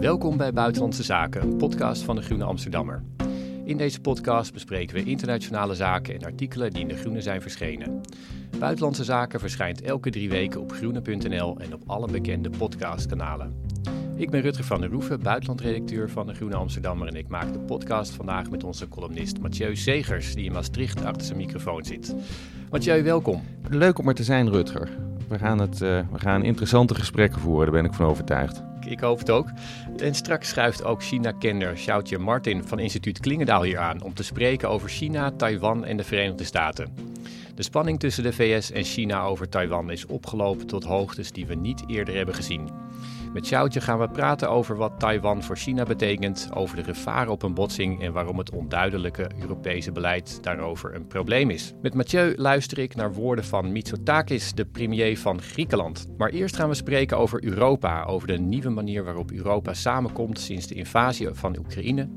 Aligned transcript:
Welkom 0.00 0.36
bij 0.36 0.52
Buitenlandse 0.52 1.02
Zaken, 1.02 1.42
een 1.42 1.56
podcast 1.56 2.02
van 2.02 2.16
de 2.16 2.22
Groene 2.22 2.44
Amsterdammer. 2.44 3.02
In 3.64 3.76
deze 3.76 4.00
podcast 4.00 4.52
bespreken 4.52 4.96
we 4.96 5.04
internationale 5.04 5.74
zaken 5.74 6.14
en 6.14 6.24
artikelen 6.24 6.70
die 6.70 6.80
in 6.80 6.88
de 6.88 6.96
Groene 6.96 7.20
zijn 7.20 7.42
verschenen. 7.42 8.00
Buitenlandse 8.58 9.04
Zaken 9.04 9.40
verschijnt 9.40 9.82
elke 9.82 10.10
drie 10.10 10.28
weken 10.28 10.60
op 10.60 10.72
groene.nl 10.72 11.58
en 11.58 11.74
op 11.74 11.82
alle 11.86 12.06
bekende 12.06 12.50
podcastkanalen. 12.50 13.62
Ik 14.16 14.30
ben 14.30 14.40
Rutger 14.40 14.64
van 14.64 14.80
der 14.80 14.90
Roeven, 14.90 15.22
buitenlandredacteur 15.22 16.10
van 16.10 16.26
de 16.26 16.34
Groene 16.34 16.56
Amsterdammer 16.56 17.08
en 17.08 17.16
ik 17.16 17.28
maak 17.28 17.52
de 17.52 17.60
podcast 17.60 18.12
vandaag 18.12 18.50
met 18.50 18.64
onze 18.64 18.88
columnist 18.88 19.40
Mathieu 19.40 19.76
Segers, 19.76 20.34
die 20.34 20.44
in 20.44 20.52
Maastricht 20.52 21.04
achter 21.04 21.26
zijn 21.26 21.38
microfoon 21.38 21.84
zit. 21.84 22.14
Mathieu, 22.70 23.02
welkom. 23.02 23.42
Leuk 23.68 23.98
om 23.98 24.08
er 24.08 24.14
te 24.14 24.24
zijn, 24.24 24.50
Rutger. 24.50 24.88
We 25.28 25.38
gaan, 25.38 25.58
het, 25.58 25.80
uh, 25.80 26.00
we 26.12 26.18
gaan 26.18 26.42
interessante 26.42 26.94
gesprekken 26.94 27.40
voeren, 27.40 27.72
daar 27.72 27.82
ben 27.82 27.90
ik 27.90 27.96
van 27.96 28.06
overtuigd. 28.06 28.62
Ik 28.86 29.00
hoop 29.00 29.18
het 29.18 29.30
ook. 29.30 29.48
En 29.96 30.14
straks 30.14 30.48
schuift 30.48 30.84
ook 30.84 31.02
China-kenner 31.02 31.72
Xiaotje 31.72 32.18
Martin 32.18 32.64
van 32.64 32.78
instituut 32.78 33.20
Klingendaal 33.20 33.62
hier 33.62 33.78
aan 33.78 34.02
om 34.02 34.14
te 34.14 34.22
spreken 34.22 34.68
over 34.68 34.88
China, 34.88 35.30
Taiwan 35.30 35.84
en 35.84 35.96
de 35.96 36.04
Verenigde 36.04 36.44
Staten. 36.44 36.94
De 37.54 37.62
spanning 37.62 37.98
tussen 38.00 38.22
de 38.22 38.32
VS 38.32 38.70
en 38.70 38.84
China 38.84 39.22
over 39.22 39.48
Taiwan 39.48 39.90
is 39.90 40.06
opgelopen 40.06 40.66
tot 40.66 40.84
hoogtes 40.84 41.32
die 41.32 41.46
we 41.46 41.54
niet 41.54 41.82
eerder 41.86 42.14
hebben 42.14 42.34
gezien. 42.34 42.68
Met 43.32 43.42
Xiaotje 43.42 43.80
gaan 43.80 43.98
we 43.98 44.08
praten 44.08 44.50
over 44.50 44.76
wat 44.76 44.92
Taiwan 44.98 45.42
voor 45.42 45.56
China 45.56 45.82
betekent, 45.82 46.48
over 46.54 46.76
de 46.76 46.84
gevaren 46.84 47.32
op 47.32 47.42
een 47.42 47.54
botsing 47.54 48.02
en 48.02 48.12
waarom 48.12 48.38
het 48.38 48.50
onduidelijke 48.50 49.30
Europese 49.40 49.92
beleid 49.92 50.38
daarover 50.42 50.94
een 50.94 51.06
probleem 51.06 51.50
is. 51.50 51.72
Met 51.82 51.94
Mathieu 51.94 52.36
luister 52.36 52.78
ik 52.78 52.94
naar 52.94 53.12
woorden 53.12 53.44
van 53.44 53.72
Mitsotakis, 53.72 54.52
de 54.52 54.64
premier 54.64 55.18
van 55.18 55.40
Griekenland. 55.42 56.06
Maar 56.16 56.30
eerst 56.30 56.56
gaan 56.56 56.68
we 56.68 56.74
spreken 56.74 57.18
over 57.18 57.44
Europa, 57.44 58.04
over 58.04 58.26
de 58.26 58.38
nieuwe 58.38 58.68
manier 58.70 59.04
waarop 59.04 59.30
Europa 59.30 59.74
samenkomt 59.74 60.40
sinds 60.40 60.66
de 60.66 60.74
invasie 60.74 61.28
van 61.32 61.58
Oekraïne, 61.58 62.08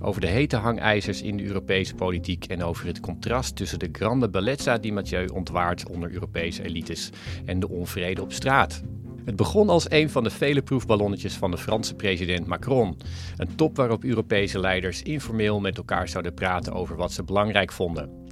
over 0.00 0.20
de 0.20 0.26
hete 0.26 0.56
hangijzers 0.56 1.22
in 1.22 1.36
de 1.36 1.44
Europese 1.44 1.94
politiek 1.94 2.44
en 2.44 2.62
over 2.62 2.86
het 2.86 3.00
contrast 3.00 3.56
tussen 3.56 3.78
de 3.78 3.88
grande 3.92 4.30
bellezza 4.30 4.78
die 4.78 4.92
Mathieu 4.92 5.26
ontwaart 5.26 5.88
onder 5.88 6.12
Europese 6.12 6.62
elites 6.64 7.10
en 7.44 7.60
de 7.60 7.68
onvrede 7.68 8.22
op 8.22 8.32
straat. 8.32 8.82
Het 9.24 9.36
begon 9.36 9.68
als 9.68 9.90
een 9.90 10.10
van 10.10 10.24
de 10.24 10.30
vele 10.30 10.62
proefballonnetjes 10.62 11.34
van 11.34 11.50
de 11.50 11.58
Franse 11.58 11.94
president 11.94 12.46
Macron. 12.46 12.96
Een 13.36 13.54
top 13.54 13.76
waarop 13.76 14.04
Europese 14.04 14.60
leiders 14.60 15.02
informeel 15.02 15.60
met 15.60 15.76
elkaar 15.76 16.08
zouden 16.08 16.34
praten 16.34 16.72
over 16.72 16.96
wat 16.96 17.12
ze 17.12 17.24
belangrijk 17.24 17.72
vonden. 17.72 18.26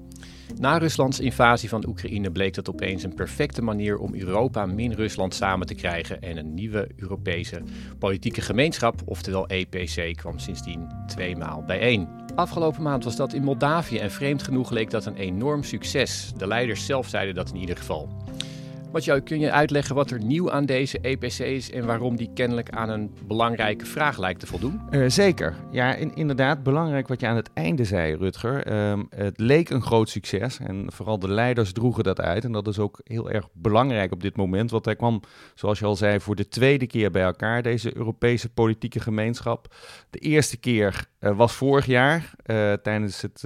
Na 0.59 0.79
Ruslands 0.79 1.21
invasie 1.21 1.69
van 1.69 1.87
Oekraïne 1.87 2.31
bleek 2.31 2.55
dat 2.55 2.69
opeens 2.69 3.03
een 3.03 3.15
perfecte 3.15 3.63
manier 3.63 3.99
om 3.99 4.15
Europa 4.15 4.67
min 4.67 4.93
Rusland 4.93 5.35
samen 5.35 5.67
te 5.67 5.75
krijgen 5.75 6.21
en 6.21 6.37
een 6.37 6.55
nieuwe 6.55 6.89
Europese 6.97 7.63
politieke 7.99 8.41
gemeenschap, 8.41 9.03
oftewel 9.05 9.47
EPC, 9.47 10.17
kwam 10.17 10.39
sindsdien 10.39 10.89
tweemaal 11.07 11.63
bijeen. 11.67 12.09
Afgelopen 12.35 12.83
maand 12.83 13.05
was 13.05 13.17
dat 13.17 13.33
in 13.33 13.45
Moldavië 13.45 13.99
en 13.99 14.11
vreemd 14.11 14.43
genoeg 14.43 14.71
leek 14.71 14.91
dat 14.91 15.07
een 15.07 15.17
enorm 15.17 15.63
succes. 15.63 16.33
De 16.37 16.47
leiders 16.47 16.87
zelf 16.87 17.09
zeiden 17.09 17.35
dat 17.35 17.51
in 17.51 17.57
ieder 17.57 17.77
geval. 17.77 18.09
Mathieu, 18.93 19.21
kun 19.21 19.41
je 19.41 19.53
uitleggen 19.53 19.95
wat 19.95 20.11
er 20.11 20.25
nieuw 20.25 20.51
aan 20.51 20.67
deze 20.67 20.99
EPC 21.01 21.39
is 21.39 21.71
en 21.71 21.87
waarom 21.87 22.17
die 22.17 22.31
kennelijk 22.35 22.71
aan 22.71 22.89
een 22.89 23.11
belangrijke 23.27 23.87
vraag 23.87 24.19
lijkt 24.19 24.41
te 24.41 24.47
voldoen? 24.47 24.81
Uh, 24.91 25.09
zeker. 25.09 25.55
Ja, 25.71 25.95
in, 25.95 26.15
inderdaad, 26.15 26.63
belangrijk 26.63 27.09
wat 27.09 27.21
je 27.21 27.27
aan 27.27 27.37
het 27.37 27.51
einde 27.55 27.85
zei, 27.85 28.17
Rutger. 28.17 28.73
Uh, 28.73 29.03
het 29.09 29.41
leek 29.41 29.71
een 29.71 29.83
groot 29.83 30.09
succes 30.09 30.59
en 30.59 30.93
vooral 30.93 31.19
de 31.19 31.31
leiders 31.31 31.73
droegen 31.73 32.05
dat 32.05 32.21
uit. 32.21 32.45
En 32.45 32.53
dat 32.53 32.69
is 32.69 32.79
ook 32.79 33.01
heel 33.05 33.31
erg 33.31 33.49
belangrijk 33.53 34.13
op 34.13 34.23
dit 34.23 34.37
moment, 34.37 34.71
want 34.71 34.85
hij 34.85 34.97
kwam, 34.97 35.21
zoals 35.55 35.79
je 35.79 35.85
al 35.85 35.97
zei, 35.97 36.21
voor 36.21 36.37
de 36.37 36.49
tweede 36.49 36.87
keer 36.87 37.11
bij 37.11 37.23
elkaar, 37.23 37.63
deze 37.63 37.97
Europese 37.97 38.49
politieke 38.49 39.01
gemeenschap. 39.01 39.75
De 40.11 40.19
eerste 40.19 40.57
keer 40.57 41.07
uh, 41.21 41.37
was 41.37 41.53
vorig 41.53 41.87
jaar 41.87 42.31
uh, 42.47 42.73
tijdens 42.73 43.23
het 43.23 43.43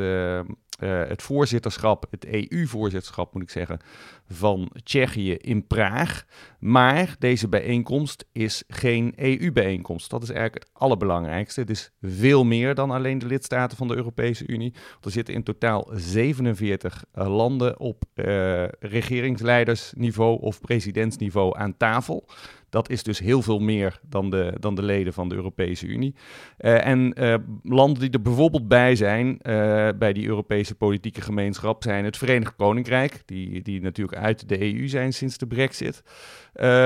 uh, 0.81 1.03
het 1.09 1.23
voorzitterschap, 1.23 2.07
het 2.11 2.27
EU-voorzitterschap 2.27 3.35
moet 3.35 3.43
ik 3.43 3.51
zeggen, 3.51 3.81
van 4.29 4.71
Tsjechië 4.83 5.35
in 5.35 5.67
Praag. 5.67 6.25
Maar 6.59 7.17
deze 7.19 7.49
bijeenkomst 7.49 8.25
is 8.33 8.65
geen 8.69 9.13
EU-bijeenkomst. 9.17 10.11
Dat 10.11 10.23
is 10.23 10.31
eigenlijk 10.31 10.65
het 10.65 10.83
allerbelangrijkste. 10.83 11.61
Het 11.61 11.71
is 11.71 11.93
veel 12.03 12.45
meer 12.45 12.75
dan 12.75 12.91
alleen 12.91 13.19
de 13.19 13.27
lidstaten 13.27 13.77
van 13.77 13.89
de 13.89 13.97
Europese 13.97 14.47
Unie. 14.47 14.75
Er 15.01 15.11
zitten 15.11 15.35
in 15.35 15.43
totaal 15.43 15.89
47 15.93 17.05
uh, 17.15 17.37
landen 17.37 17.81
op 17.81 18.05
uh, 18.15 18.65
regeringsleidersniveau 18.69 20.41
of 20.41 20.61
presidentsniveau 20.61 21.59
aan 21.59 21.77
tafel. 21.77 22.29
Dat 22.71 22.91
is 22.91 23.03
dus 23.03 23.19
heel 23.19 23.43
veel 23.43 23.59
meer 23.59 24.01
dan 24.09 24.31
de, 24.31 24.55
dan 24.59 24.75
de 24.75 24.83
leden 24.83 25.13
van 25.13 25.29
de 25.29 25.35
Europese 25.35 25.87
Unie. 25.87 26.15
Uh, 26.59 26.87
en 26.87 27.15
uh, 27.21 27.35
landen 27.63 28.01
die 28.01 28.11
er 28.11 28.23
bijvoorbeeld 28.23 28.69
bij 28.69 28.95
zijn, 28.95 29.29
uh, 29.29 29.89
bij 29.99 30.13
die 30.13 30.27
Europese 30.27 30.75
politieke 30.75 31.21
gemeenschap, 31.21 31.83
zijn 31.83 32.05
het 32.05 32.17
Verenigd 32.17 32.57
Koninkrijk, 32.57 33.23
die, 33.25 33.63
die 33.63 33.81
natuurlijk 33.81 34.19
uit 34.19 34.49
de 34.49 34.75
EU 34.75 34.89
zijn 34.89 35.13
sinds 35.13 35.39
de 35.39 35.47
Brexit. 35.47 36.03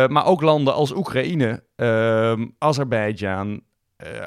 maar 0.08 0.26
ook 0.26 0.40
landen 0.40 0.74
als 0.74 0.94
Oekraïne, 0.94 1.64
Azerbeidzjan, 2.58 3.62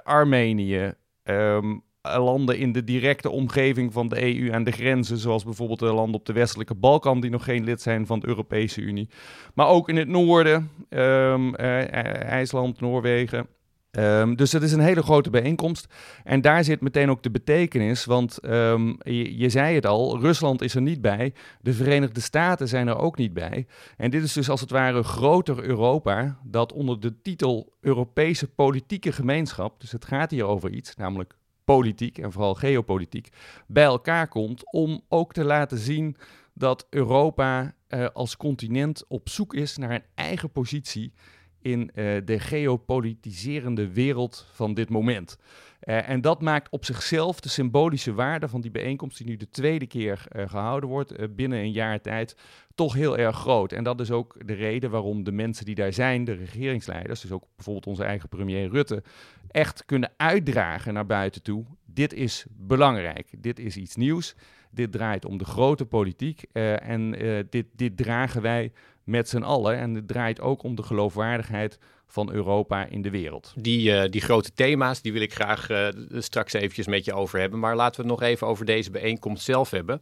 Armenië. 0.04 0.94
Um, 1.24 1.86
landen 2.20 2.58
in 2.58 2.72
de 2.72 2.84
directe 2.84 3.30
omgeving 3.30 3.94
van 3.94 4.08
de 4.08 4.24
EU 4.24 4.54
aan 4.54 4.64
de 4.64 4.72
grenzen, 4.72 5.18
zoals 5.18 5.44
bijvoorbeeld 5.44 5.80
de 5.80 5.86
landen 5.86 6.20
op 6.20 6.26
de 6.26 6.34
westelijke 6.34 6.76
Balkan 6.76 7.22
die 7.22 7.32
nog 7.32 7.44
geen 7.44 7.64
lid 7.64 7.82
zijn 7.82 8.06
van 8.06 8.20
de 8.20 8.28
Europese 8.28 8.82
Unie. 8.82 9.10
Maar 9.54 9.68
ook 9.68 9.90
in 9.90 9.96
het 9.96 10.08
noorden, 10.08 10.72
um, 10.90 11.48
uh, 11.48 11.94
IJsland, 12.24 12.82
Noorwegen. 12.82 13.48
Um, 13.92 14.36
dus 14.36 14.52
het 14.52 14.64
is 14.64 14.72
een 14.72 14.80
hele 14.80 15.04
grote 15.04 15.30
bijeenkomst. 15.30 15.94
En 16.24 16.42
daar 16.42 16.64
zit 16.64 16.82
meteen 16.82 17.10
ook 17.10 17.24
de 17.24 17.32
betekenis, 17.32 18.06
want 18.06 18.46
um, 18.46 18.98
je, 19.04 19.38
je, 19.38 19.50
zei 19.50 19.76
het 19.76 19.86
al, 19.86 20.20
Rusland 20.20 20.62
is 20.62 20.76
er 20.76 20.82
niet 20.82 21.02
bij, 21.02 21.34
de 21.62 21.74
Verenigde 21.74 22.22
Staten 22.22 22.68
zijn 22.68 22.88
er 22.88 22.98
ook 22.98 23.18
niet 23.18 23.34
bij. 23.34 23.68
En 23.98 24.12
dit 24.12 24.24
is 24.24 24.34
dus 24.34 24.50
als 24.50 24.62
het 24.62 24.70
ware 24.70 25.04
groter 25.04 25.64
Europa 25.64 26.40
dat 26.44 26.74
onder 26.74 27.00
de 27.00 27.22
titel 27.22 27.74
Europese 27.82 28.48
politieke 28.48 29.12
gemeenschap, 29.12 29.80
dus 29.80 29.92
het 29.92 30.06
gaat 30.06 30.32
hier 30.32 30.46
over 30.46 30.70
iets, 30.70 30.96
namelijk 30.96 31.34
politiek 31.76 32.18
en 32.18 32.32
vooral 32.32 32.56
geopolitiek 32.56 33.30
bij 33.68 33.84
elkaar 33.84 34.28
komt 34.28 34.72
om 34.72 35.02
ook 35.10 35.34
te 35.34 35.44
laten 35.44 35.78
zien 35.78 36.18
dat 36.54 36.88
Europa 36.90 37.74
uh, 37.90 38.08
als 38.14 38.38
continent 38.38 39.04
op 39.08 39.30
zoek 39.30 39.54
is 39.54 39.78
naar 39.78 39.92
een 39.92 40.04
eigen 40.16 40.52
positie 40.52 41.14
in 41.62 41.80
uh, 41.82 42.22
de 42.26 42.40
geopolitiserende 42.40 43.94
wereld 43.94 44.48
van 44.52 44.74
dit 44.74 44.90
moment. 44.90 45.38
Uh, 45.88 46.10
en 46.10 46.22
dat 46.22 46.42
maakt 46.42 46.70
op 46.70 46.86
zichzelf 46.86 47.40
de 47.40 47.50
symbolische 47.50 48.14
waarde 48.14 48.48
van 48.48 48.62
die 48.62 48.72
bijeenkomst, 48.72 49.18
die 49.18 49.28
nu 49.28 49.38
de 49.38 49.50
tweede 49.50 49.88
keer 49.88 50.26
uh, 50.36 50.50
gehouden 50.50 50.90
wordt, 50.90 51.36
binnen 51.36 51.60
een 51.60 51.72
jaar 51.72 52.02
tijd, 52.02 52.36
toch 52.76 52.94
heel 52.94 53.18
erg 53.18 53.38
groot. 53.38 53.72
En 53.72 53.84
dat 53.84 54.00
is 54.00 54.12
ook 54.12 54.48
de 54.48 54.54
reden 54.54 54.90
waarom 54.90 55.24
de 55.24 55.32
mensen 55.32 55.66
die 55.66 55.76
daar 55.76 55.94
zijn, 55.94 56.24
de 56.24 56.34
regeringsleiders, 56.34 57.22
dus 57.22 57.32
ook 57.32 57.44
bijvoorbeeld 57.56 57.88
onze 57.88 58.04
eigen 58.04 58.30
premier 58.30 58.70
Rutte, 58.70 59.04
echt 59.52 59.86
kunnen 59.86 60.12
uitdragen 60.18 60.94
naar 60.94 61.06
buiten 61.06 61.42
toe. 61.42 61.66
Dit 61.86 62.14
is 62.14 62.46
belangrijk, 62.50 63.28
dit 63.38 63.60
is 63.60 63.78
iets 63.78 63.96
nieuws, 63.96 64.36
dit 64.72 64.92
draait 64.92 65.26
om 65.26 65.38
de 65.38 65.46
grote 65.46 65.86
politiek 65.86 66.42
en 66.52 67.12
dit, 67.50 67.66
dit 67.76 67.98
dragen 67.98 68.42
wij 68.42 68.72
met 69.04 69.30
z'n 69.30 69.42
allen. 69.42 69.78
En 69.78 69.96
het 69.96 70.08
draait 70.08 70.42
ook 70.42 70.64
om 70.64 70.76
de 70.76 70.84
geloofwaardigheid 70.84 71.80
van 72.08 72.32
Europa 72.32 72.86
in 72.86 73.02
de 73.02 73.10
wereld. 73.10 73.54
Die, 73.56 73.92
uh, 73.92 74.04
die 74.10 74.22
grote 74.22 74.54
thema's, 74.54 75.02
die 75.02 75.14
wil 75.14 75.22
ik 75.22 75.34
graag 75.34 75.68
straks 76.12 76.54
eventjes 76.54 76.88
met 76.88 77.06
je 77.06 77.14
over 77.14 77.40
hebben. 77.40 77.60
Maar 77.60 77.76
laten 77.76 78.02
we 78.02 78.10
het 78.10 78.20
nog 78.20 78.30
even 78.30 78.48
over 78.48 78.66
deze 78.66 78.92
bijeenkomst 78.92 79.44
zelf 79.44 79.70
hebben. 79.70 80.02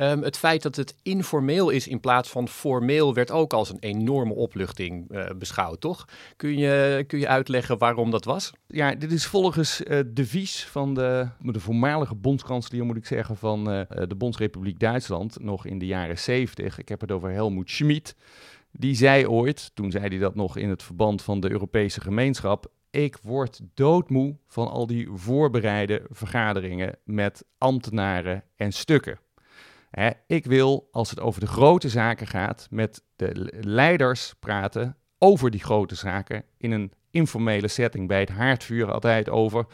Um, 0.00 0.22
het 0.22 0.38
feit 0.38 0.62
dat 0.62 0.76
het 0.76 0.94
informeel 1.02 1.70
is 1.70 1.88
in 1.88 2.00
plaats 2.00 2.28
van 2.28 2.48
formeel 2.48 3.14
werd 3.14 3.30
ook 3.30 3.52
als 3.52 3.70
een 3.70 3.78
enorme 3.80 4.34
opluchting 4.34 5.10
uh, 5.10 5.26
beschouwd, 5.36 5.80
toch? 5.80 6.04
Kun 6.36 6.58
je, 6.58 7.04
kun 7.06 7.18
je 7.18 7.28
uitleggen 7.28 7.78
waarom 7.78 8.10
dat 8.10 8.24
was? 8.24 8.52
Ja, 8.66 8.94
dit 8.94 9.12
is 9.12 9.26
volgens 9.26 9.80
uh, 9.80 10.00
de 10.06 10.26
vies 10.26 10.64
van 10.64 10.94
de, 10.94 11.28
de 11.40 11.60
voormalige 11.60 12.14
bondskanselier, 12.14 12.84
moet 12.84 12.96
ik 12.96 13.06
zeggen, 13.06 13.36
van 13.36 13.72
uh, 13.72 13.80
de 14.08 14.14
Bondsrepubliek 14.16 14.78
Duitsland, 14.78 15.36
nog 15.40 15.66
in 15.66 15.78
de 15.78 15.86
jaren 15.86 16.18
70. 16.18 16.78
Ik 16.78 16.88
heb 16.88 17.00
het 17.00 17.12
over 17.12 17.30
Helmoet 17.30 17.70
Schmid. 17.70 18.14
Die 18.72 18.94
zei 18.94 19.26
ooit, 19.26 19.70
toen 19.74 19.90
zei 19.90 20.08
hij 20.08 20.18
dat 20.18 20.34
nog 20.34 20.56
in 20.56 20.68
het 20.68 20.82
verband 20.82 21.22
van 21.22 21.40
de 21.40 21.50
Europese 21.50 22.00
gemeenschap, 22.00 22.72
ik 22.90 23.16
word 23.22 23.60
doodmoe 23.74 24.36
van 24.46 24.68
al 24.68 24.86
die 24.86 25.08
voorbereide 25.12 26.02
vergaderingen 26.10 26.98
met 27.04 27.44
ambtenaren 27.58 28.44
en 28.56 28.72
stukken. 28.72 29.18
Ik 30.26 30.44
wil, 30.44 30.88
als 30.90 31.10
het 31.10 31.20
over 31.20 31.40
de 31.40 31.46
grote 31.46 31.88
zaken 31.88 32.26
gaat, 32.26 32.66
met 32.70 33.04
de 33.16 33.52
leiders 33.60 34.34
praten 34.38 34.96
over 35.18 35.50
die 35.50 35.60
grote 35.60 35.94
zaken 35.94 36.44
in 36.56 36.70
een 36.70 36.92
informele 37.10 37.68
setting. 37.68 38.08
Bij 38.08 38.20
het 38.20 38.28
haardvuur 38.28 38.92
altijd 38.92 39.28
over 39.28 39.66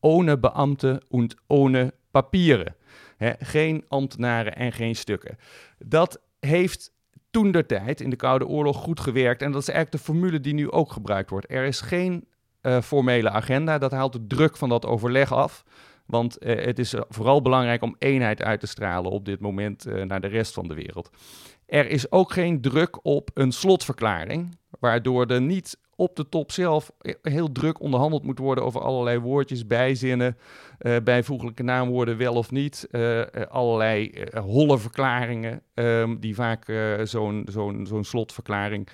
ohne 0.00 0.38
beambten 0.38 1.00
en 1.10 1.28
ohne 1.46 1.94
papieren. 2.10 2.76
Geen 3.38 3.84
ambtenaren 3.88 4.56
en 4.56 4.72
geen 4.72 4.96
stukken. 4.96 5.36
Dat 5.78 6.20
heeft 6.40 6.92
toen 7.30 7.52
de 7.52 7.66
tijd 7.66 8.00
in 8.00 8.10
de 8.10 8.16
Koude 8.16 8.46
Oorlog 8.46 8.76
goed 8.76 9.00
gewerkt. 9.00 9.42
En 9.42 9.52
dat 9.52 9.60
is 9.60 9.68
eigenlijk 9.68 10.04
de 10.04 10.12
formule 10.12 10.40
die 10.40 10.54
nu 10.54 10.70
ook 10.70 10.92
gebruikt 10.92 11.30
wordt. 11.30 11.50
Er 11.50 11.64
is 11.64 11.80
geen 11.80 12.28
formele 12.82 13.30
agenda. 13.30 13.78
Dat 13.78 13.90
haalt 13.90 14.12
de 14.12 14.26
druk 14.26 14.56
van 14.56 14.68
dat 14.68 14.86
overleg 14.86 15.32
af. 15.32 15.64
Want 16.06 16.36
het 16.38 16.78
is 16.78 16.94
vooral 17.08 17.42
belangrijk 17.42 17.82
om 17.82 17.96
eenheid 17.98 18.42
uit 18.42 18.60
te 18.60 18.66
stralen 18.66 19.10
op 19.10 19.24
dit 19.24 19.40
moment 19.40 19.84
naar 20.04 20.20
de 20.20 20.26
rest 20.26 20.54
van 20.54 20.68
de 20.68 20.74
wereld. 20.74 21.10
Er 21.66 21.86
is 21.86 22.12
ook 22.12 22.32
geen 22.32 22.60
druk 22.60 23.04
op 23.04 23.30
een 23.34 23.52
slotverklaring, 23.52 24.58
waardoor 24.80 25.26
er 25.26 25.40
niet 25.40 25.78
op 26.00 26.16
de 26.16 26.28
top 26.28 26.52
zelf 26.52 26.92
heel 27.22 27.52
druk 27.52 27.80
onderhandeld 27.80 28.24
moet 28.24 28.38
worden 28.38 28.64
over 28.64 28.80
allerlei 28.80 29.18
woordjes, 29.18 29.66
bijzinnen, 29.66 30.36
uh, 30.80 30.96
bijvoeglijke 31.04 31.62
naamwoorden 31.62 32.16
wel 32.16 32.34
of 32.34 32.50
niet, 32.50 32.88
uh, 32.90 33.20
allerlei 33.48 34.12
holle 34.44 34.78
verklaringen 34.78 35.62
um, 35.74 36.20
die 36.20 36.34
vaak 36.34 36.72
zo'n 37.02 37.46
zo'n 37.50 37.86
zo'n 37.86 38.04
slotverklaring 38.04 38.88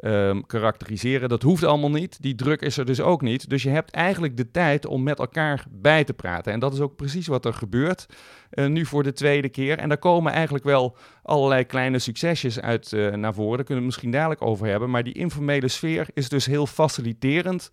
um, 0.00 0.46
karakteriseren. 0.46 1.28
Dat 1.28 1.42
hoeft 1.42 1.64
allemaal 1.64 1.90
niet. 1.90 2.22
Die 2.22 2.34
druk 2.34 2.60
is 2.60 2.76
er 2.76 2.84
dus 2.84 3.00
ook 3.00 3.22
niet. 3.22 3.48
Dus 3.50 3.62
je 3.62 3.70
hebt 3.70 3.90
eigenlijk 3.90 4.36
de 4.36 4.50
tijd 4.50 4.86
om 4.86 5.02
met 5.02 5.18
elkaar 5.18 5.64
bij 5.70 6.04
te 6.04 6.12
praten. 6.12 6.52
En 6.52 6.60
dat 6.60 6.72
is 6.72 6.80
ook 6.80 6.96
precies 6.96 7.26
wat 7.26 7.44
er 7.44 7.54
gebeurt. 7.54 8.06
Uh, 8.50 8.66
nu 8.66 8.86
voor 8.86 9.02
de 9.02 9.12
tweede 9.12 9.48
keer. 9.48 9.78
En 9.78 9.88
daar 9.88 9.98
komen 9.98 10.32
eigenlijk 10.32 10.64
wel 10.64 10.96
allerlei 11.22 11.64
kleine 11.64 11.98
succesjes 11.98 12.60
uit 12.60 12.92
uh, 12.92 13.14
naar 13.14 13.34
voren. 13.34 13.56
Daar 13.56 13.66
kunnen 13.66 13.84
we 13.84 13.90
het 13.90 14.02
misschien 14.02 14.10
dadelijk 14.10 14.42
over 14.42 14.66
hebben. 14.66 14.90
Maar 14.90 15.04
die 15.04 15.14
informele 15.14 15.68
sfeer 15.68 16.06
is 16.14 16.28
dus 16.28 16.46
heel 16.46 16.66
faciliterend. 16.66 17.70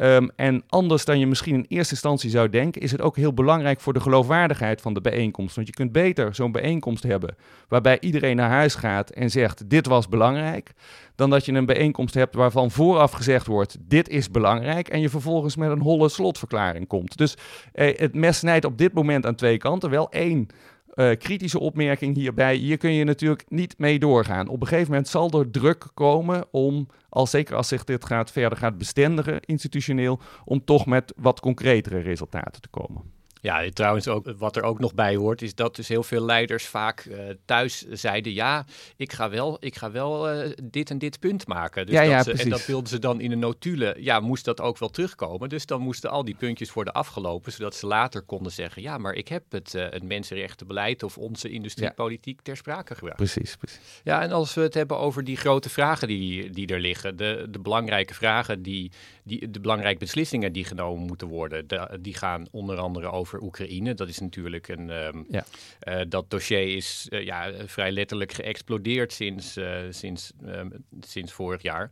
Um, 0.00 0.30
en 0.36 0.62
anders 0.68 1.04
dan 1.04 1.18
je 1.18 1.26
misschien 1.26 1.54
in 1.54 1.64
eerste 1.68 1.92
instantie 1.92 2.30
zou 2.30 2.48
denken, 2.48 2.82
is 2.82 2.92
het 2.92 3.00
ook 3.00 3.16
heel 3.16 3.32
belangrijk 3.32 3.80
voor 3.80 3.92
de 3.92 4.00
geloofwaardigheid 4.00 4.80
van 4.80 4.94
de 4.94 5.00
bijeenkomst. 5.00 5.54
Want 5.54 5.66
je 5.66 5.74
kunt 5.74 5.92
beter 5.92 6.34
zo'n 6.34 6.52
bijeenkomst 6.52 7.02
hebben 7.02 7.36
waarbij 7.68 8.00
iedereen 8.00 8.36
naar 8.36 8.50
huis 8.50 8.74
gaat 8.74 9.10
en 9.10 9.30
zegt: 9.30 9.70
Dit 9.70 9.86
was 9.86 10.08
belangrijk. 10.08 10.72
Dan 11.14 11.30
dat 11.30 11.44
je 11.44 11.52
een 11.52 11.66
bijeenkomst 11.66 12.14
hebt 12.14 12.34
waarvan 12.34 12.70
vooraf 12.70 13.12
gezegd 13.12 13.46
wordt: 13.46 13.76
Dit 13.80 14.08
is 14.08 14.30
belangrijk. 14.30 14.88
En 14.88 15.00
je 15.00 15.08
vervolgens 15.08 15.56
met 15.56 15.70
een 15.70 15.80
holle 15.80 16.08
slotverklaring 16.08 16.86
komt. 16.86 17.16
Dus 17.16 17.36
eh, 17.72 17.98
het 17.98 18.14
mes 18.14 18.38
snijdt 18.38 18.64
op 18.64 18.78
dit 18.78 18.92
moment 18.92 19.26
aan 19.26 19.34
twee 19.34 19.58
kanten. 19.58 19.90
Wel 19.90 20.10
één 20.10 20.48
uh, 20.96 21.16
kritische 21.16 21.58
opmerking 21.58 22.16
hierbij. 22.16 22.54
Hier 22.54 22.76
kun 22.76 22.92
je 22.92 23.04
natuurlijk 23.04 23.44
niet 23.48 23.78
mee 23.78 23.98
doorgaan. 23.98 24.48
Op 24.48 24.60
een 24.60 24.66
gegeven 24.66 24.90
moment 24.90 25.08
zal 25.08 25.30
er 25.30 25.50
druk 25.50 25.86
komen 25.94 26.44
om, 26.50 26.88
al 27.08 27.26
zeker 27.26 27.56
als 27.56 27.68
zich 27.68 27.84
dit 27.84 28.04
gaat, 28.04 28.30
verder 28.30 28.58
gaat 28.58 28.78
bestendigen 28.78 29.40
institutioneel, 29.40 30.20
om 30.44 30.64
toch 30.64 30.86
met 30.86 31.12
wat 31.16 31.40
concretere 31.40 31.98
resultaten 31.98 32.60
te 32.60 32.68
komen. 32.68 33.15
Ja, 33.40 33.70
trouwens 33.70 34.08
ook 34.08 34.32
wat 34.36 34.56
er 34.56 34.62
ook 34.62 34.78
nog 34.78 34.94
bij 34.94 35.16
hoort, 35.16 35.42
is 35.42 35.54
dat 35.54 35.76
dus 35.76 35.88
heel 35.88 36.02
veel 36.02 36.24
leiders 36.24 36.66
vaak 36.66 37.04
uh, 37.04 37.18
thuis 37.44 37.86
zeiden: 37.90 38.32
ja, 38.32 38.64
ik 38.96 39.12
ga 39.12 39.30
wel, 39.30 39.56
ik 39.60 39.76
ga 39.76 39.90
wel 39.90 40.34
uh, 40.34 40.52
dit 40.62 40.90
en 40.90 40.98
dit 40.98 41.20
punt 41.20 41.46
maken. 41.46 41.86
Dus 41.86 41.94
ja, 41.94 42.00
dat 42.00 42.10
ja, 42.10 42.22
ze, 42.22 42.42
en 42.42 42.50
dat 42.50 42.66
wilden 42.66 42.88
ze 42.88 42.98
dan 42.98 43.20
in 43.20 43.32
een 43.32 43.38
notulen. 43.38 44.02
Ja, 44.02 44.20
moest 44.20 44.44
dat 44.44 44.60
ook 44.60 44.78
wel 44.78 44.88
terugkomen. 44.88 45.48
Dus 45.48 45.66
dan 45.66 45.80
moesten 45.80 46.10
al 46.10 46.24
die 46.24 46.34
puntjes 46.34 46.72
worden 46.72 46.92
afgelopen, 46.92 47.52
zodat 47.52 47.74
ze 47.74 47.86
later 47.86 48.22
konden 48.22 48.52
zeggen: 48.52 48.82
ja, 48.82 48.98
maar 48.98 49.14
ik 49.14 49.28
heb 49.28 49.44
het, 49.48 49.74
uh, 49.74 49.86
het 49.90 50.02
mensenrechtenbeleid 50.02 51.02
of 51.02 51.18
onze 51.18 51.48
industriepolitiek 51.48 52.36
ja. 52.36 52.42
ter 52.42 52.56
sprake 52.56 52.94
gebracht. 52.94 53.16
Precies, 53.16 53.56
precies. 53.56 54.00
Ja, 54.04 54.22
en 54.22 54.32
als 54.32 54.54
we 54.54 54.60
het 54.60 54.74
hebben 54.74 54.98
over 54.98 55.24
die 55.24 55.36
grote 55.36 55.70
vragen 55.70 56.08
die, 56.08 56.50
die 56.50 56.66
er 56.66 56.80
liggen, 56.80 57.16
de, 57.16 57.46
de 57.50 57.58
belangrijke 57.58 58.14
vragen, 58.14 58.62
die, 58.62 58.90
die, 59.24 59.50
de 59.50 59.60
belangrijke 59.60 59.98
beslissingen 59.98 60.52
die 60.52 60.64
genomen 60.64 61.06
moeten 61.06 61.28
worden, 61.28 61.68
de, 61.68 61.98
die 62.00 62.14
gaan 62.14 62.46
onder 62.50 62.78
andere 62.78 63.10
over 63.10 63.25
Oekraïne. 63.34 63.94
Dat 63.94 64.08
is 64.08 64.18
natuurlijk 64.18 64.68
een. 64.68 64.90
Um, 64.90 65.26
ja. 65.30 65.44
uh, 65.82 66.00
dat 66.08 66.30
dossier 66.30 66.76
is 66.76 67.06
uh, 67.10 67.24
ja, 67.24 67.52
vrij 67.66 67.92
letterlijk 67.92 68.32
geëxplodeerd 68.32 69.12
sinds, 69.12 69.56
uh, 69.56 69.78
sinds, 69.90 70.32
um, 70.44 70.84
sinds 71.00 71.32
vorig 71.32 71.62
jaar. 71.62 71.90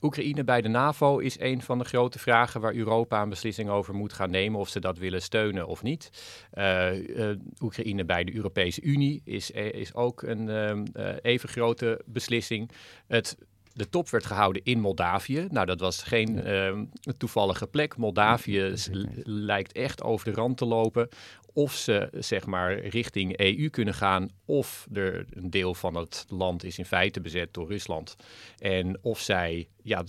Oekraïne 0.00 0.44
bij 0.44 0.60
de 0.60 0.68
NAVO 0.68 1.18
is 1.18 1.40
een 1.40 1.62
van 1.62 1.78
de 1.78 1.84
grote 1.84 2.18
vragen 2.18 2.60
waar 2.60 2.74
Europa 2.74 3.22
een 3.22 3.28
beslissing 3.28 3.68
over 3.68 3.94
moet 3.94 4.12
gaan 4.12 4.30
nemen 4.30 4.60
of 4.60 4.68
ze 4.68 4.80
dat 4.80 4.98
willen 4.98 5.22
steunen 5.22 5.66
of 5.66 5.82
niet. 5.82 6.10
Oekraïne 7.60 8.04
bij 8.04 8.24
de 8.24 8.34
Europese 8.34 8.82
Unie 8.82 9.20
is, 9.24 9.50
is 9.50 9.94
ook 9.94 10.22
een 10.22 10.48
um, 10.48 10.84
even 11.22 11.48
grote 11.48 12.00
beslissing. 12.06 12.70
Het 13.06 13.36
de 13.72 13.88
top 13.88 14.08
werd 14.08 14.26
gehouden 14.26 14.62
in 14.64 14.80
Moldavië. 14.80 15.46
Nou, 15.50 15.66
dat 15.66 15.80
was 15.80 16.02
geen 16.02 16.48
uh, 16.48 16.80
toevallige 17.18 17.66
plek. 17.66 17.96
Moldavië 17.96 18.74
lijkt 19.24 19.72
echt 19.72 20.02
over 20.02 20.30
de 20.30 20.36
rand 20.36 20.56
te 20.56 20.64
lopen. 20.64 21.08
Of 21.52 21.72
ze 21.72 22.08
zeg 22.12 22.46
maar 22.46 22.78
richting 22.78 23.38
EU 23.38 23.68
kunnen 23.68 23.94
gaan, 23.94 24.28
of 24.44 24.86
er 24.92 25.26
een 25.30 25.50
deel 25.50 25.74
van 25.74 25.94
het 25.94 26.24
land 26.28 26.64
is 26.64 26.78
in 26.78 26.84
feite 26.84 27.20
bezet 27.20 27.54
door 27.54 27.68
Rusland. 27.68 28.16
En 28.58 28.98
of 29.02 29.20
zij 29.20 29.68
ja, 29.82 30.04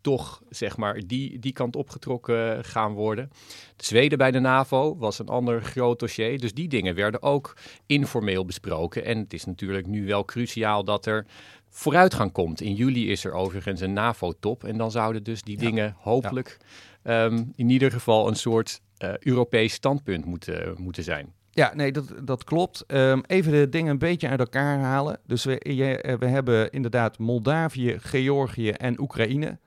toch 0.00 0.42
zeg 0.48 0.76
maar 0.76 1.00
die, 1.06 1.38
die 1.38 1.52
kant 1.52 1.76
opgetrokken 1.76 2.64
gaan 2.64 2.92
worden. 2.92 3.30
De 3.76 3.84
Zweden 3.84 4.18
bij 4.18 4.30
de 4.30 4.38
NAVO 4.38 4.96
was 4.96 5.18
een 5.18 5.28
ander 5.28 5.62
groot 5.62 6.00
dossier. 6.00 6.38
Dus 6.38 6.54
die 6.54 6.68
dingen 6.68 6.94
werden 6.94 7.22
ook 7.22 7.56
informeel 7.86 8.44
besproken. 8.44 9.04
En 9.04 9.18
het 9.18 9.32
is 9.32 9.44
natuurlijk 9.44 9.86
nu 9.86 10.06
wel 10.06 10.24
cruciaal 10.24 10.84
dat 10.84 11.06
er 11.06 11.26
vooruitgang 11.70 12.32
komt. 12.32 12.60
In 12.60 12.74
juli 12.74 13.10
is 13.10 13.24
er 13.24 13.32
overigens 13.32 13.80
een 13.80 13.92
NAVO-top. 13.92 14.64
En 14.64 14.76
dan 14.78 14.90
zouden 14.90 15.22
dus 15.22 15.42
die 15.42 15.56
dingen 15.56 15.96
hopelijk 15.98 16.58
ja. 17.04 17.24
um, 17.24 17.52
in 17.56 17.70
ieder 17.70 17.90
geval 17.90 18.28
een 18.28 18.36
soort 18.36 18.80
uh, 19.04 19.16
Europees 19.18 19.72
standpunt 19.72 20.24
moeten, 20.24 20.74
moeten 20.78 21.02
zijn. 21.02 21.32
Ja, 21.50 21.72
nee, 21.74 21.92
dat, 21.92 22.12
dat 22.22 22.44
klopt. 22.44 22.84
Um, 22.86 23.22
even 23.26 23.52
de 23.52 23.68
dingen 23.68 23.90
een 23.90 23.98
beetje 23.98 24.28
uit 24.28 24.40
elkaar 24.40 24.78
halen. 24.78 25.20
Dus 25.26 25.44
we, 25.44 25.60
je, 25.74 26.16
we 26.18 26.26
hebben 26.26 26.70
inderdaad 26.70 27.18
Moldavië, 27.18 27.96
Georgië 27.98 28.70
en 28.70 29.00
Oekraïne. 29.00 29.58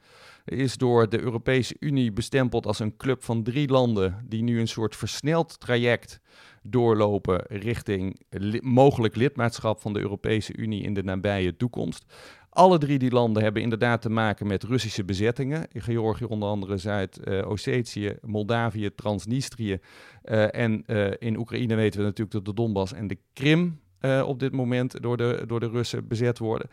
Is 0.46 0.78
door 0.78 1.10
de 1.10 1.22
Europese 1.22 1.76
Unie 1.80 2.12
bestempeld 2.12 2.66
als 2.66 2.80
een 2.80 2.98
club 2.98 3.24
van 3.24 3.44
drie 3.44 3.68
landen 3.68 4.26
die 4.28 4.44
nu 4.44 4.60
een 4.60 4.68
soort 4.68 4.96
versneld 4.96 5.60
traject 5.60 6.20
doorlopen 6.64 7.46
richting 7.48 8.22
li 8.30 8.60
mogelijk 8.64 9.16
lidmaatschap 9.16 9.82
van 9.82 9.94
de 9.94 10.00
Europese 10.00 10.56
Unie 10.56 10.84
in 10.84 10.94
de 10.94 11.04
nabije 11.04 11.56
toekomst. 11.56 12.06
Alle 12.50 12.78
drie 12.78 13.00
die 13.00 13.12
landen 13.12 13.44
hebben 13.44 13.62
inderdaad 13.62 14.02
te 14.02 14.10
maken 14.10 14.48
met 14.48 14.64
Russische 14.64 15.04
bezettingen. 15.04 15.68
In 15.72 15.82
Georgië 15.82 16.24
onder 16.24 16.50
andere 16.50 16.78
Zuid-Ossetië, 16.78 18.18
Moldavië, 18.22 18.96
Transnistrië. 18.96 19.80
Uh, 20.24 20.56
en 20.56 20.84
uh, 20.88 21.12
in 21.20 21.38
Oekraïne 21.38 21.76
weten 21.76 22.00
we 22.00 22.06
natuurlijk 22.06 22.32
dat 22.32 22.46
de 22.46 22.54
Donbass 22.54 22.94
en 22.94 23.08
de 23.08 23.18
Krim 23.34 23.80
uh, 24.02 24.28
op 24.28 24.40
dit 24.40 24.52
moment 24.52 25.02
door 25.02 25.18
de, 25.18 25.44
door 25.48 25.60
de 25.60 25.70
Russen 25.70 26.08
bezet 26.08 26.38
worden. 26.38 26.70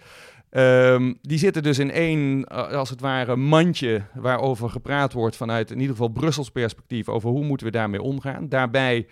Um, 0.51 1.19
die 1.23 1.39
zitten 1.39 1.63
dus 1.63 1.79
in 1.79 1.91
één, 1.91 2.45
als 2.49 2.91
het 2.91 3.01
ware, 3.01 3.37
mandje 3.37 4.03
waarover 4.15 4.71
gepraat 4.71 5.13
wordt 5.13 5.37
vanuit 5.37 5.71
in 5.71 5.81
ieder 5.81 5.97
geval 5.97 6.09
Brussels 6.09 6.51
perspectief 6.51 7.09
over 7.09 7.31
hoe 7.31 7.45
moeten 7.45 7.67
we 7.67 7.73
daarmee 7.73 8.03
omgaan. 8.03 8.49
Daarbij 8.49 9.07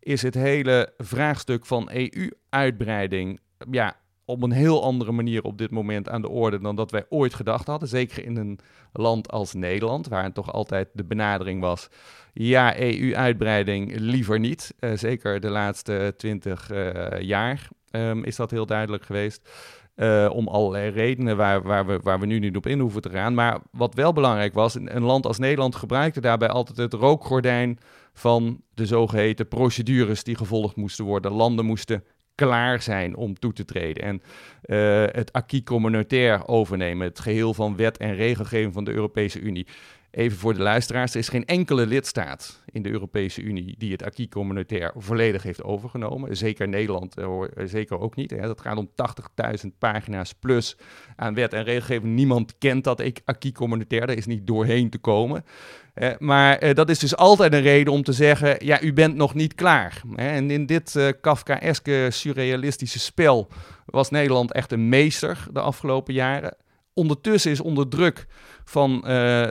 is 0.00 0.22
het 0.22 0.34
hele 0.34 0.92
vraagstuk 0.98 1.66
van 1.66 1.90
EU-uitbreiding 1.92 3.40
ja, 3.70 3.96
op 4.24 4.42
een 4.42 4.52
heel 4.52 4.82
andere 4.82 5.12
manier 5.12 5.42
op 5.42 5.58
dit 5.58 5.70
moment 5.70 6.08
aan 6.08 6.22
de 6.22 6.28
orde 6.28 6.60
dan 6.60 6.76
dat 6.76 6.90
wij 6.90 7.04
ooit 7.08 7.34
gedacht 7.34 7.66
hadden. 7.66 7.88
Zeker 7.88 8.24
in 8.24 8.36
een 8.36 8.58
land 8.92 9.30
als 9.30 9.54
Nederland, 9.54 10.08
waar 10.08 10.32
toch 10.32 10.52
altijd 10.52 10.88
de 10.92 11.04
benadering 11.04 11.60
was: 11.60 11.88
ja, 12.32 12.80
EU-uitbreiding 12.80 13.98
liever 13.98 14.38
niet. 14.38 14.74
Uh, 14.80 14.90
zeker 14.94 15.40
de 15.40 15.50
laatste 15.50 16.14
twintig 16.16 16.72
uh, 16.72 17.20
jaar 17.20 17.68
um, 17.90 18.24
is 18.24 18.36
dat 18.36 18.50
heel 18.50 18.66
duidelijk 18.66 19.04
geweest. 19.04 19.48
Uh, 19.96 20.30
om 20.32 20.48
allerlei 20.48 20.90
redenen 20.90 21.36
waar, 21.36 21.62
waar, 21.62 21.86
we, 21.86 22.00
waar 22.02 22.20
we 22.20 22.26
nu 22.26 22.38
niet 22.38 22.56
op 22.56 22.66
in 22.66 22.78
hoeven 22.78 23.02
te 23.02 23.10
gaan. 23.10 23.34
Maar 23.34 23.60
wat 23.70 23.94
wel 23.94 24.12
belangrijk 24.12 24.54
was, 24.54 24.74
een, 24.74 24.96
een 24.96 25.02
land 25.02 25.26
als 25.26 25.38
Nederland 25.38 25.74
gebruikte 25.74 26.20
daarbij 26.20 26.48
altijd 26.48 26.78
het 26.78 26.92
rookgordijn 26.92 27.78
van 28.12 28.60
de 28.74 28.86
zogeheten 28.86 29.48
procedures 29.48 30.24
die 30.24 30.36
gevolgd 30.36 30.76
moesten 30.76 31.04
worden. 31.04 31.32
Landen 31.32 31.64
moesten 31.64 32.04
klaar 32.34 32.82
zijn 32.82 33.16
om 33.16 33.38
toe 33.38 33.52
te 33.52 33.64
treden. 33.64 34.02
En 34.02 34.22
uh, 34.66 35.04
het 35.12 35.32
acquis 35.32 35.62
communautaire 35.62 36.46
overnemen, 36.46 37.06
het 37.06 37.20
geheel 37.20 37.54
van 37.54 37.76
wet 37.76 37.96
en 37.96 38.14
regelgeving 38.14 38.72
van 38.72 38.84
de 38.84 38.92
Europese 38.92 39.40
Unie. 39.40 39.66
Even 40.14 40.38
voor 40.38 40.54
de 40.54 40.62
luisteraars, 40.62 41.12
er 41.12 41.18
is 41.18 41.28
geen 41.28 41.44
enkele 41.44 41.86
lidstaat 41.86 42.62
in 42.70 42.82
de 42.82 42.90
Europese 42.90 43.42
Unie 43.42 43.74
die 43.78 43.92
het 43.92 44.02
acquis 44.02 44.28
communautaire 44.28 44.92
volledig 44.96 45.42
heeft 45.42 45.62
overgenomen. 45.62 46.36
Zeker 46.36 46.68
Nederland, 46.68 47.18
uh, 47.18 47.42
zeker 47.64 47.98
ook 47.98 48.16
niet. 48.16 48.42
Dat 48.42 48.60
gaat 48.60 48.76
om 48.76 48.90
80.000 49.64 49.68
pagina's 49.78 50.32
plus 50.32 50.76
aan 51.16 51.34
wet 51.34 51.52
en 51.52 51.64
regelgeving. 51.64 52.14
Niemand 52.14 52.58
kent 52.58 52.84
dat 52.84 53.02
acquis 53.24 53.52
communautaire, 53.52 54.06
daar 54.06 54.16
is 54.16 54.26
niet 54.26 54.46
doorheen 54.46 54.90
te 54.90 54.98
komen. 54.98 55.44
Uh, 55.94 56.10
maar 56.18 56.74
dat 56.74 56.88
is 56.88 56.98
dus 56.98 57.16
altijd 57.16 57.52
een 57.52 57.62
reden 57.62 57.92
om 57.92 58.02
te 58.02 58.12
zeggen, 58.12 58.56
ja, 58.64 58.82
u 58.82 58.92
bent 58.92 59.14
nog 59.16 59.34
niet 59.34 59.54
klaar. 59.54 60.02
En 60.14 60.50
in 60.50 60.66
dit 60.66 61.14
Kafkaeske 61.20 62.08
surrealistische 62.10 62.98
spel 62.98 63.48
was 63.86 64.10
Nederland 64.10 64.52
echt 64.52 64.72
een 64.72 64.88
meester 64.88 65.46
de 65.52 65.60
afgelopen 65.60 66.14
jaren. 66.14 66.56
Ondertussen 66.94 67.50
is 67.50 67.60
onder 67.60 67.88
druk 67.88 68.26
van 68.64 69.00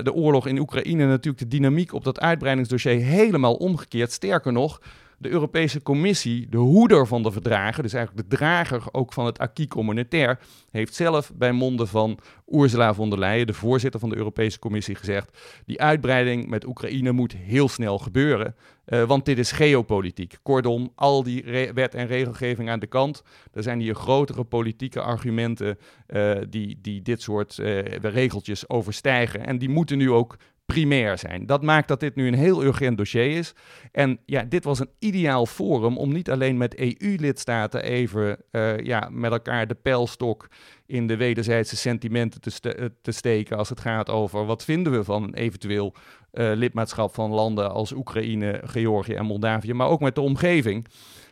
de 0.03 0.13
oorlog 0.13 0.47
in 0.47 0.59
Oekraïne 0.59 1.05
natuurlijk 1.05 1.43
de 1.43 1.57
dynamiek 1.57 1.93
op 1.93 2.03
dat 2.03 2.19
uitbreidingsdossier 2.19 2.99
helemaal 2.99 3.53
omgekeerd. 3.53 4.11
Sterker 4.11 4.51
nog, 4.51 4.81
de 5.23 5.29
Europese 5.29 5.81
Commissie, 5.81 6.49
de 6.49 6.57
hoeder 6.57 7.07
van 7.07 7.23
de 7.23 7.31
verdragen, 7.31 7.83
dus 7.83 7.93
eigenlijk 7.93 8.29
de 8.29 8.35
drager 8.35 8.83
ook 8.91 9.13
van 9.13 9.25
het 9.25 9.39
acquis 9.39 9.67
communautaire, 9.67 10.37
heeft 10.71 10.95
zelf 10.95 11.31
bij 11.35 11.51
monden 11.51 11.87
van 11.87 12.19
Ursula 12.47 12.93
von 12.93 13.09
der 13.09 13.19
Leyen, 13.19 13.47
de 13.47 13.53
voorzitter 13.53 13.99
van 13.99 14.09
de 14.09 14.15
Europese 14.15 14.59
Commissie, 14.59 14.95
gezegd: 14.95 15.37
die 15.65 15.81
uitbreiding 15.81 16.47
met 16.47 16.65
Oekraïne 16.65 17.11
moet 17.11 17.33
heel 17.33 17.69
snel 17.69 17.99
gebeuren, 17.99 18.55
uh, 18.85 19.03
want 19.03 19.25
dit 19.25 19.37
is 19.37 19.51
geopolitiek. 19.51 20.37
Kortom, 20.43 20.91
al 20.95 21.23
die 21.23 21.43
wet 21.73 21.95
en 21.95 22.07
regelgeving 22.07 22.69
aan 22.69 22.79
de 22.79 22.87
kant. 22.87 23.23
Er 23.53 23.63
zijn 23.63 23.79
hier 23.79 23.95
grotere 23.95 24.43
politieke 24.43 25.01
argumenten 25.01 25.77
uh, 26.07 26.35
die, 26.49 26.79
die 26.81 27.01
dit 27.01 27.21
soort 27.21 27.57
uh, 27.57 27.81
regeltjes 28.01 28.69
overstijgen. 28.69 29.45
En 29.45 29.57
die 29.57 29.69
moeten 29.69 29.97
nu 29.97 30.11
ook 30.11 30.37
primair 30.65 31.17
zijn. 31.17 31.45
Dat 31.45 31.61
maakt 31.61 31.87
dat 31.87 31.99
dit 31.99 32.15
nu 32.15 32.27
een 32.27 32.33
heel 32.33 32.63
urgent 32.63 32.97
dossier 32.97 33.37
is. 33.37 33.53
En 33.91 34.19
ja, 34.25 34.43
dit 34.43 34.63
was 34.63 34.79
een 34.79 34.89
ideaal 34.99 35.45
forum 35.45 35.97
om 35.97 36.13
niet 36.13 36.29
alleen 36.31 36.57
met 36.57 36.75
EU-lidstaten 36.75 37.83
even 37.83 38.37
uh, 38.51 38.77
ja, 38.77 39.09
met 39.11 39.31
elkaar 39.31 39.67
de 39.67 39.75
pijlstok 39.75 40.47
in 40.85 41.07
de 41.07 41.17
wederzijdse 41.17 41.75
sentimenten 41.75 42.41
te, 42.41 42.73
eh, 42.73 42.85
te, 43.01 43.11
steken 43.11 43.57
als 43.57 43.69
het 43.69 43.79
gaat 43.79 44.09
over 44.09 44.45
wat 44.45 44.63
vinden 44.63 44.93
we 44.93 45.03
van 45.03 45.23
een 45.23 45.33
eventueel 45.33 45.93
uh, 46.33 46.51
lidmaatschap 46.55 47.13
van 47.13 47.31
landen 47.31 47.71
als 47.71 47.91
Oekraïne, 47.91 48.61
Georgië 48.65 49.13
en 49.13 49.25
Moldavië, 49.25 49.73
maar 49.73 49.87
ook 49.87 49.99
met 49.99 50.15
de 50.15 50.21
omgeving. 50.21 50.87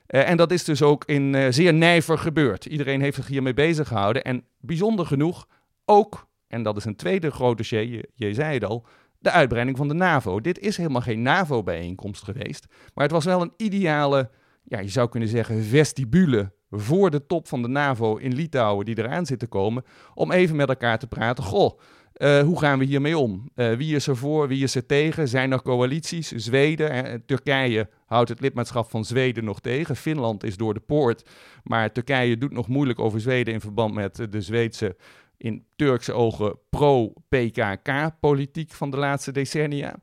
En 0.07 0.37
dat 0.37 0.51
is 0.51 0.63
dus 0.63 0.81
ook 0.81 1.05
in 1.05 1.53
zeer 1.53 1.73
nijver 1.73 2.17
gebeurd. 2.17 2.65
Iedereen 2.65 3.01
heeft 3.01 3.15
zich 3.15 3.27
hiermee 3.27 3.53
bezig 3.53 3.87
gehouden. 3.87 4.23
En 4.23 4.43
bijzonder 4.59 5.05
genoeg 5.05 5.47
ook, 5.85 6.27
en 6.47 6.63
dat 6.63 6.77
is 6.77 6.85
een 6.85 6.95
tweede 6.95 7.31
groot 7.31 7.57
dossier, 7.57 7.87
je, 7.87 8.09
je 8.15 8.33
zei 8.33 8.53
het 8.53 8.65
al, 8.65 8.85
de 9.21 9.31
uitbreiding 9.31 9.77
van 9.77 9.87
de 9.87 9.93
NAVO. 9.93 10.41
Dit 10.41 10.59
is 10.59 10.77
helemaal 10.77 11.01
geen 11.01 11.21
NAVO-bijeenkomst 11.21 12.23
geweest, 12.23 12.65
maar 12.93 13.03
het 13.03 13.13
was 13.13 13.25
wel 13.25 13.41
een 13.41 13.53
ideale, 13.57 14.29
ja, 14.63 14.79
je 14.79 14.89
zou 14.89 15.09
kunnen 15.09 15.29
zeggen, 15.29 15.63
vestibule 15.63 16.51
voor 16.69 17.09
de 17.11 17.25
top 17.25 17.47
van 17.47 17.61
de 17.61 17.67
NAVO 17.67 18.15
in 18.15 18.33
Litouwen 18.33 18.85
die 18.85 18.97
eraan 18.97 19.25
zit 19.25 19.39
te 19.39 19.47
komen, 19.47 19.83
om 20.13 20.31
even 20.31 20.55
met 20.55 20.69
elkaar 20.69 20.99
te 20.99 21.07
praten. 21.07 21.43
Goh, 21.43 21.79
uh, 22.17 22.41
hoe 22.41 22.59
gaan 22.59 22.79
we 22.79 22.85
hiermee 22.85 23.17
om? 23.17 23.49
Uh, 23.55 23.73
wie 23.73 23.95
is 23.95 24.07
er 24.07 24.17
voor, 24.17 24.47
wie 24.47 24.63
is 24.63 24.75
er 24.75 24.85
tegen? 24.85 25.27
Zijn 25.27 25.51
er 25.51 25.61
coalities? 25.61 26.31
Zweden, 26.31 27.25
Turkije 27.25 27.89
houdt 28.05 28.29
het 28.29 28.39
lidmaatschap 28.39 28.89
van 28.89 29.05
Zweden 29.05 29.43
nog 29.43 29.59
tegen. 29.59 29.95
Finland 29.95 30.43
is 30.43 30.57
door 30.57 30.73
de 30.73 30.79
poort, 30.79 31.29
maar 31.63 31.91
Turkije 31.91 32.37
doet 32.37 32.51
nog 32.51 32.67
moeilijk 32.67 32.99
over 32.99 33.21
Zweden 33.21 33.53
in 33.53 33.61
verband 33.61 33.93
met 33.93 34.27
de 34.29 34.41
Zweedse 34.41 34.95
in 35.41 35.65
Turkse 35.75 36.13
ogen 36.13 36.55
pro-PKK-politiek 36.69 38.71
van 38.71 38.89
de 38.89 38.97
laatste 38.97 39.31
decennia. 39.31 39.95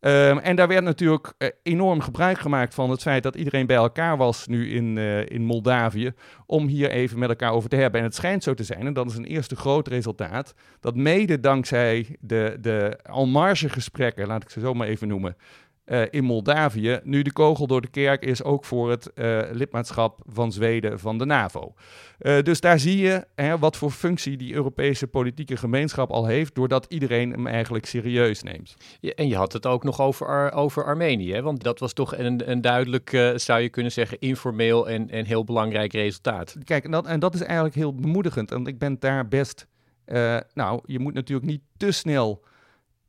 Um, 0.00 0.38
en 0.38 0.56
daar 0.56 0.68
werd 0.68 0.84
natuurlijk 0.84 1.32
uh, 1.38 1.48
enorm 1.62 2.00
gebruik 2.00 2.38
gemaakt 2.38 2.74
van 2.74 2.90
het 2.90 3.02
feit 3.02 3.22
dat 3.22 3.36
iedereen 3.36 3.66
bij 3.66 3.76
elkaar 3.76 4.16
was 4.16 4.46
nu 4.46 4.70
in, 4.70 4.96
uh, 4.96 5.30
in 5.30 5.42
Moldavië. 5.42 6.12
Om 6.46 6.66
hier 6.66 6.90
even 6.90 7.18
met 7.18 7.28
elkaar 7.28 7.52
over 7.52 7.68
te 7.68 7.76
hebben. 7.76 8.00
En 8.00 8.06
het 8.06 8.14
schijnt 8.14 8.42
zo 8.42 8.54
te 8.54 8.64
zijn, 8.64 8.86
en 8.86 8.92
dat 8.92 9.10
is 9.10 9.16
een 9.16 9.24
eerste 9.24 9.56
groot 9.56 9.88
resultaat. 9.88 10.54
Dat 10.80 10.96
mede 10.96 11.40
dankzij 11.40 12.16
de, 12.20 12.56
de 12.60 12.98
almarge 13.02 13.68
gesprekken, 13.68 14.26
laat 14.26 14.42
ik 14.42 14.50
ze 14.50 14.60
zo 14.60 14.74
maar 14.74 14.88
even 14.88 15.08
noemen. 15.08 15.36
Uh, 15.86 16.02
in 16.10 16.24
Moldavië 16.24 17.00
nu 17.02 17.22
de 17.22 17.32
kogel 17.32 17.66
door 17.66 17.80
de 17.80 17.90
kerk 17.90 18.24
is 18.24 18.42
ook 18.42 18.64
voor 18.64 18.90
het 18.90 19.10
uh, 19.14 19.40
lidmaatschap 19.50 20.20
van 20.26 20.52
Zweden 20.52 20.98
van 20.98 21.18
de 21.18 21.24
NAVO. 21.24 21.74
Uh, 22.20 22.42
dus 22.42 22.60
daar 22.60 22.78
zie 22.78 22.96
je 22.96 23.26
hè, 23.34 23.58
wat 23.58 23.76
voor 23.76 23.90
functie 23.90 24.36
die 24.36 24.54
Europese 24.54 25.06
politieke 25.06 25.56
gemeenschap 25.56 26.10
al 26.10 26.26
heeft, 26.26 26.54
doordat 26.54 26.86
iedereen 26.88 27.30
hem 27.30 27.46
eigenlijk 27.46 27.86
serieus 27.86 28.42
neemt. 28.42 28.74
Ja, 29.00 29.10
en 29.10 29.28
je 29.28 29.36
had 29.36 29.52
het 29.52 29.66
ook 29.66 29.84
nog 29.84 30.00
over, 30.00 30.26
Ar 30.26 30.52
over 30.52 30.84
Armenië, 30.84 31.32
hè? 31.32 31.42
want 31.42 31.62
dat 31.62 31.78
was 31.78 31.92
toch 31.92 32.16
een, 32.16 32.50
een 32.50 32.60
duidelijk, 32.60 33.32
zou 33.36 33.60
je 33.60 33.68
kunnen 33.68 33.92
zeggen, 33.92 34.18
informeel 34.20 34.88
en, 34.88 35.10
en 35.10 35.24
heel 35.24 35.44
belangrijk 35.44 35.92
resultaat. 35.92 36.56
Kijk, 36.64 36.84
en 36.84 36.90
dat, 36.90 37.06
en 37.06 37.20
dat 37.20 37.34
is 37.34 37.42
eigenlijk 37.42 37.74
heel 37.74 37.94
bemoedigend, 37.94 38.50
want 38.50 38.66
ik 38.66 38.78
ben 38.78 38.96
daar 38.98 39.28
best, 39.28 39.66
nou, 40.54 40.80
je 40.84 40.98
moet 40.98 41.14
natuurlijk 41.14 41.48
niet 41.48 41.62
te 41.76 41.92
snel 41.92 42.42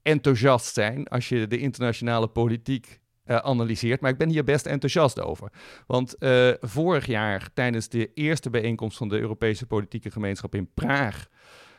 enthousiast 0.03 0.73
zijn 0.73 1.07
als 1.07 1.29
je 1.29 1.47
de 1.47 1.57
internationale 1.57 2.27
politiek 2.27 3.01
uh, 3.25 3.37
analyseert. 3.37 4.01
Maar 4.01 4.11
ik 4.11 4.17
ben 4.17 4.29
hier 4.29 4.43
best 4.43 4.65
enthousiast 4.65 5.21
over. 5.21 5.51
Want 5.87 6.15
uh, 6.19 6.49
vorig 6.59 7.05
jaar, 7.05 7.49
tijdens 7.53 7.89
de 7.89 8.13
eerste 8.13 8.49
bijeenkomst 8.49 8.97
van 8.97 9.09
de 9.09 9.19
Europese 9.19 9.65
Politieke 9.65 10.11
Gemeenschap 10.11 10.55
in 10.55 10.69
Praag, 10.73 11.27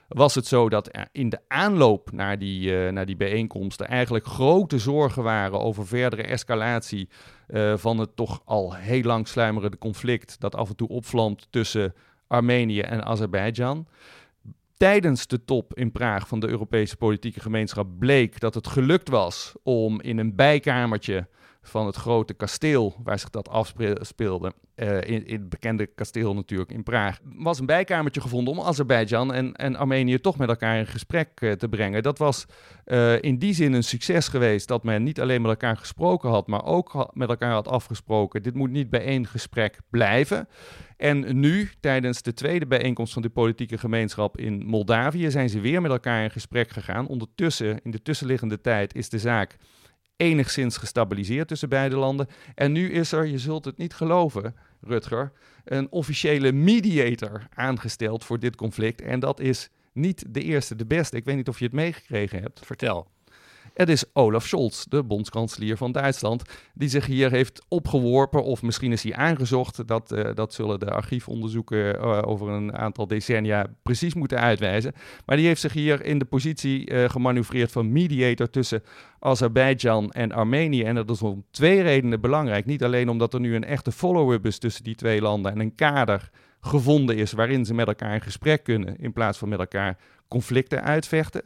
was 0.09 0.35
het 0.35 0.47
zo 0.47 0.69
dat 0.69 0.91
in 1.13 1.29
de 1.29 1.39
aanloop 1.49 2.13
naar 2.13 2.39
die, 2.39 2.71
uh, 2.71 2.93
naar 2.93 3.07
die 3.07 3.17
bijeenkomsten 3.17 3.87
eigenlijk 3.87 4.27
grote 4.27 4.79
zorgen 4.79 5.23
waren 5.23 5.61
over 5.61 5.87
verdere 5.87 6.23
escalatie 6.23 7.09
van 7.75 7.99
het 7.99 8.17
toch 8.17 8.43
al 8.45 8.75
heel 8.75 9.03
lang 9.03 9.29
sluimerende 9.29 9.79
conflict 9.79 10.41
dat 10.41 10.55
af 10.55 10.69
en 10.69 10.77
toe 10.77 10.89
opvlamt 10.89 11.47
tussen 11.51 11.95
Armenië 12.27 12.81
en 12.81 13.05
Azerbeidzjan 13.05 13.87
tijdens 14.85 15.27
de 15.27 15.45
top 15.45 15.75
in 15.75 15.93
Praag 15.93 16.29
van 16.29 16.41
de 16.41 16.49
Europese 16.49 16.97
politieke 16.97 17.41
gemeenschap 17.41 17.87
bleek 17.99 18.41
dat 18.41 18.55
het 18.55 18.67
gelukt 18.67 19.09
was 19.09 19.53
om 19.63 20.01
in 20.01 20.19
een 20.19 20.35
bijkamertje 20.35 21.29
van 21.69 21.87
het 21.87 21.97
grote 21.97 22.35
kasteel 22.35 22.97
waar 23.03 23.19
zich 23.19 23.31
dat 23.31 23.49
afspeelde, 23.49 24.53
uh, 24.77 24.97
in, 24.97 25.27
in, 25.27 25.41
het 25.41 25.49
bekende 25.49 25.87
kasteel 25.87 26.35
natuurlijk 26.35 26.71
in 26.71 26.83
Praag, 26.83 27.19
was 27.23 27.59
een 27.59 27.67
bijkamertje 27.67 28.21
gevonden 28.21 28.55
om 28.55 28.61
Azerbeidzjan 28.61 29.33
en, 29.33 29.55
en 29.55 29.77
Armenië 29.77 30.21
toch 30.21 30.37
met 30.37 30.49
elkaar 30.49 30.79
in 30.79 30.87
gesprek 30.87 31.41
uh, 31.41 31.53
te 31.53 31.69
brengen. 31.69 32.03
Dat 32.03 32.19
was 32.19 32.47
uh, 32.87 33.23
in 33.23 33.39
die 33.39 33.55
zin 33.55 33.73
een 33.73 33.85
succes 33.85 34.29
geweest 34.29 34.69
dat 34.69 34.85
men 34.85 35.03
niet 35.03 35.21
alleen 35.21 35.43
met 35.43 35.51
elkaar 35.51 35.77
gesproken 35.77 36.31
had, 36.31 36.47
maar 36.47 36.65
ook 36.65 37.11
met 37.13 37.29
elkaar 37.29 37.53
had 37.53 37.69
afgesproken. 37.69 38.43
Dit 38.43 38.55
moet 38.55 38.71
niet 38.71 38.91
bij 38.91 39.05
één 39.05 39.27
gesprek 39.27 39.79
blijven. 39.91 40.49
En 40.97 41.41
nu, 41.41 41.71
tijdens 41.81 42.23
de 42.23 42.35
tweede 42.35 42.67
bijeenkomst 42.67 43.13
van 43.13 43.23
de 43.23 43.29
politieke 43.29 43.79
gemeenschap 43.79 44.39
in 44.39 44.67
Moldavië, 44.67 45.31
zijn 45.31 45.49
ze 45.49 45.61
weer 45.61 45.81
met 45.81 45.91
elkaar 45.91 46.23
in 46.23 46.31
gesprek 46.31 46.71
gegaan. 46.71 47.07
Ondertussen, 47.07 47.81
in 47.83 47.91
de 47.91 48.03
tussenliggende 48.03 48.61
tijd, 48.61 48.95
is 48.95 49.09
de 49.09 49.19
zaak 49.19 49.57
enigszins 50.17 50.77
gestabiliseerd 50.77 51.49
tussen 51.49 51.69
beide 51.69 51.97
landen. 51.97 52.29
En 52.55 52.73
nu 52.73 52.93
is 52.93 53.13
er, 53.13 53.27
je 53.27 53.39
zult 53.39 53.65
het 53.65 53.77
niet 53.77 53.95
geloven, 53.95 54.55
Rutger, 54.81 55.33
een 55.65 55.91
officiële 55.91 56.53
mediator 56.53 57.47
aangesteld 57.55 58.25
voor 58.25 58.39
dit 58.39 58.57
conflict. 58.57 59.01
En 59.01 59.21
dat 59.21 59.41
is 59.41 59.71
niet 59.93 60.25
de 60.29 60.43
eerste, 60.43 60.77
de 60.77 60.87
beste. 60.87 61.17
Ik 61.17 61.25
weet 61.25 61.37
niet 61.37 61.49
of 61.49 61.59
je 61.59 61.65
het 61.65 61.75
meegekregen 61.75 62.41
hebt. 62.41 62.61
Vertel. 62.65 63.13
Het 63.75 63.89
is 63.89 64.05
Olaf 64.13 64.47
Scholz, 64.47 64.85
de 64.85 65.03
bondskanselier 65.03 65.77
van 65.77 65.93
Duitsland, 65.93 66.43
die 66.75 66.89
zich 66.89 67.07
hier 67.07 67.31
heeft 67.31 67.65
opgeworpen. 67.69 68.45
Of 68.45 68.63
misschien 68.63 68.93
is 68.93 69.03
hij 69.03 69.15
aangezocht. 69.15 69.87
Dat, 69.87 70.13
uh, 70.13 70.35
dat 70.35 70.55
zullen 70.55 70.81
de 70.81 70.91
archiefonderzoeken 70.91 71.97
uh, 71.97 72.23
over 72.25 72.49
een 72.49 72.77
aantal 72.77 73.07
decennia 73.07 73.67
precies 73.83 74.15
moeten 74.15 74.41
uitwijzen. 74.41 74.93
Maar 75.27 75.37
die 75.37 75.47
heeft 75.47 75.61
zich 75.61 75.73
hier 75.73 76.05
in 76.05 76.19
de 76.19 76.25
positie 76.25 76.91
uh, 76.91 77.09
gemanoeuvreerd 77.09 77.73
van 77.73 77.93
mediator 77.93 78.51
tussen 78.51 78.83
Azerbeidzjan 79.19 80.11
en 80.11 80.33
Armenië. 80.33 80.83
En 80.83 80.95
dat 80.95 81.11
is 81.11 81.23
om 81.23 81.45
twee 81.51 81.83
redenen 81.83 82.21
belangrijk. 82.21 82.67
Niet 82.67 82.85
alleen 82.85 83.09
omdat 83.09 83.35
er 83.35 83.41
nu 83.41 83.55
een 83.55 83.65
echte 83.65 83.93
follow-up 83.93 84.47
is 84.47 84.59
tussen 84.59 84.85
die 84.85 84.95
twee 84.95 85.21
landen 85.21 85.53
en 85.53 85.61
een 85.61 85.75
kader 85.75 86.31
gevonden 86.61 87.17
is 87.17 87.33
waarin 87.33 87.65
ze 87.65 87.75
met 87.75 87.87
elkaar 87.87 88.15
in 88.15 88.21
gesprek 88.21 88.65
kunnen 88.65 88.97
in 88.99 89.13
plaats 89.13 89.39
van 89.39 89.49
met 89.49 89.59
elkaar 89.59 89.99
conflicten 90.29 90.83
uitvechten. 90.83 91.43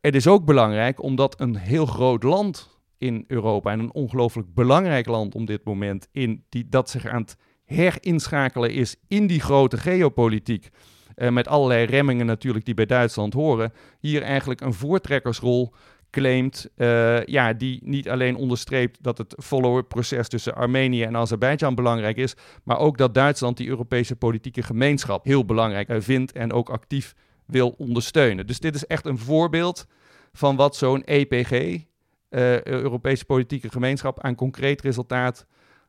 Het 0.00 0.14
is 0.14 0.26
ook 0.26 0.44
belangrijk 0.44 1.02
omdat 1.02 1.40
een 1.40 1.56
heel 1.56 1.86
groot 1.86 2.22
land 2.22 2.80
in 2.98 3.24
Europa 3.26 3.70
en 3.70 3.78
een 3.78 3.94
ongelooflijk 3.94 4.54
belangrijk 4.54 5.06
land 5.06 5.34
om 5.34 5.44
dit 5.44 5.64
moment 5.64 6.08
in 6.12 6.44
die, 6.48 6.68
dat 6.68 6.90
zich 6.90 7.06
aan 7.06 7.22
het 7.22 7.36
herinschakelen 7.64 8.72
is 8.72 8.96
in 9.08 9.26
die 9.26 9.40
grote 9.40 9.76
geopolitiek. 9.76 10.68
Uh, 11.16 11.28
met 11.28 11.48
allerlei 11.48 11.84
remmingen 11.84 12.26
natuurlijk 12.26 12.64
die 12.64 12.74
bij 12.74 12.86
Duitsland 12.86 13.32
horen. 13.32 13.72
Hier 14.00 14.22
eigenlijk 14.22 14.60
een 14.60 14.72
voortrekkersrol 14.74 15.74
claimt, 16.10 16.68
uh, 16.76 17.24
ja, 17.24 17.52
die 17.52 17.80
niet 17.84 18.08
alleen 18.08 18.36
onderstreept 18.36 19.02
dat 19.02 19.18
het 19.18 19.34
follow-up 19.42 19.88
proces 19.88 20.28
tussen 20.28 20.54
Armenië 20.54 21.02
en 21.02 21.16
Azerbeidzjan 21.16 21.74
belangrijk 21.74 22.16
is, 22.16 22.34
maar 22.64 22.78
ook 22.78 22.98
dat 22.98 23.14
Duitsland 23.14 23.56
die 23.56 23.68
Europese 23.68 24.16
politieke 24.16 24.62
gemeenschap 24.62 25.24
heel 25.24 25.44
belangrijk 25.44 26.02
vindt 26.02 26.32
en 26.32 26.52
ook 26.52 26.70
actief 26.70 27.14
wil 27.50 27.74
ondersteunen. 27.78 28.46
Dus 28.46 28.60
dit 28.60 28.74
is 28.74 28.86
echt 28.86 29.06
een 29.06 29.18
voorbeeld 29.18 29.86
van 30.32 30.56
wat 30.56 30.76
zo'n 30.76 31.04
EPG, 31.04 31.52
uh, 31.52 32.62
Europese 32.62 33.24
Politieke 33.24 33.70
Gemeenschap, 33.70 34.20
aan 34.20 34.34
concreet 34.34 34.80
resultaat 34.80 35.46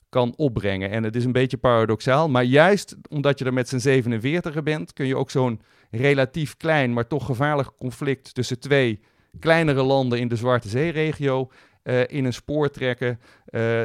kan 0.10 0.34
opbrengen. 0.36 0.90
En 0.90 1.04
het 1.04 1.16
is 1.16 1.26
een 1.26 1.32
beetje 1.32 1.58
paradoxaal, 1.58 2.30
maar 2.30 2.44
juist 2.44 2.96
omdat 3.10 3.40
je 3.40 3.46
er 3.46 3.54
met 3.54 3.70
z'n 3.70 3.78
47 3.78 4.64
bent, 4.64 4.94
kun 4.94 5.06
je 5.06 5.18
ook 5.18 5.30
zo'n 5.30 5.62
relatief 5.92 6.58
klein, 6.58 6.94
maar 6.94 7.08
toch 7.08 7.26
gevaarlijk 7.26 7.70
conflict 7.78 8.34
tussen 8.34 8.60
twee 8.60 9.00
kleinere 9.40 9.84
landen 9.84 10.20
in 10.20 10.28
de 10.28 10.36
Zwarte 10.36 10.70
Zee-regio 10.70 11.52
in 12.06 12.26
een 12.26 12.34
spoor 12.34 12.70
trekken 12.70 13.20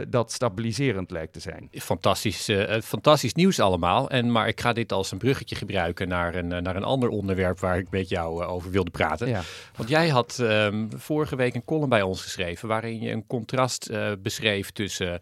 dat 0.08 0.32
stabiliserend 0.32 1.10
lijkt 1.10 1.32
te 1.32 1.40
zijn. 1.40 1.68
Fantastisch, 1.72 2.50
fantastisch 2.82 3.34
nieuws 3.34 3.60
allemaal. 3.60 4.10
En, 4.10 4.32
maar 4.32 4.48
ik 4.48 4.60
ga 4.60 4.72
dit 4.72 4.92
als 4.92 5.12
een 5.12 5.18
bruggetje 5.18 5.56
gebruiken 5.56 6.08
naar 6.08 6.34
een, 6.34 6.48
naar 6.62 6.76
een 6.76 6.84
ander 6.84 7.08
onderwerp 7.08 7.60
waar 7.60 7.78
ik 7.78 7.90
met 7.90 8.08
jou 8.08 8.44
over 8.44 8.70
wilde 8.70 8.90
praten. 8.90 9.28
Ja. 9.28 9.42
Want 9.76 9.88
jij 9.88 10.08
had 10.08 10.38
ehm, 10.38 10.86
vorige 10.96 11.36
week 11.36 11.54
een 11.54 11.64
column 11.64 11.88
bij 11.88 12.02
ons 12.02 12.22
geschreven 12.22 12.68
waarin 12.68 13.00
je 13.00 13.10
een 13.10 13.26
contrast 13.26 13.90
beschreef 14.22 14.70
tussen 14.70 15.18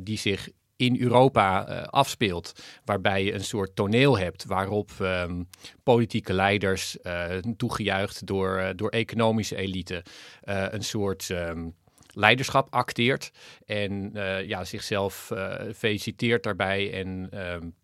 die 0.00 0.18
zich 0.18 0.48
in 0.76 1.00
Europa 1.00 1.68
uh, 1.68 1.82
afspeelt. 1.82 2.52
Waarbij 2.84 3.24
je 3.24 3.32
een 3.32 3.44
soort 3.44 3.76
toneel 3.76 4.18
hebt 4.18 4.44
waarop 4.44 4.90
um, 5.00 5.48
politieke 5.82 6.32
leiders, 6.32 6.96
uh, 7.02 7.24
toegejuicht 7.56 8.26
door, 8.26 8.58
uh, 8.58 8.68
door 8.76 8.90
economische 8.90 9.56
elite, 9.56 10.04
een 10.42 10.84
soort 10.84 11.28
um, 11.28 11.74
leiderschap 12.14 12.66
acteert. 12.70 13.30
En 13.66 14.10
ja, 14.46 14.64
zichzelf 14.64 15.32
feliciteert 15.74 16.42
daarbij 16.42 16.92
en 16.92 17.38
um, 17.52 17.74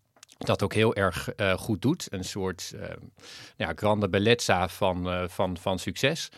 dat 0.45 0.63
ook 0.63 0.73
heel 0.73 0.95
erg 0.95 1.29
uh, 1.37 1.53
goed 1.53 1.81
doet. 1.81 2.07
Een 2.09 2.23
soort 2.23 2.71
uh, 2.75 2.83
ja, 3.57 3.71
grande 3.75 4.09
bellezza 4.09 4.67
van, 4.67 5.07
uh, 5.07 5.27
van, 5.27 5.57
van 5.57 5.79
succes. 5.79 6.29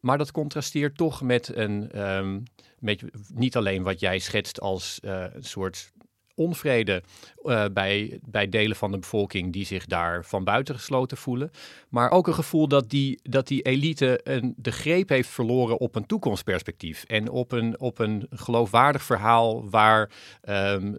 Maar 0.00 0.18
dat 0.18 0.30
contrasteert 0.30 0.96
toch 0.96 1.22
met 1.22 1.56
een. 1.56 2.00
Um, 2.00 2.42
met 2.78 3.04
niet 3.34 3.56
alleen 3.56 3.82
wat 3.82 4.00
jij 4.00 4.18
schetst 4.18 4.60
als 4.60 4.98
een 5.02 5.44
soort 5.44 5.92
onvrede 6.36 7.02
uh, 7.44 7.64
bij, 7.72 8.18
bij 8.22 8.48
delen 8.48 8.76
van 8.76 8.90
de 8.90 8.98
bevolking 8.98 9.52
die 9.52 9.64
zich 9.64 9.86
daar 9.86 10.24
van 10.24 10.44
buiten 10.44 10.74
gesloten 10.74 11.16
voelen. 11.16 11.50
Maar 11.88 12.10
ook 12.10 12.26
een 12.26 12.34
gevoel 12.34 12.68
dat 12.68 12.90
die, 12.90 13.20
dat 13.22 13.46
die 13.46 13.62
elite 13.62 14.20
een, 14.24 14.54
de 14.56 14.72
greep 14.72 15.08
heeft 15.08 15.28
verloren 15.28 15.78
op 15.78 15.94
een 15.94 16.06
toekomstperspectief. 16.06 17.04
En 17.04 17.30
op 17.30 17.52
een, 17.52 17.80
op 17.80 17.98
een 17.98 18.26
geloofwaardig 18.30 19.02
verhaal 19.02 19.70
waar 19.70 20.10
um, 20.48 20.96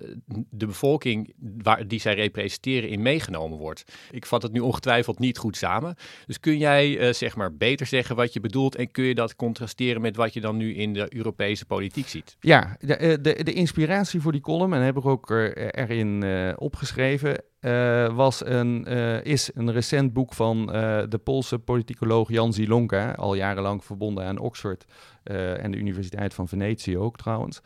de 0.50 0.66
bevolking 0.66 1.34
waar, 1.62 1.88
die 1.88 2.00
zij 2.00 2.16
representeren 2.16 2.90
in 2.90 3.02
meegenomen 3.02 3.58
wordt. 3.58 3.84
Ik 4.12 4.26
vat 4.26 4.42
het 4.42 4.52
nu 4.52 4.60
ongetwijfeld 4.60 5.20
niet 5.20 5.38
goed 5.38 5.58
samen. 5.58 5.96
Dus 6.26 6.40
kun 6.40 6.58
jij 6.58 7.08
uh, 7.08 7.14
zeg 7.14 7.36
maar 7.36 7.56
beter 7.56 7.86
zeggen 7.86 8.16
wat 8.16 8.34
je 8.34 8.40
bedoelt 8.40 8.76
en 8.76 8.92
kun 8.92 9.04
je 9.04 9.16
dat 9.16 9.36
contrasteren 9.36 10.02
met 10.02 10.16
wat 10.16 10.34
je 10.34 10.42
dan 10.42 10.58
nu 10.58 10.76
in 10.76 10.94
de 10.94 11.16
Europese 11.16 11.66
politiek 11.66 12.08
ziet? 12.08 12.38
Ja, 12.40 12.78
de, 12.80 12.96
eh, 12.96 13.18
de, 13.22 13.44
de 13.44 13.54
inspiratie 13.54 14.22
voor 14.22 14.32
die 14.32 14.42
column, 14.42 14.74
en 14.74 14.82
heb 14.82 14.98
ik 14.98 15.06
ook 15.06 15.27
erin 15.32 16.24
uh, 16.24 16.54
opgeschreven, 16.56 17.44
uh, 17.62 18.16
was 18.16 18.46
een, 18.46 18.86
uh, 18.88 19.24
is 19.24 19.50
een 19.54 19.72
recent 19.72 20.14
boek 20.14 20.34
van 20.34 20.66
de 21.10 21.20
Poolse 21.24 21.60
politicoloog 21.60 22.30
Jan 22.30 22.54
Zilonka, 22.54 23.12
al 23.12 23.34
jarenlang 23.34 23.84
verbonden 23.84 24.26
aan 24.26 24.38
Oxford 24.38 24.86
en 25.24 25.72
de 25.72 25.78
Universiteit 25.78 26.34
van 26.34 26.48
Venetië 26.48 26.98
ook 26.98 27.18
trouwens. 27.18 27.62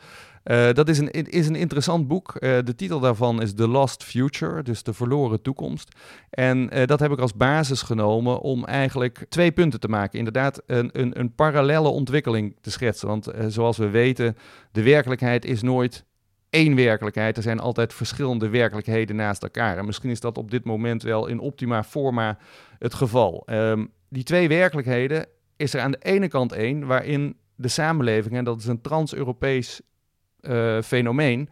dat 0.72 0.88
is 0.88 0.98
een, 0.98 1.10
is 1.10 1.46
een 1.46 1.54
interessant 1.54 2.08
boek. 2.08 2.36
de 2.40 2.74
titel 2.76 3.00
daarvan 3.00 3.42
is 3.42 3.54
The 3.54 3.68
Lost 3.68 4.04
Future, 4.04 4.62
dus 4.62 4.82
de 4.82 4.92
verloren 4.92 5.42
toekomst. 5.42 5.96
En 6.30 6.70
dat 6.86 7.00
heb 7.00 7.12
ik 7.12 7.18
als 7.18 7.34
basis 7.34 7.82
genomen 7.82 8.40
om 8.40 8.64
eigenlijk 8.64 9.26
twee 9.28 9.52
punten 9.52 9.80
te 9.80 9.88
maken. 9.88 10.18
Inderdaad, 10.18 10.62
een, 10.66 10.90
een, 10.92 11.20
een 11.20 11.34
parallelle 11.34 11.88
ontwikkeling 11.88 12.56
te 12.60 12.70
schetsen. 12.70 13.08
Want 13.08 13.30
zoals 13.48 13.76
we 13.76 13.88
weten, 13.88 14.36
de 14.72 14.82
werkelijkheid 14.82 15.44
is 15.44 15.62
nooit 15.62 16.04
één 16.52 16.74
werkelijkheid. 16.74 17.36
Er 17.36 17.42
zijn 17.42 17.60
altijd 17.60 17.94
verschillende 17.94 18.48
werkelijkheden 18.48 19.16
naast 19.16 19.42
elkaar. 19.42 19.78
En 19.78 19.84
misschien 19.84 20.10
is 20.10 20.20
dat 20.20 20.38
op 20.38 20.50
dit 20.50 20.64
moment 20.64 21.02
wel 21.02 21.26
in 21.26 21.38
optima 21.38 21.84
forma 21.84 22.38
het 22.78 22.94
geval. 22.94 23.46
Um, 23.50 23.90
die 24.08 24.22
twee 24.22 24.48
werkelijkheden 24.48 25.26
is 25.56 25.74
er 25.74 25.80
aan 25.80 25.90
de 25.90 25.98
ene 26.02 26.28
kant 26.28 26.52
één 26.52 26.86
waarin 26.86 27.36
de 27.54 27.68
samenleving, 27.68 28.36
en 28.36 28.44
dat 28.44 28.60
is 28.60 28.66
een 28.66 28.80
trans-Europees 28.80 29.80
uh, 30.40 30.82
fenomeen, 30.82 31.48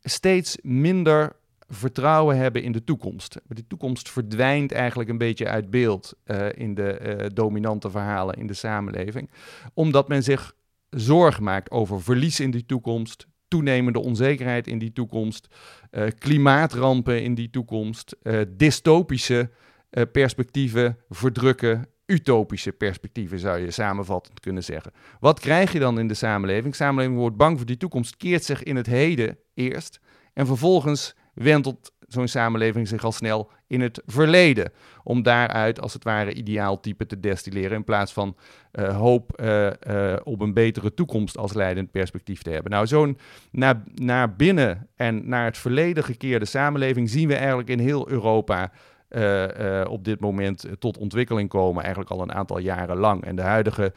steeds 0.00 0.58
minder 0.62 1.36
vertrouwen 1.68 2.36
hebben 2.36 2.62
in 2.62 2.72
de 2.72 2.84
toekomst. 2.84 3.36
De 3.46 3.66
toekomst 3.66 4.10
verdwijnt 4.10 4.72
eigenlijk 4.72 5.10
een 5.10 5.18
beetje 5.18 5.48
uit 5.48 5.70
beeld 5.70 6.14
uh, 6.26 6.46
in 6.54 6.74
de 6.74 7.16
uh, 7.20 7.26
dominante 7.34 7.90
verhalen 7.90 8.34
in 8.34 8.46
de 8.46 8.54
samenleving, 8.54 9.30
omdat 9.74 10.08
men 10.08 10.22
zich 10.22 10.52
zorg 10.90 11.40
maakt 11.40 11.70
over 11.70 12.02
verlies 12.02 12.40
in 12.40 12.50
die 12.50 12.66
toekomst, 12.66 13.26
toenemende 13.48 14.00
onzekerheid 14.00 14.66
in 14.66 14.78
die 14.78 14.92
toekomst, 14.92 15.48
uh, 15.90 16.06
klimaatrampen 16.18 17.22
in 17.22 17.34
die 17.34 17.50
toekomst, 17.50 18.16
uh, 18.22 18.40
dystopische 18.48 19.50
uh, 19.90 20.02
perspectieven 20.12 20.98
verdrukken, 21.08 21.86
utopische 22.06 22.72
perspectieven 22.72 23.38
zou 23.38 23.58
je 23.58 23.70
samenvattend 23.70 24.40
kunnen 24.40 24.64
zeggen. 24.64 24.92
Wat 25.20 25.40
krijg 25.40 25.72
je 25.72 25.78
dan 25.78 25.98
in 25.98 26.08
de 26.08 26.14
samenleving? 26.14 26.70
De 26.70 26.76
samenleving 26.76 27.18
wordt 27.18 27.36
bang 27.36 27.56
voor 27.56 27.66
die 27.66 27.76
toekomst, 27.76 28.16
keert 28.16 28.44
zich 28.44 28.62
in 28.62 28.76
het 28.76 28.86
heden 28.86 29.38
eerst 29.54 30.00
en 30.34 30.46
vervolgens 30.46 31.14
wentelt 31.34 31.92
zo'n 32.08 32.28
samenleving 32.28 32.88
zich 32.88 33.04
al 33.04 33.12
snel 33.12 33.50
in 33.66 33.80
het 33.80 34.02
verleden. 34.06 34.72
Om 35.02 35.22
daaruit 35.22 35.80
als 35.80 35.92
het 35.92 36.04
ware 36.04 36.32
ideaaltype 36.32 37.06
te 37.06 37.20
destilleren. 37.20 37.76
In 37.76 37.84
plaats 37.84 38.12
van 38.12 38.36
uh, 38.72 38.96
hoop 38.96 39.40
uh, 39.40 39.66
uh, 39.66 40.16
op 40.24 40.40
een 40.40 40.54
betere 40.54 40.94
toekomst 40.94 41.38
als 41.38 41.52
leidend 41.52 41.90
perspectief 41.90 42.42
te 42.42 42.50
hebben. 42.50 42.70
Nou, 42.70 42.86
zo'n 42.86 43.18
naar, 43.50 43.82
naar 43.94 44.36
binnen 44.36 44.88
en 44.96 45.28
naar 45.28 45.44
het 45.44 45.58
verleden 45.58 46.04
gekeerde 46.04 46.44
samenleving 46.44 47.10
zien 47.10 47.28
we 47.28 47.34
eigenlijk 47.34 47.68
in 47.68 47.78
heel 47.78 48.10
Europa. 48.10 48.72
op 49.88 50.04
dit 50.04 50.20
moment 50.20 50.66
tot 50.78 50.98
ontwikkeling 50.98 51.48
komen, 51.48 51.82
eigenlijk 51.82 52.12
al 52.12 52.22
een 52.22 52.32
aantal 52.32 52.58
jaren 52.58 52.96
lang. 52.96 53.24
En 53.24 53.36
de 53.36 53.42
huidige, 53.42 53.92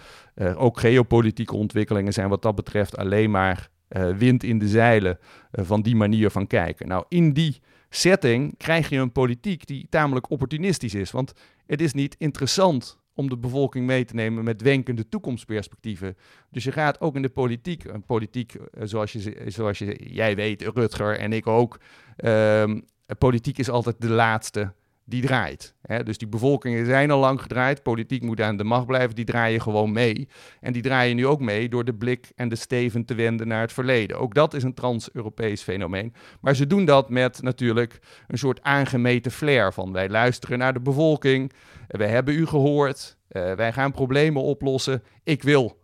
ook 0.55 0.79
geopolitieke 0.79 1.55
ontwikkelingen 1.55 2.13
zijn 2.13 2.29
wat 2.29 2.41
dat 2.41 2.55
betreft 2.55 2.97
alleen 2.97 3.31
maar 3.31 3.69
wind 4.17 4.43
in 4.43 4.59
de 4.59 4.67
zeilen 4.67 5.19
van 5.51 5.81
die 5.81 5.95
manier 5.95 6.29
van 6.29 6.47
kijken. 6.47 6.87
Nou, 6.87 7.05
in 7.09 7.33
die 7.33 7.61
setting 7.93 8.57
krijg 8.57 8.89
je 8.89 8.97
een 8.97 9.11
politiek 9.11 9.67
die 9.67 9.87
tamelijk 9.89 10.29
opportunistisch 10.29 10.93
is. 10.93 11.11
Want 11.11 11.33
het 11.65 11.81
is 11.81 11.93
niet 11.93 12.15
interessant 12.17 12.99
om 13.13 13.29
de 13.29 13.37
bevolking 13.37 13.85
mee 13.85 14.05
te 14.05 14.15
nemen 14.15 14.43
met 14.43 14.61
wenkende 14.61 15.09
toekomstperspectieven. 15.09 16.17
Dus 16.49 16.63
je 16.63 16.71
gaat 16.71 17.01
ook 17.01 17.15
in 17.15 17.21
de 17.21 17.29
politiek, 17.29 17.83
een 17.83 18.05
politiek 18.05 18.53
eh, 18.53 18.83
zoals, 18.85 19.11
je, 19.11 19.43
zoals 19.47 19.77
je, 19.77 20.13
jij 20.13 20.35
weet, 20.35 20.61
Rutger 20.61 21.17
en 21.17 21.33
ik 21.33 21.47
ook, 21.47 21.79
uh, 22.17 22.75
politiek 23.17 23.57
is 23.57 23.69
altijd 23.69 23.95
de 23.99 24.09
laatste 24.09 24.73
die 25.05 25.21
draait. 25.21 25.75
Hè? 25.81 26.03
Dus 26.03 26.17
die 26.17 26.27
bevolkingen 26.27 26.85
zijn 26.85 27.11
al 27.11 27.19
lang 27.19 27.41
gedraaid. 27.41 27.83
Politiek 27.83 28.23
moet 28.23 28.41
aan 28.41 28.57
de 28.57 28.63
macht 28.63 28.85
blijven. 28.85 29.15
Die 29.15 29.25
draaien 29.25 29.61
gewoon 29.61 29.91
mee. 29.91 30.27
En 30.59 30.73
die 30.73 30.81
draaien 30.81 31.15
nu 31.15 31.27
ook 31.27 31.39
mee 31.39 31.69
door 31.69 31.85
de 31.85 31.93
blik 31.93 32.31
en 32.35 32.49
de 32.49 32.55
steven 32.55 33.05
te 33.05 33.13
wenden 33.13 33.47
naar 33.47 33.61
het 33.61 33.73
verleden. 33.73 34.19
Ook 34.19 34.33
dat 34.33 34.53
is 34.53 34.63
een 34.63 34.73
trans-Europees 34.73 35.61
fenomeen. 35.61 36.13
Maar 36.41 36.55
ze 36.55 36.67
doen 36.67 36.85
dat 36.85 37.09
met 37.09 37.41
natuurlijk 37.41 37.99
een 38.27 38.37
soort 38.37 38.61
aangemeten 38.61 39.31
flair 39.31 39.73
van 39.73 39.91
wij 39.91 40.09
luisteren 40.09 40.57
naar 40.57 40.73
de 40.73 40.81
bevolking. 40.81 41.51
Wij 41.87 42.09
hebben 42.09 42.33
u 42.33 42.45
gehoord. 42.45 43.17
Uh, 43.31 43.53
wij 43.53 43.73
gaan 43.73 43.91
problemen 43.91 44.41
oplossen. 44.41 45.03
Ik 45.23 45.43
wil 45.43 45.80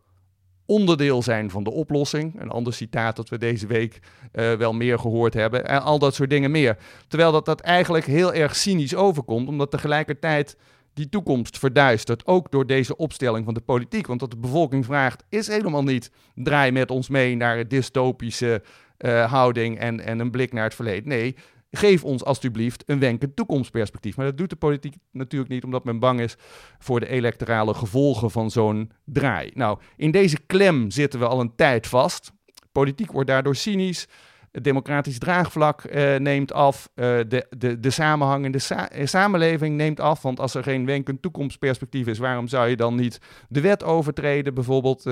onderdeel 0.68 1.22
zijn 1.22 1.50
van 1.50 1.64
de 1.64 1.72
oplossing. 1.72 2.42
Een 2.42 2.50
ander 2.50 2.74
citaat 2.74 3.16
dat 3.16 3.30
we 3.30 3.38
deze 3.38 3.68
week 3.68 4.00
uh, 4.34 4.54
wel 4.54 4.74
meer 4.74 5.00
gehoord 5.00 5.34
hebben. 5.34 5.68
En 5.68 5.82
al 5.82 6.00
dat 6.00 6.16
soort 6.16 6.30
dingen 6.30 6.52
meer. 6.52 6.78
Terwijl 7.08 7.32
dat, 7.32 7.46
dat 7.46 7.62
eigenlijk 7.62 8.06
heel 8.06 8.34
erg 8.34 8.56
cynisch 8.56 8.96
overkomt, 8.96 9.48
omdat 9.48 9.72
tegelijkertijd 9.72 10.58
die 10.94 11.10
toekomst 11.10 11.58
verduistert. 11.58 12.26
Ook 12.26 12.52
door 12.52 12.66
deze 12.66 12.98
opstelling 12.98 13.46
van 13.46 13.54
de 13.54 13.62
politiek. 13.62 14.08
Want 14.08 14.22
wat 14.22 14.32
de 14.32 14.38
bevolking 14.38 14.86
vraagt 14.86 15.24
is 15.30 15.48
helemaal 15.48 15.84
niet 15.84 16.12
draai 16.36 16.72
met 16.72 16.92
ons 16.92 17.10
mee 17.10 17.36
naar 17.36 17.60
een 17.60 17.68
dystopische 17.68 18.62
uh, 18.98 19.32
houding 19.32 19.80
en, 19.80 20.00
en 20.00 20.20
een 20.20 20.32
blik 20.32 20.54
naar 20.54 20.64
het 20.64 20.76
verleden. 20.76 21.10
Nee, 21.10 21.36
Geef 21.72 22.04
ons 22.04 22.24
alstublieft 22.24 22.84
een 22.86 23.00
wenkend 23.00 23.36
toekomstperspectief. 23.36 24.18
Maar 24.18 24.26
dat 24.26 24.38
doet 24.38 24.50
de 24.50 24.56
politiek 24.56 24.96
natuurlijk 25.12 25.52
niet, 25.52 25.64
omdat 25.64 25.84
men 25.84 26.00
bang 26.00 26.20
is 26.20 26.36
voor 26.80 27.00
de 27.00 27.08
electorale 27.08 27.74
gevolgen 27.74 28.32
van 28.32 28.52
zo'n 28.52 28.92
draai. 29.06 29.52
Nou, 29.54 29.80
in 29.96 30.12
deze 30.12 30.40
klem 30.46 30.92
zitten 30.92 31.20
we 31.20 31.28
al 31.28 31.40
een 31.40 31.56
tijd 31.56 31.88
vast. 31.88 32.32
Politiek 32.72 33.12
wordt 33.12 33.30
daardoor 33.30 33.56
cynisch. 33.56 34.08
Het 34.52 34.64
democratisch 34.64 35.20
draagvlak 35.20 35.84
uh, 35.84 36.16
neemt 36.16 36.54
af. 36.54 36.90
Uh, 36.96 37.06
de, 37.06 37.48
de, 37.58 37.80
de 37.80 37.90
samenhang 37.90 38.46
in 38.46 38.52
de 38.52 38.60
sa 38.60 38.90
eh, 38.90 39.06
samenleving 39.06 39.76
neemt 39.76 40.00
af. 40.00 40.22
Want 40.22 40.40
als 40.40 40.56
er 40.56 40.64
geen 40.64 40.86
wenkend 40.86 41.22
toekomstperspectief 41.22 42.08
is, 42.08 42.18
waarom 42.18 42.48
zou 42.48 42.70
je 42.70 42.76
dan 42.76 42.96
niet 42.96 43.20
de 43.50 43.62
wet 43.62 43.84
overtreden, 43.84 44.54
bijvoorbeeld 44.54 45.06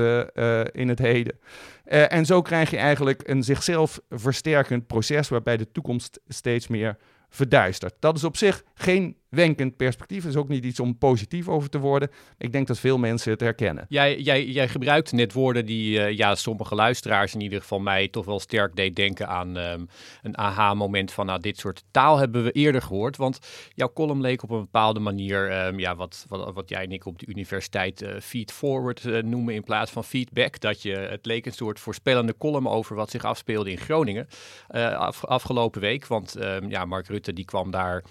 in 0.71 0.89
het 0.89 0.99
heden? 0.99 1.39
en 1.85 2.25
zo 2.25 2.41
krijg 2.41 2.69
je 2.69 2.77
eigenlijk 2.77 3.21
een 3.25 3.43
zichzelf 3.43 3.99
versterkend 4.09 4.87
proces 4.87 5.29
waarbij 5.29 5.57
de 5.57 5.71
toekomst 5.71 6.19
steeds 6.27 6.67
meer 6.67 6.97
verduistert. 7.29 7.95
Dat 7.99 8.15
is 8.15 8.23
op 8.23 8.37
zich 8.37 8.63
geen 8.73 9.17
wenkend 9.29 9.75
perspectief. 9.75 10.25
Is 10.25 10.35
ook 10.35 10.47
niet 10.47 10.65
iets 10.65 10.79
om 10.79 10.97
positief 10.97 11.47
over 11.47 11.69
te 11.69 11.79
worden. 11.79 12.09
Ik 12.38 12.51
denk 12.51 12.67
dat 12.67 12.79
veel 12.79 12.97
mensen 12.97 13.31
het 13.31 13.39
herkennen. 13.39 13.85
Jij, 13.89 14.19
jij, 14.19 14.45
jij 14.45 14.67
gebruikt 14.67 15.11
net 15.11 15.33
woorden 15.33 15.65
die 15.65 15.99
uh, 15.99 16.17
ja, 16.17 16.35
sommige 16.35 16.75
luisteraars 16.75 17.33
in 17.33 17.41
ieder 17.41 17.61
geval 17.61 17.79
mij 17.79 18.07
toch 18.07 18.25
wel 18.25 18.39
sterk 18.39 18.75
deed 18.75 18.95
denken 18.95 19.27
aan 19.27 19.57
um, 19.57 19.88
een 20.21 20.38
aha-moment 20.38 21.11
van 21.11 21.25
nou, 21.25 21.39
dit 21.39 21.57
soort 21.57 21.83
taal 21.91 22.17
hebben 22.17 22.43
we 22.43 22.51
eerder 22.51 22.81
gehoord. 22.81 23.17
Want 23.17 23.39
jouw 23.73 23.93
column 23.93 24.21
leek 24.21 24.43
op 24.43 24.49
een 24.49 24.59
bepaalde 24.59 24.99
manier, 24.99 25.65
um, 25.65 25.79
ja, 25.79 25.95
wat, 25.95 26.25
wat, 26.27 26.53
wat 26.53 26.69
jij 26.69 26.83
en 26.83 26.91
ik 26.91 27.05
op 27.05 27.19
de 27.19 27.25
universiteit 27.27 28.01
uh, 28.01 28.09
feed 28.21 28.51
forward 28.51 29.03
uh, 29.03 29.23
noemen 29.23 29.53
in 29.53 29.63
plaats 29.63 29.91
van 29.91 30.03
feedback. 30.03 30.59
Dat 30.59 30.81
je, 30.81 30.95
het 30.95 31.25
leek 31.25 31.45
een 31.45 31.53
soort 31.53 31.79
voorspellende 31.79 32.38
column 32.38 32.67
over 32.67 32.95
wat 32.95 33.09
zich 33.09 33.23
afspeelde 33.23 33.71
in 33.71 33.77
Groningen 33.77 34.27
af, 34.67 35.25
afgelopen 35.25 35.81
week. 35.81 36.07
Want 36.07 36.41
um, 36.41 36.69
ja, 36.69 36.85
Mark 36.85 37.07
Rutte 37.07 37.33
die 37.33 37.45
kwam 37.45 37.71
daar 37.71 38.03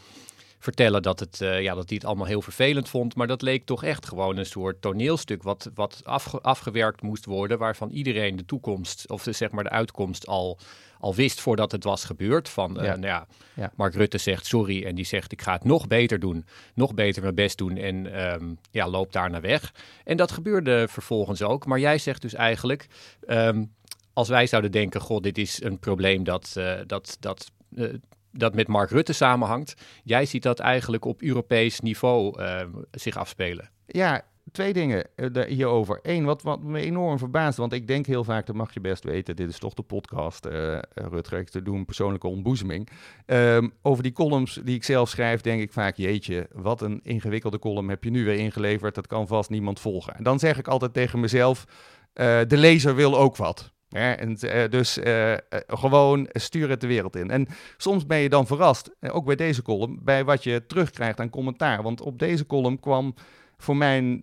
vertellen 0.64 1.02
dat, 1.02 1.20
het, 1.20 1.40
uh, 1.40 1.62
ja, 1.62 1.74
dat 1.74 1.88
hij 1.88 1.96
het 1.96 2.06
allemaal 2.06 2.26
heel 2.26 2.42
vervelend 2.42 2.88
vond. 2.88 3.14
Maar 3.14 3.26
dat 3.26 3.42
leek 3.42 3.64
toch 3.66 3.84
echt 3.84 4.06
gewoon 4.06 4.36
een 4.36 4.46
soort 4.46 4.80
toneelstuk 4.80 5.42
wat, 5.42 5.70
wat 5.74 6.00
afge 6.04 6.40
afgewerkt 6.40 7.02
moest 7.02 7.24
worden. 7.24 7.58
Waarvan 7.58 7.90
iedereen 7.90 8.36
de 8.36 8.44
toekomst, 8.44 9.10
of 9.10 9.22
de, 9.22 9.32
zeg 9.32 9.50
maar 9.50 9.64
de 9.64 9.70
uitkomst 9.70 10.26
al, 10.26 10.58
al 10.98 11.14
wist 11.14 11.40
voordat 11.40 11.72
het 11.72 11.84
was 11.84 12.04
gebeurd. 12.04 12.48
Van, 12.48 12.78
uh, 12.78 12.84
ja. 12.84 12.96
Nou 12.96 13.06
ja, 13.06 13.26
ja. 13.54 13.72
Mark 13.76 13.94
Rutte 13.94 14.18
zegt 14.18 14.46
sorry 14.46 14.84
en 14.84 14.94
die 14.94 15.04
zegt 15.04 15.32
ik 15.32 15.42
ga 15.42 15.52
het 15.52 15.64
nog 15.64 15.86
beter 15.86 16.18
doen. 16.18 16.44
Nog 16.74 16.94
beter 16.94 17.22
mijn 17.22 17.34
best 17.34 17.58
doen 17.58 17.76
en 17.76 18.24
um, 18.32 18.58
ja, 18.70 18.88
loopt 18.88 19.12
daar 19.12 19.30
naar 19.30 19.40
weg. 19.40 19.74
En 20.04 20.16
dat 20.16 20.32
gebeurde 20.32 20.86
vervolgens 20.88 21.42
ook. 21.42 21.66
Maar 21.66 21.78
jij 21.78 21.98
zegt 21.98 22.22
dus 22.22 22.34
eigenlijk... 22.34 22.86
Um, 23.26 23.72
als 24.12 24.28
wij 24.28 24.46
zouden 24.46 24.70
denken, 24.70 25.00
god, 25.00 25.22
dit 25.22 25.38
is 25.38 25.62
een 25.62 25.78
probleem 25.78 26.24
dat, 26.24 26.54
uh, 26.58 26.74
dat, 26.86 27.16
dat 27.20 27.50
dat 28.36 28.54
met 28.54 28.68
Mark 28.68 28.90
Rutte 28.90 29.12
samenhangt. 29.12 29.74
Jij 30.04 30.26
ziet 30.26 30.42
dat 30.42 30.58
eigenlijk 30.58 31.04
op 31.04 31.22
Europees 31.22 31.80
niveau 31.80 32.40
uh, 32.40 32.60
zich 32.90 33.16
afspelen. 33.16 33.70
Ja, 33.86 34.22
twee 34.52 34.72
dingen 34.72 35.06
uh, 35.16 35.44
hierover. 35.44 35.98
Eén, 36.02 36.24
wat, 36.24 36.42
wat 36.42 36.62
me 36.62 36.80
enorm 36.80 37.18
verbaast, 37.18 37.58
want 37.58 37.72
ik 37.72 37.86
denk 37.86 38.06
heel 38.06 38.24
vaak, 38.24 38.46
dat 38.46 38.56
mag 38.56 38.74
je 38.74 38.80
best 38.80 39.04
weten, 39.04 39.36
dit 39.36 39.48
is 39.48 39.58
toch 39.58 39.74
de 39.74 39.82
podcast, 39.82 40.46
uh, 40.46 40.78
Rutger, 40.94 41.44
te 41.44 41.62
doen 41.62 41.84
persoonlijke 41.84 42.28
ontboezeming. 42.28 42.88
Um, 43.26 43.72
over 43.82 44.02
die 44.02 44.12
columns 44.12 44.60
die 44.64 44.74
ik 44.74 44.84
zelf 44.84 45.08
schrijf, 45.08 45.40
denk 45.40 45.60
ik 45.60 45.72
vaak, 45.72 45.96
jeetje, 45.96 46.48
wat 46.52 46.80
een 46.80 47.00
ingewikkelde 47.02 47.58
column 47.58 47.88
heb 47.88 48.04
je 48.04 48.10
nu 48.10 48.24
weer 48.24 48.38
ingeleverd, 48.38 48.94
dat 48.94 49.06
kan 49.06 49.26
vast 49.26 49.50
niemand 49.50 49.80
volgen. 49.80 50.14
En 50.14 50.22
dan 50.22 50.38
zeg 50.38 50.58
ik 50.58 50.68
altijd 50.68 50.92
tegen 50.92 51.20
mezelf, 51.20 51.64
de 52.12 52.46
lezer 52.48 52.94
wil 52.94 53.18
ook 53.18 53.36
wat. 53.36 53.72
En, 53.94 54.36
uh, 54.40 54.68
dus 54.70 54.98
uh, 54.98 55.30
uh, 55.30 55.36
gewoon 55.66 56.28
stuur 56.32 56.70
het 56.70 56.80
de 56.80 56.86
wereld 56.86 57.16
in. 57.16 57.30
En 57.30 57.46
soms 57.76 58.06
ben 58.06 58.18
je 58.18 58.28
dan 58.28 58.46
verrast, 58.46 58.90
ook 59.00 59.24
bij 59.24 59.36
deze 59.36 59.62
column, 59.62 59.98
bij 60.02 60.24
wat 60.24 60.42
je 60.42 60.66
terugkrijgt 60.66 61.20
aan 61.20 61.30
commentaar. 61.30 61.82
Want 61.82 62.00
op 62.00 62.18
deze 62.18 62.46
column 62.46 62.80
kwam 62.80 63.14
voor 63.56 63.76
mijn 63.76 64.20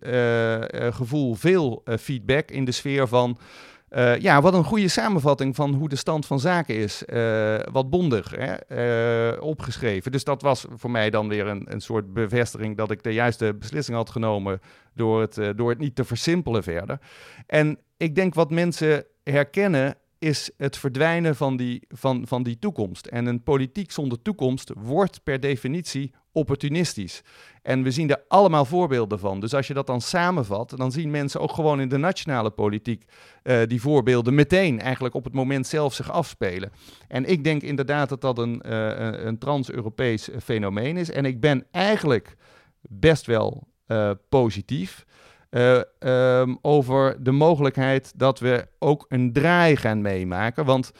gevoel 0.94 1.34
veel 1.34 1.82
feedback 2.00 2.50
in 2.50 2.64
de 2.64 2.72
sfeer 2.72 3.08
van... 3.08 3.38
ja, 4.18 4.40
wat 4.40 4.54
een 4.54 4.64
goede 4.64 4.88
samenvatting 4.88 5.54
van 5.54 5.74
hoe 5.74 5.88
de 5.88 5.96
stand 5.96 6.26
van 6.26 6.40
zaken 6.40 6.74
is. 6.74 7.02
wat 7.72 7.90
bondig 7.90 8.34
hè? 8.36 9.32
opgeschreven. 9.38 10.12
Dus 10.12 10.24
dat 10.24 10.42
was 10.42 10.66
voor 10.76 10.90
mij 10.90 11.10
dan 11.10 11.28
weer 11.28 11.46
een, 11.46 11.66
een 11.68 11.80
soort 11.80 12.12
bevestiging 12.12 12.76
dat 12.76 12.90
ik 12.90 13.02
de 13.02 13.12
juiste 13.12 13.54
beslissing 13.54 13.96
had 13.96 14.10
genomen 14.10 14.60
door 14.94 15.20
het, 15.20 15.56
door 15.56 15.70
het 15.70 15.78
niet 15.78 15.94
te 15.94 16.04
versimpelen 16.04 16.62
verder. 16.62 16.98
En 17.46 17.78
ik 17.96 18.14
denk 18.14 18.34
wat 18.34 18.50
mensen 18.50 19.04
herkennen 19.22 19.96
is 20.18 20.50
het 20.56 20.76
verdwijnen 20.76 21.36
van 21.36 21.56
die, 21.56 21.82
van, 21.88 22.26
van 22.26 22.42
die 22.42 22.58
toekomst. 22.58 23.06
En 23.06 23.26
een 23.26 23.42
politiek 23.42 23.90
zonder 23.90 24.22
toekomst 24.22 24.72
wordt 24.76 25.22
per 25.22 25.40
definitie 25.40 26.12
opportunistisch. 26.32 27.22
En 27.62 27.82
we 27.82 27.90
zien 27.90 28.10
er 28.10 28.24
allemaal 28.28 28.64
voorbeelden 28.64 29.18
van. 29.18 29.40
Dus 29.40 29.54
als 29.54 29.66
je 29.66 29.74
dat 29.74 29.86
dan 29.86 30.00
samenvat, 30.00 30.74
dan 30.76 30.92
zien 30.92 31.10
mensen 31.10 31.40
ook 31.40 31.52
gewoon 31.52 31.80
in 31.80 31.88
de 31.88 31.96
nationale 31.96 32.50
politiek 32.50 33.04
uh, 33.42 33.60
die 33.66 33.80
voorbeelden 33.80 34.34
meteen 34.34 34.80
eigenlijk 34.80 35.14
op 35.14 35.24
het 35.24 35.32
moment 35.32 35.66
zelf 35.66 35.94
zich 35.94 36.10
afspelen. 36.10 36.72
En 37.08 37.24
ik 37.24 37.44
denk 37.44 37.62
inderdaad 37.62 38.08
dat 38.08 38.20
dat 38.20 38.38
een, 38.38 38.62
uh, 38.66 39.24
een 39.24 39.38
trans-Europees 39.38 40.28
fenomeen 40.42 40.96
is. 40.96 41.10
En 41.10 41.24
ik 41.24 41.40
ben 41.40 41.66
eigenlijk 41.70 42.36
best 42.80 43.26
wel 43.26 43.68
uh, 43.86 44.10
positief. 44.28 45.04
Uh, 45.56 45.80
um, 45.98 46.58
over 46.62 47.22
de 47.22 47.30
mogelijkheid 47.30 48.12
dat 48.16 48.38
we 48.38 48.66
ook 48.78 49.04
een 49.08 49.32
draai 49.32 49.76
gaan 49.76 50.00
meemaken. 50.00 50.64
Want 50.64 50.92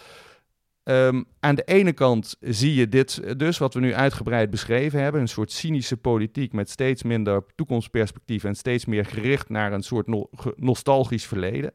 um, 0.84 1.24
aan 1.40 1.54
de 1.54 1.64
ene 1.64 1.92
kant 1.92 2.36
zie 2.40 2.74
je 2.74 2.88
dit 2.88 3.38
dus, 3.38 3.58
wat 3.58 3.74
we 3.74 3.80
nu 3.80 3.94
uitgebreid 3.94 4.50
beschreven 4.50 5.02
hebben, 5.02 5.20
een 5.20 5.28
soort 5.28 5.52
cynische 5.52 5.96
politiek 5.96 6.52
met 6.52 6.70
steeds 6.70 7.02
minder 7.02 7.44
toekomstperspectief 7.54 8.44
en 8.44 8.54
steeds 8.54 8.84
meer 8.84 9.04
gericht 9.04 9.48
naar 9.48 9.72
een 9.72 9.82
soort 9.82 10.06
no 10.06 10.30
nostalgisch 10.56 11.26
verleden. 11.26 11.72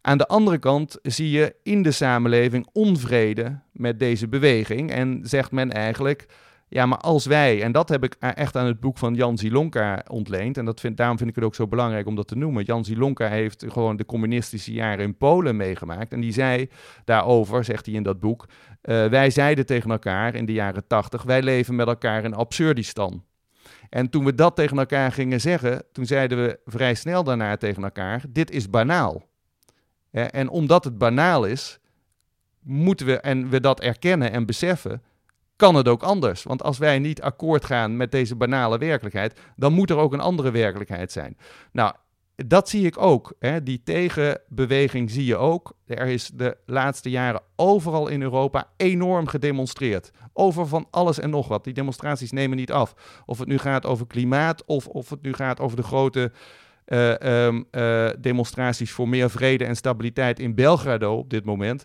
Aan 0.00 0.18
de 0.18 0.26
andere 0.26 0.58
kant 0.58 0.98
zie 1.02 1.30
je 1.30 1.54
in 1.62 1.82
de 1.82 1.90
samenleving 1.90 2.68
onvrede 2.72 3.60
met 3.72 3.98
deze 3.98 4.28
beweging 4.28 4.90
en 4.90 5.20
zegt 5.22 5.52
men 5.52 5.72
eigenlijk 5.72 6.26
ja, 6.68 6.86
maar 6.86 6.98
als 6.98 7.26
wij, 7.26 7.62
en 7.62 7.72
dat 7.72 7.88
heb 7.88 8.04
ik 8.04 8.16
echt 8.20 8.56
aan 8.56 8.66
het 8.66 8.80
boek 8.80 8.98
van 8.98 9.14
Jan 9.14 9.38
Zilonka 9.38 10.04
ontleend, 10.08 10.56
en 10.56 10.64
dat 10.64 10.80
vind, 10.80 10.96
daarom 10.96 11.16
vind 11.18 11.30
ik 11.30 11.36
het 11.36 11.44
ook 11.44 11.54
zo 11.54 11.66
belangrijk 11.66 12.06
om 12.06 12.14
dat 12.14 12.28
te 12.28 12.36
noemen. 12.36 12.64
Jan 12.64 12.84
Zilonka 12.84 13.28
heeft 13.28 13.64
gewoon 13.68 13.96
de 13.96 14.04
communistische 14.04 14.72
jaren 14.72 15.04
in 15.04 15.16
Polen 15.16 15.56
meegemaakt. 15.56 16.12
En 16.12 16.20
die 16.20 16.32
zei 16.32 16.68
daarover, 17.04 17.64
zegt 17.64 17.86
hij 17.86 17.94
in 17.94 18.02
dat 18.02 18.20
boek, 18.20 18.46
uh, 18.82 19.06
wij 19.06 19.30
zeiden 19.30 19.66
tegen 19.66 19.90
elkaar 19.90 20.34
in 20.34 20.46
de 20.46 20.52
jaren 20.52 20.86
tachtig, 20.86 21.22
wij 21.22 21.42
leven 21.42 21.74
met 21.74 21.86
elkaar 21.86 22.24
in 22.24 22.34
Absurdistan. 22.34 23.24
En 23.90 24.10
toen 24.10 24.24
we 24.24 24.34
dat 24.34 24.56
tegen 24.56 24.78
elkaar 24.78 25.12
gingen 25.12 25.40
zeggen, 25.40 25.82
toen 25.92 26.06
zeiden 26.06 26.44
we 26.44 26.58
vrij 26.64 26.94
snel 26.94 27.24
daarna 27.24 27.56
tegen 27.56 27.82
elkaar, 27.82 28.22
dit 28.28 28.50
is 28.50 28.70
banaal. 28.70 29.26
en 30.10 30.48
omdat 30.48 30.84
het 30.84 30.98
banaal 30.98 31.44
is, 31.44 31.78
moeten 32.60 33.06
we, 33.06 33.20
en 33.20 33.48
we 33.48 33.60
dat 33.60 33.80
erkennen 33.80 34.32
en 34.32 34.46
beseffen, 34.46 35.02
kan 35.58 35.74
het 35.74 35.88
ook 35.88 36.02
anders. 36.02 36.42
Want 36.42 36.62
als 36.62 36.78
wij 36.78 36.98
niet 36.98 37.22
akkoord 37.22 37.64
gaan 37.64 37.96
met 37.96 38.10
deze 38.10 38.36
banale 38.36 38.78
werkelijkheid, 38.78 39.40
dan 39.56 39.72
moet 39.72 39.90
er 39.90 39.96
ook 39.96 40.12
een 40.12 40.20
andere 40.20 40.50
werkelijkheid 40.50 41.12
zijn. 41.12 41.36
Nou, 41.72 41.92
dat 42.46 42.68
zie 42.68 42.86
ik 42.86 42.98
ook. 42.98 43.34
Hè. 43.38 43.62
Die 43.62 43.82
tegenbeweging 43.84 45.10
zie 45.10 45.24
je 45.24 45.36
ook. 45.36 45.76
Er 45.86 46.06
is 46.06 46.30
de 46.34 46.56
laatste 46.66 47.10
jaren 47.10 47.42
overal 47.56 48.08
in 48.08 48.22
Europa 48.22 48.70
enorm 48.76 49.26
gedemonstreerd. 49.26 50.10
Over 50.32 50.66
van 50.66 50.86
alles 50.90 51.18
en 51.18 51.30
nog 51.30 51.48
wat. 51.48 51.64
Die 51.64 51.72
demonstraties 51.72 52.32
nemen 52.32 52.56
niet 52.56 52.72
af. 52.72 53.22
Of 53.26 53.38
het 53.38 53.48
nu 53.48 53.58
gaat 53.58 53.86
over 53.86 54.06
klimaat 54.06 54.64
of 54.64 54.86
of 54.86 55.10
het 55.10 55.22
nu 55.22 55.32
gaat 55.32 55.60
over 55.60 55.76
de 55.76 55.82
grote 55.82 56.32
uh, 56.88 57.44
um, 57.46 57.64
uh, 57.70 58.08
demonstraties 58.18 58.90
voor 58.90 59.08
meer 59.08 59.30
vrede 59.30 59.64
en 59.64 59.76
stabiliteit 59.76 60.40
in 60.40 60.54
Belgrado 60.54 61.16
op 61.16 61.30
dit 61.30 61.44
moment. 61.44 61.84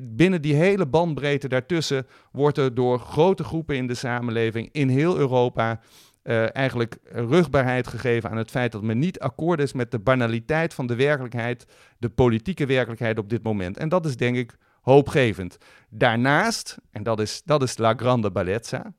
binnen 0.00 0.42
die 0.42 0.54
hele 0.54 0.86
bandbreedte 0.86 1.48
daartussen 1.48 2.06
wordt 2.32 2.58
er 2.58 2.74
door 2.74 2.98
grote 2.98 3.44
groepen 3.44 3.76
in 3.76 3.86
de 3.86 3.94
samenleving 3.94 4.68
in 4.72 4.88
heel 4.88 5.18
Europa 5.18 5.80
uh, 6.26 6.56
eigenlijk 6.56 6.98
rugbaarheid 7.04 7.86
gegeven 7.86 8.30
aan 8.30 8.36
het 8.36 8.50
feit 8.50 8.72
dat 8.72 8.82
men 8.82 8.98
niet 8.98 9.18
akkoord 9.18 9.60
is 9.60 9.72
met 9.72 9.90
de 9.90 9.98
banaliteit 9.98 10.74
van 10.74 10.86
de 10.86 10.94
werkelijkheid, 10.94 11.66
de 11.98 12.08
politieke 12.08 12.66
werkelijkheid 12.66 13.18
op 13.18 13.30
dit 13.30 13.42
moment. 13.42 13.76
En 13.76 13.88
dat 13.88 14.06
is 14.06 14.16
denk 14.16 14.36
ik 14.36 14.56
hoopgevend. 14.80 15.58
Daarnaast, 15.90 16.78
en 16.90 17.02
dat 17.02 17.20
is, 17.20 17.42
dat 17.44 17.62
is 17.62 17.78
La 17.78 17.94
Grande 17.96 18.32
Bellezza, 18.32 18.92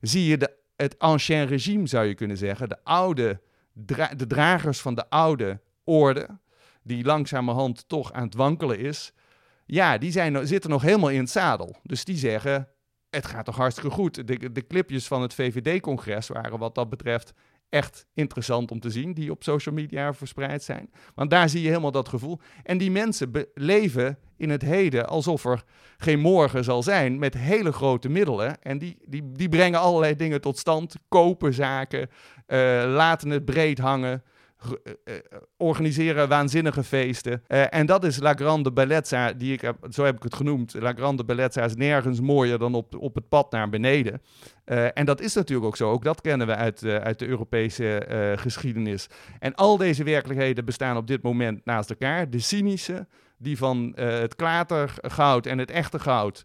zie 0.00 0.26
je 0.26 0.36
de, 0.36 0.50
het 0.76 0.98
ancien 0.98 1.46
regime, 1.46 1.86
zou 1.86 2.06
je 2.06 2.14
kunnen 2.14 2.36
zeggen, 2.36 2.68
de 2.68 2.78
oude 2.84 3.40
de 3.72 4.26
dragers 4.26 4.80
van 4.80 4.94
de 4.94 5.10
oude 5.10 5.60
orde, 5.84 6.28
die 6.82 7.04
langzamerhand 7.04 7.88
toch 7.88 8.12
aan 8.12 8.24
het 8.24 8.34
wankelen 8.34 8.78
is, 8.78 9.12
ja, 9.66 9.98
die 9.98 10.12
zijn, 10.12 10.46
zitten 10.46 10.70
nog 10.70 10.82
helemaal 10.82 11.10
in 11.10 11.18
het 11.18 11.30
zadel. 11.30 11.76
Dus 11.82 12.04
die 12.04 12.16
zeggen, 12.16 12.68
het 13.10 13.26
gaat 13.26 13.44
toch 13.44 13.56
hartstikke 13.56 13.90
goed. 13.90 14.26
De, 14.26 14.52
de 14.52 14.66
clipjes 14.66 15.06
van 15.06 15.22
het 15.22 15.34
VVD-congres 15.34 16.28
waren 16.28 16.58
wat 16.58 16.74
dat 16.74 16.88
betreft 16.88 17.32
echt 17.72 18.06
interessant 18.14 18.70
om 18.70 18.80
te 18.80 18.90
zien, 18.90 19.14
die 19.14 19.30
op 19.30 19.42
social 19.42 19.74
media 19.74 20.14
verspreid 20.14 20.62
zijn. 20.62 20.90
Want 21.14 21.30
daar 21.30 21.48
zie 21.48 21.62
je 21.62 21.68
helemaal 21.68 21.90
dat 21.90 22.08
gevoel. 22.08 22.40
En 22.62 22.78
die 22.78 22.90
mensen 22.90 23.30
leven 23.54 24.18
in 24.36 24.50
het 24.50 24.62
heden 24.62 25.08
alsof 25.08 25.44
er 25.44 25.64
geen 25.96 26.20
morgen 26.20 26.64
zal 26.64 26.82
zijn, 26.82 27.18
met 27.18 27.34
hele 27.34 27.72
grote 27.72 28.08
middelen. 28.08 28.62
En 28.62 28.78
die, 28.78 28.98
die, 29.06 29.32
die 29.32 29.48
brengen 29.48 29.80
allerlei 29.80 30.16
dingen 30.16 30.40
tot 30.40 30.58
stand, 30.58 30.94
kopen 31.08 31.54
zaken, 31.54 32.00
uh, 32.00 32.58
laten 32.86 33.30
het 33.30 33.44
breed 33.44 33.78
hangen. 33.78 34.22
Uh, 34.64 35.14
organiseren 35.56 36.28
waanzinnige 36.28 36.82
feesten. 36.82 37.42
En 37.46 37.86
dat 37.86 38.04
is 38.04 38.18
La 38.18 38.34
Grande 38.34 38.72
Bellezza, 38.72 39.32
die 39.32 39.52
ik 39.52 39.60
heb, 39.60 39.76
zo 39.90 40.04
heb 40.04 40.16
ik 40.16 40.22
het 40.22 40.34
genoemd. 40.34 40.74
La 40.78 40.92
Grande 40.92 41.24
Bellezza 41.24 41.64
is 41.64 41.74
nergens 41.74 42.20
mooier 42.20 42.58
dan 42.58 42.74
op, 42.74 42.96
op 42.98 43.14
het 43.14 43.28
pad 43.28 43.50
naar 43.50 43.68
beneden. 43.68 44.22
En 44.94 45.06
dat 45.06 45.20
is 45.20 45.34
natuurlijk 45.34 45.66
ook 45.66 45.76
zo. 45.76 45.90
Ook 45.90 46.04
dat 46.04 46.20
kennen 46.20 46.46
we 46.46 46.54
uit, 46.54 46.84
uit 46.84 47.18
de 47.18 47.26
Europese 47.26 48.06
geschiedenis. 48.38 49.06
En 49.38 49.54
al 49.54 49.76
deze 49.76 50.04
werkelijkheden 50.04 50.64
bestaan 50.64 50.96
op 50.96 51.06
dit 51.06 51.22
moment 51.22 51.64
naast 51.64 51.90
elkaar. 51.90 52.30
De 52.30 52.38
cynische, 52.38 53.06
die 53.38 53.56
van 53.56 53.92
het 53.96 54.36
klatergoud 54.36 55.46
en 55.46 55.58
het 55.58 55.70
echte 55.70 55.98
goud 55.98 56.44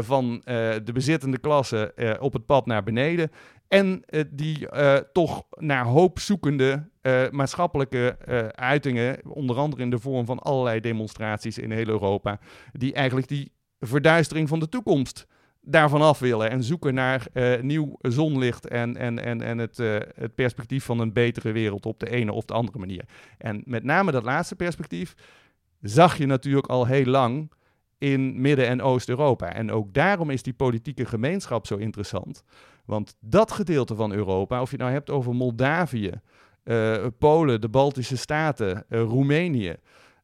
van 0.00 0.42
de 0.84 0.90
bezittende 0.92 1.38
klasse 1.38 1.94
op 2.20 2.32
het 2.32 2.46
pad 2.46 2.66
naar 2.66 2.82
beneden. 2.82 3.30
En 3.68 4.04
die 4.30 4.68
toch 5.12 5.44
naar 5.50 5.84
hoop 5.84 6.18
zoekende 6.18 6.88
maatschappelijke 7.30 8.16
uitingen, 8.54 9.20
onder 9.28 9.56
andere 9.56 9.82
in 9.82 9.90
de 9.90 9.98
vorm 9.98 10.26
van 10.26 10.38
allerlei 10.38 10.80
demonstraties 10.80 11.58
in 11.58 11.70
heel 11.70 11.88
Europa, 11.88 12.38
die 12.72 12.92
eigenlijk 12.92 13.28
die 13.28 13.52
verduistering 13.80 14.48
van 14.48 14.58
de 14.58 14.68
toekomst 14.68 15.26
daarvan 15.60 16.02
af 16.02 16.18
willen 16.18 16.50
en 16.50 16.62
zoeken 16.62 16.94
naar 16.94 17.26
nieuw 17.62 17.96
zonlicht 17.98 18.66
en, 18.66 18.96
en, 18.96 19.24
en, 19.24 19.42
en 19.42 19.58
het, 19.58 19.76
het 20.14 20.34
perspectief 20.34 20.84
van 20.84 20.98
een 20.98 21.12
betere 21.12 21.52
wereld 21.52 21.86
op 21.86 22.00
de 22.00 22.10
ene 22.10 22.32
of 22.32 22.44
de 22.44 22.54
andere 22.54 22.78
manier. 22.78 23.04
En 23.38 23.62
met 23.64 23.84
name 23.84 24.12
dat 24.12 24.24
laatste 24.24 24.56
perspectief 24.56 25.14
zag 25.80 26.18
je 26.18 26.26
natuurlijk 26.26 26.66
al 26.66 26.86
heel 26.86 27.04
lang 27.04 27.52
in 27.98 28.40
Midden- 28.40 28.66
en 28.66 28.82
Oost-Europa. 28.82 29.52
En 29.52 29.70
ook 29.70 29.94
daarom 29.94 30.30
is 30.30 30.42
die 30.42 30.52
politieke 30.52 31.04
gemeenschap 31.04 31.66
zo 31.66 31.76
interessant. 31.76 32.42
Want 32.88 33.16
dat 33.20 33.52
gedeelte 33.52 33.94
van 33.94 34.12
Europa, 34.12 34.60
of 34.60 34.70
je 34.70 34.76
nou 34.76 34.90
hebt 34.90 35.10
over 35.10 35.34
Moldavië, 35.34 36.20
uh, 36.64 37.06
Polen, 37.18 37.60
de 37.60 37.68
Baltische 37.68 38.16
Staten, 38.16 38.84
Roemenië, 38.88 39.76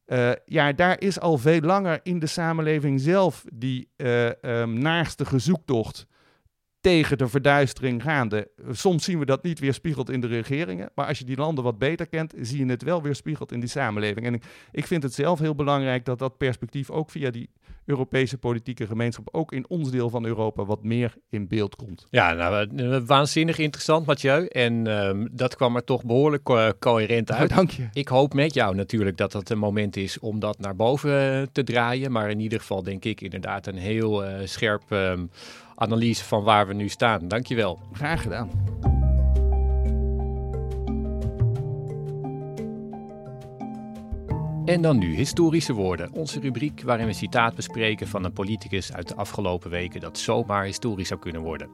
uh, 0.07 0.31
ja, 0.45 0.73
daar 0.73 1.01
is 1.01 1.19
al 1.19 1.37
veel 1.37 1.59
langer 1.59 1.99
in 2.03 2.19
de 2.19 2.27
samenleving 2.27 3.01
zelf 3.01 3.45
die 3.53 3.89
um, 3.97 4.79
naarstige 4.79 5.39
zoektocht 5.39 6.07
tegen 6.85 7.17
de 7.17 7.27
verduistering 7.27 8.03
gaande. 8.03 8.47
Soms 8.71 9.03
zien 9.03 9.19
we 9.19 9.25
dat 9.25 9.43
niet 9.43 9.59
weerspiegeld 9.59 10.09
in 10.09 10.21
de 10.21 10.27
regeringen, 10.27 10.89
maar 10.95 11.07
als 11.07 11.19
je 11.19 11.25
die 11.25 11.37
landen 11.37 11.63
wat 11.63 11.77
beter 11.77 12.07
kent, 12.07 12.33
zie 12.39 12.65
je 12.65 12.71
het 12.71 12.83
wel 12.83 13.01
weerspiegeld 13.01 13.51
in 13.51 13.59
die 13.59 13.69
samenleving. 13.69 14.25
En 14.25 14.33
ik, 14.33 14.43
ik 14.71 14.87
vind 14.87 15.03
het 15.03 15.13
zelf 15.13 15.39
heel 15.39 15.55
belangrijk 15.55 16.05
dat 16.05 16.19
dat 16.19 16.37
perspectief 16.37 16.89
ook 16.89 17.09
via 17.09 17.31
die 17.31 17.49
Europese 17.85 18.37
politieke 18.37 18.87
gemeenschap 18.87 19.29
ook 19.31 19.51
in 19.51 19.69
ons 19.69 19.91
deel 19.91 20.09
van 20.09 20.25
Europa 20.25 20.65
wat 20.65 20.83
meer 20.83 21.13
in 21.29 21.47
beeld 21.47 21.75
komt. 21.75 22.07
Ja, 22.09 22.33
nou, 22.33 23.05
waanzinnig 23.05 23.57
interessant, 23.57 24.05
Mathieu. 24.05 24.45
En 24.45 24.87
um, 24.87 25.29
dat 25.31 25.55
kwam 25.55 25.75
er 25.75 25.83
toch 25.83 26.03
behoorlijk 26.03 26.43
co 26.43 26.71
coherent 26.79 27.31
uit. 27.31 27.49
dank 27.55 27.69
je. 27.71 27.87
Ik 27.93 28.07
hoop 28.07 28.33
met 28.33 28.53
jou 28.53 28.75
natuurlijk 28.75 29.17
dat 29.17 29.33
het 29.33 29.49
een 29.49 29.57
moment 29.57 29.95
is 29.95 30.19
om 30.19 30.39
dat 30.39 30.59
naar 30.59 30.75
boven 30.75 31.49
te 31.51 31.63
draaien. 31.63 32.11
Maar 32.11 32.29
in 32.29 32.39
ieder 32.39 32.59
geval 32.59 32.83
denk 32.83 33.05
ik 33.05 33.21
inderdaad 33.21 33.67
een 33.67 33.77
heel 33.77 34.25
uh, 34.25 34.31
scherp 34.43 34.91
um, 34.91 35.29
analyse 35.75 36.23
van 36.23 36.43
waar 36.43 36.67
we 36.67 36.73
nu 36.73 36.89
staan. 36.89 37.27
Dankjewel. 37.27 37.79
Graag 37.93 38.21
gedaan. 38.21 38.49
En 44.65 44.81
dan 44.81 44.97
nu 44.97 45.15
historische 45.15 45.73
woorden, 45.73 46.11
onze 46.11 46.39
rubriek 46.39 46.81
waarin 46.81 47.05
we 47.05 47.13
citaat 47.13 47.55
bespreken 47.55 48.07
van 48.07 48.23
een 48.23 48.33
politicus 48.33 48.93
uit 48.93 49.07
de 49.07 49.15
afgelopen 49.15 49.69
weken 49.69 49.99
dat 49.99 50.17
zomaar 50.17 50.65
historisch 50.65 51.07
zou 51.07 51.19
kunnen 51.19 51.41
worden. 51.41 51.69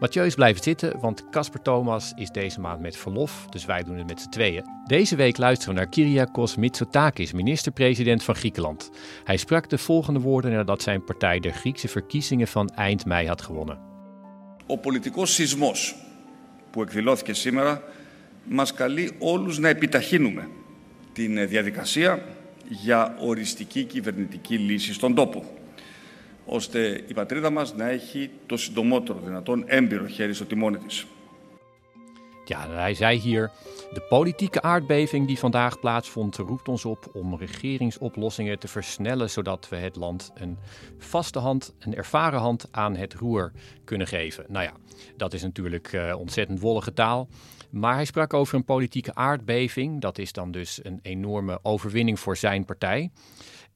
Mathieu 0.00 0.26
is 0.26 0.34
blijven 0.34 0.62
zitten, 0.62 1.00
want 1.00 1.30
Casper 1.30 1.62
Thomas 1.62 2.12
is 2.16 2.30
deze 2.30 2.60
maand 2.60 2.80
met 2.80 2.96
verlof, 2.96 3.46
dus 3.50 3.64
wij 3.64 3.82
doen 3.82 3.96
het 3.96 4.06
met 4.06 4.20
z'n 4.20 4.28
tweeën. 4.28 4.64
Deze 4.86 5.16
week 5.16 5.36
luisteren 5.36 5.74
we 5.74 5.80
naar 5.80 5.88
Kyriakos 5.88 6.56
Mitsotakis, 6.56 7.32
minister-president 7.32 8.22
van 8.24 8.34
Griekenland. 8.34 8.90
Hij 9.24 9.36
sprak 9.36 9.70
de 9.70 9.78
volgende 9.78 10.20
woorden 10.20 10.52
nadat 10.52 10.82
zijn 10.82 11.04
partij 11.04 11.40
de 11.40 11.50
Griekse 11.50 11.88
verkiezingen 11.88 12.46
van 12.46 12.68
eind 12.68 13.06
mei 13.06 13.26
had 13.26 13.42
gewonnen. 13.42 13.78
Ο 14.66 14.78
πολιτικός 14.78 15.34
σεισμός 15.34 15.94
που 16.70 16.82
εκδηλώθηκε 16.82 17.32
σήμερα 17.32 17.82
μας 18.44 18.72
καλεί 18.72 19.10
όλους 19.18 19.58
να 19.58 19.68
επιταχύνουμε 19.68 20.48
την 21.12 21.48
διαδικασία 21.48 22.24
για 22.68 23.16
οριστική 23.18 23.84
κυβερνητική 23.84 24.58
λύση 24.58 24.92
στον 24.92 25.14
τόπο 25.14 25.44
ώστε 26.48 27.04
η 27.06 27.14
πατρίδα 27.14 27.50
μας 27.50 27.74
να 27.74 27.88
έχει 27.88 28.30
το 28.46 28.56
συντομότερο 28.56 29.18
δυνατόν 29.24 29.64
έμπειρο 29.66 30.06
χέρι 30.06 30.34
στο 30.34 30.44
τιμόνι 30.44 30.78
της. 30.78 31.06
Ja, 32.46 32.68
hij 32.68 32.94
zei 32.94 33.18
hier: 33.18 33.50
De 33.92 34.00
politieke 34.00 34.62
aardbeving 34.62 35.26
die 35.26 35.38
vandaag 35.38 35.80
plaatsvond, 35.80 36.36
roept 36.36 36.68
ons 36.68 36.84
op 36.84 37.10
om 37.12 37.36
regeringsoplossingen 37.36 38.58
te 38.58 38.68
versnellen, 38.68 39.30
zodat 39.30 39.68
we 39.68 39.76
het 39.76 39.96
land 39.96 40.32
een 40.34 40.58
vaste 40.98 41.38
hand, 41.38 41.74
een 41.78 41.94
ervaren 41.94 42.40
hand 42.40 42.68
aan 42.70 42.96
het 42.96 43.14
roer 43.14 43.52
kunnen 43.84 44.06
geven. 44.06 44.44
Nou 44.48 44.64
ja, 44.64 44.72
dat 45.16 45.32
is 45.32 45.42
natuurlijk 45.42 45.92
uh, 45.92 46.14
ontzettend 46.18 46.60
wollige 46.60 46.92
taal. 46.92 47.28
Maar 47.70 47.94
hij 47.94 48.04
sprak 48.04 48.34
over 48.34 48.54
een 48.54 48.64
politieke 48.64 49.14
aardbeving. 49.14 50.00
Dat 50.00 50.18
is 50.18 50.32
dan 50.32 50.50
dus 50.50 50.80
een 50.82 50.98
enorme 51.02 51.58
overwinning 51.62 52.20
voor 52.20 52.36
zijn 52.36 52.64
partij. 52.64 53.10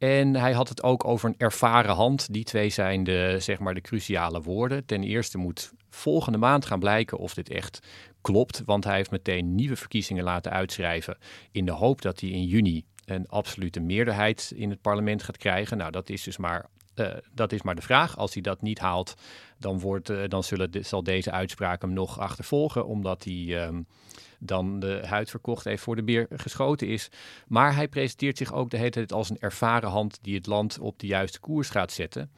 En 0.04 0.36
hij 0.36 0.54
had 0.54 0.70
het 0.70 0.84
ook 0.84 1.06
over 1.06 1.30
een 1.30 1.36
ervaren 1.38 1.96
hand. 1.96 2.34
Die 2.34 2.44
twee 2.44 2.70
zijn 2.70 3.04
de, 3.04 3.36
zeg 3.40 3.60
maar, 3.60 3.74
de 3.74 3.82
cruciale 3.82 4.42
woorden. 4.42 4.86
Ten 4.86 5.04
eerste 5.04 5.38
moet 5.38 5.72
volgende 5.90 6.38
maand 6.38 6.66
gaan 6.66 6.80
blijken 6.80 7.18
of 7.18 7.34
dit 7.34 7.50
echt 7.50 7.80
klopt. 8.22 8.62
Want 8.66 8.84
hij 8.84 8.96
heeft 8.96 9.12
meteen 9.12 9.56
nieuwe 9.56 9.76
verkiezingen 9.76 10.24
laten 10.24 10.52
uitschrijven. 10.52 11.18
In 11.52 11.66
de 11.66 11.72
hoop 11.72 12.02
dat 12.02 12.20
hij 12.20 12.30
in 12.30 12.44
juni 12.44 12.84
een 13.06 13.28
absolute 13.28 13.80
meerderheid 13.80 14.54
in 14.56 14.70
het 14.70 14.82
parlement 14.82 15.24
gaat 15.24 15.38
krijgen. 15.38 15.78
Nou, 15.78 15.92
dat 15.92 16.10
is 16.10 16.24
dus 16.24 16.38
maar 16.38 16.66
uh, 16.96 17.08
dat 17.32 17.52
is 17.52 17.62
maar 17.62 17.76
de 17.76 17.82
vraag. 17.82 18.18
Als 18.18 18.34
hij 18.34 18.42
dat 18.42 18.62
niet 18.62 18.80
haalt, 18.80 19.14
dan, 19.58 19.80
wordt, 19.80 20.10
uh, 20.10 20.24
dan 20.28 20.44
zullen 20.44 20.70
zal 20.86 21.04
deze 21.04 21.32
uitspraak 21.32 21.82
hem 21.82 21.94
nog 21.94 22.20
achtervolgen, 22.20 22.86
omdat 22.86 23.24
hij 23.24 23.66
um, 23.66 23.88
dan 24.46 24.80
de 24.80 25.02
huid 25.06 25.30
verkocht 25.30 25.64
heeft 25.64 25.84
voor 25.84 25.96
de 25.96 26.04
beer 26.04 26.28
geschoten 26.30 26.88
is. 26.88 27.10
Maar 27.48 27.76
hij 27.76 27.88
presenteert 27.88 28.38
zich 28.38 28.54
ook 28.54 28.70
de 28.70 28.78
hele 28.78 28.90
tijd 28.90 29.14
als 29.14 29.30
een 29.30 29.40
ervaren 29.40 29.90
hand 29.90 30.20
die 30.22 30.36
het 30.36 30.46
land 30.46 30.80
op 30.80 31.00
de 31.00 31.08
juiste 31.08 31.40
koers 31.40 31.70
gaat 31.70 31.92
zetten. 31.92 32.32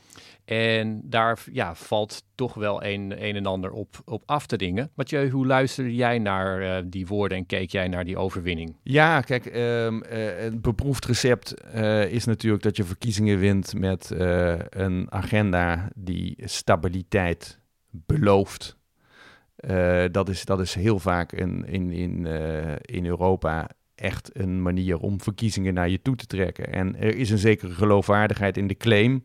En 0.45 1.01
daar 1.03 1.43
ja, 1.51 1.75
valt 1.75 2.23
toch 2.35 2.53
wel 2.53 2.83
een, 2.83 3.23
een 3.25 3.35
en 3.35 3.45
ander 3.45 3.71
op, 3.71 4.01
op 4.05 4.23
af 4.25 4.45
te 4.45 4.57
dingen. 4.57 4.91
Mathieu, 4.95 5.29
hoe 5.29 5.45
luisterde 5.45 5.95
jij 5.95 6.19
naar 6.19 6.61
uh, 6.61 6.89
die 6.89 7.07
woorden 7.07 7.37
en 7.37 7.45
keek 7.45 7.71
jij 7.71 7.87
naar 7.87 8.05
die 8.05 8.17
overwinning? 8.17 8.75
Ja, 8.83 9.21
kijk, 9.21 9.45
um, 9.45 10.03
uh, 10.03 10.43
een 10.43 10.61
beproefd 10.61 11.05
recept 11.05 11.53
uh, 11.75 12.11
is 12.11 12.25
natuurlijk 12.25 12.63
dat 12.63 12.77
je 12.77 12.83
verkiezingen 12.83 13.39
wint 13.39 13.73
met 13.73 14.11
een 14.69 15.11
agenda 15.11 15.89
die 15.95 16.37
stabiliteit 16.37 17.59
belooft. 17.91 18.77
Dat, 20.11 20.29
is, 20.29 20.45
dat 20.45 20.59
is 20.59 20.73
heel 20.73 20.99
vaak 20.99 21.31
in, 21.31 21.65
in, 21.65 21.91
in, 21.91 22.25
in 22.81 23.05
Europa 23.05 23.69
echt 23.95 24.29
een 24.33 24.61
manier 24.61 24.97
om 24.97 25.21
verkiezingen 25.21 25.73
naar 25.73 25.89
je 25.89 26.01
toe 26.01 26.15
te 26.15 26.25
trekken. 26.25 26.73
En 26.73 26.95
er 26.95 27.15
is 27.15 27.29
een 27.29 27.37
zekere 27.37 27.73
geloofwaardigheid 27.73 28.57
in 28.57 28.67
de 28.67 28.77
claim 28.77 29.23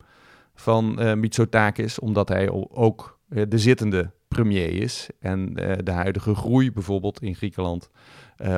van 0.55 0.96
uh, 0.98 1.14
Mitsotakis, 1.14 1.98
omdat 1.98 2.29
hij 2.29 2.50
ook 2.70 3.18
de 3.29 3.59
zittende 3.59 4.11
premier 4.29 4.83
is 4.83 5.09
en 5.20 5.55
de 5.85 5.90
huidige 5.90 6.35
groei 6.35 6.72
bijvoorbeeld 6.72 7.22
in 7.22 7.35
Griekenland 7.35 7.90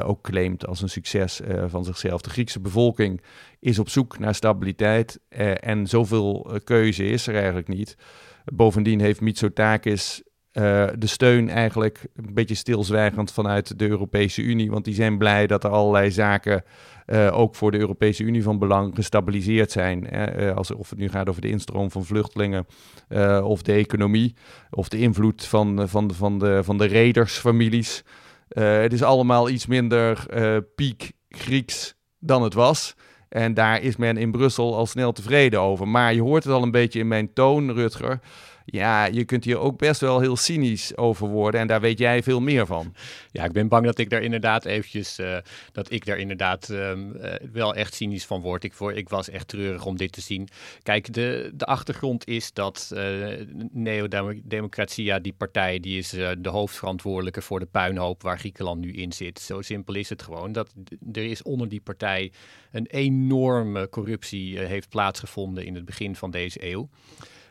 ook 0.05 0.23
claimt 0.23 0.67
als 0.67 0.83
een 0.83 0.89
succes 0.89 1.41
van 1.67 1.85
zichzelf. 1.85 2.21
De 2.21 2.31
Griekse 2.31 2.61
bevolking 2.61 3.21
is 3.59 3.79
op 3.79 3.89
zoek 3.89 4.19
naar 4.19 4.35
stabiliteit 4.35 5.21
en 5.61 5.87
zoveel 5.87 6.61
keuze 6.65 7.05
is 7.05 7.27
er 7.27 7.35
eigenlijk 7.35 7.69
niet. 7.69 7.97
Bovendien 8.45 9.01
heeft 9.01 9.21
Mitsotakis 9.21 10.23
uh, 10.53 10.89
de 10.99 11.07
steun 11.07 11.49
eigenlijk 11.49 12.07
een 12.15 12.35
beetje 12.35 12.55
stilzwijgend 12.55 13.33
vanuit 13.33 13.79
de 13.79 13.89
Europese 13.89 14.43
Unie. 14.43 14.71
Want 14.71 14.85
die 14.85 14.95
zijn 14.95 15.19
blij 15.19 15.47
dat 15.47 15.65
er 15.65 15.71
allerlei 15.71 16.11
zaken 16.11 16.65
uh, 17.07 17.39
ook 17.39 17.55
voor 17.55 17.71
de 17.71 17.79
Europese 17.79 18.23
Unie 18.23 18.43
van 18.43 18.59
belang 18.59 18.95
gestabiliseerd 18.95 19.71
zijn. 19.71 20.07
Uh, 20.15 20.57
als, 20.57 20.71
of 20.71 20.91
het 20.91 20.99
nu 20.99 21.09
gaat 21.09 21.29
over 21.29 21.41
de 21.41 21.49
instroom 21.49 21.91
van 21.91 22.05
vluchtelingen 22.05 22.67
of 23.43 23.63
de 23.63 23.73
economie 23.73 24.35
of 24.71 24.89
de 24.89 24.99
invloed 24.99 25.45
van, 25.45 25.89
van, 25.89 26.09
de, 26.09 26.15
van, 26.15 26.39
de, 26.39 26.65
van 26.65 26.79
de 26.79 26.85
redersfamilies. 26.87 28.05
het 28.49 28.93
is 28.93 29.03
allemaal 29.03 29.49
iets 29.49 29.67
minder 29.67 30.27
piek 30.75 31.13
Grieks 31.29 31.95
dan 32.19 32.43
het 32.43 32.55
was. 32.55 32.95
En 33.29 33.55
daar 33.55 33.83
is 33.83 33.97
men 33.97 34.17
in 34.17 34.31
Brussel 34.31 34.77
al 34.77 34.87
snel 34.87 35.13
tevreden 35.13 35.61
over. 35.61 35.89
Maar 35.89 36.15
je 36.15 36.23
hoort 36.23 36.45
het 36.45 36.53
al 36.53 36.63
een 36.63 36.71
beetje 36.71 36.99
in 36.99 37.09
mijn 37.09 37.33
toon, 37.33 37.73
Rutger 37.73 38.21
ja, 38.65 39.05
je 39.05 39.25
kunt 39.25 39.45
hier 39.45 39.59
ook 39.59 39.79
best 39.79 40.01
wel 40.01 40.21
heel 40.21 40.37
cynisch 40.37 40.97
over 40.97 41.29
worden. 41.29 41.61
En 41.61 41.67
daar 41.67 41.81
weet 41.81 41.99
jij 41.99 42.23
veel 42.23 42.41
meer 42.41 42.67
van. 42.67 42.95
Ja, 43.31 43.45
ik 43.45 43.53
ben 43.53 43.69
bang 43.69 43.85
dat 43.85 43.99
ik 43.99 44.11
daar 44.11 44.23
inderdaad 44.23 44.65
eventjes, 44.65 45.19
uh, 45.19 45.37
dat 45.73 45.91
ik 45.91 46.05
daar 46.05 46.19
inderdaad 46.19 46.69
um, 46.69 47.17
uh, 47.17 47.33
wel 47.53 47.75
echt 47.75 47.95
cynisch 47.95 48.25
van 48.25 48.41
word. 48.41 48.65
Ik, 48.65 48.73
voor, 48.73 48.93
ik 48.93 49.09
was 49.09 49.29
echt 49.29 49.49
treurig 49.49 49.85
om 49.85 49.97
dit 49.97 50.13
te 50.13 50.21
zien. 50.21 50.49
Kijk, 50.83 51.13
de, 51.13 51.51
de 51.55 51.65
achtergrond 51.65 52.27
is 52.27 52.53
dat 52.53 52.91
uh, 52.95 53.27
Neo-Democratia, 53.71 55.19
die 55.19 55.33
partij, 55.33 55.81
die 55.81 55.99
is 55.99 56.11
de 56.39 56.49
hoofdverantwoordelijke 56.49 57.43
voor 57.43 57.59
de 57.59 57.67
puinhoop 57.67 58.23
waar 58.23 58.39
Griekenland 58.39 58.81
nu 58.81 58.93
in 58.93 59.13
zit. 59.13 59.41
Zo 59.41 59.63
simpel 59.63 59.95
is 59.95 60.09
het 60.09 60.23
gewoon. 60.23 60.53
Dat, 60.53 60.73
er 61.13 61.25
is 61.25 61.43
onder 61.43 61.69
die 61.69 61.81
partij 61.81 62.33
een 62.73 62.87
enorme 62.87 63.89
corruptie 63.89 64.59
heeft 64.59 64.89
plaatsgevonden 64.89 65.65
in 65.65 65.75
het 65.75 65.85
begin 65.85 66.17
van 66.17 66.31
deze 66.31 66.71
eeuw. 66.71 66.89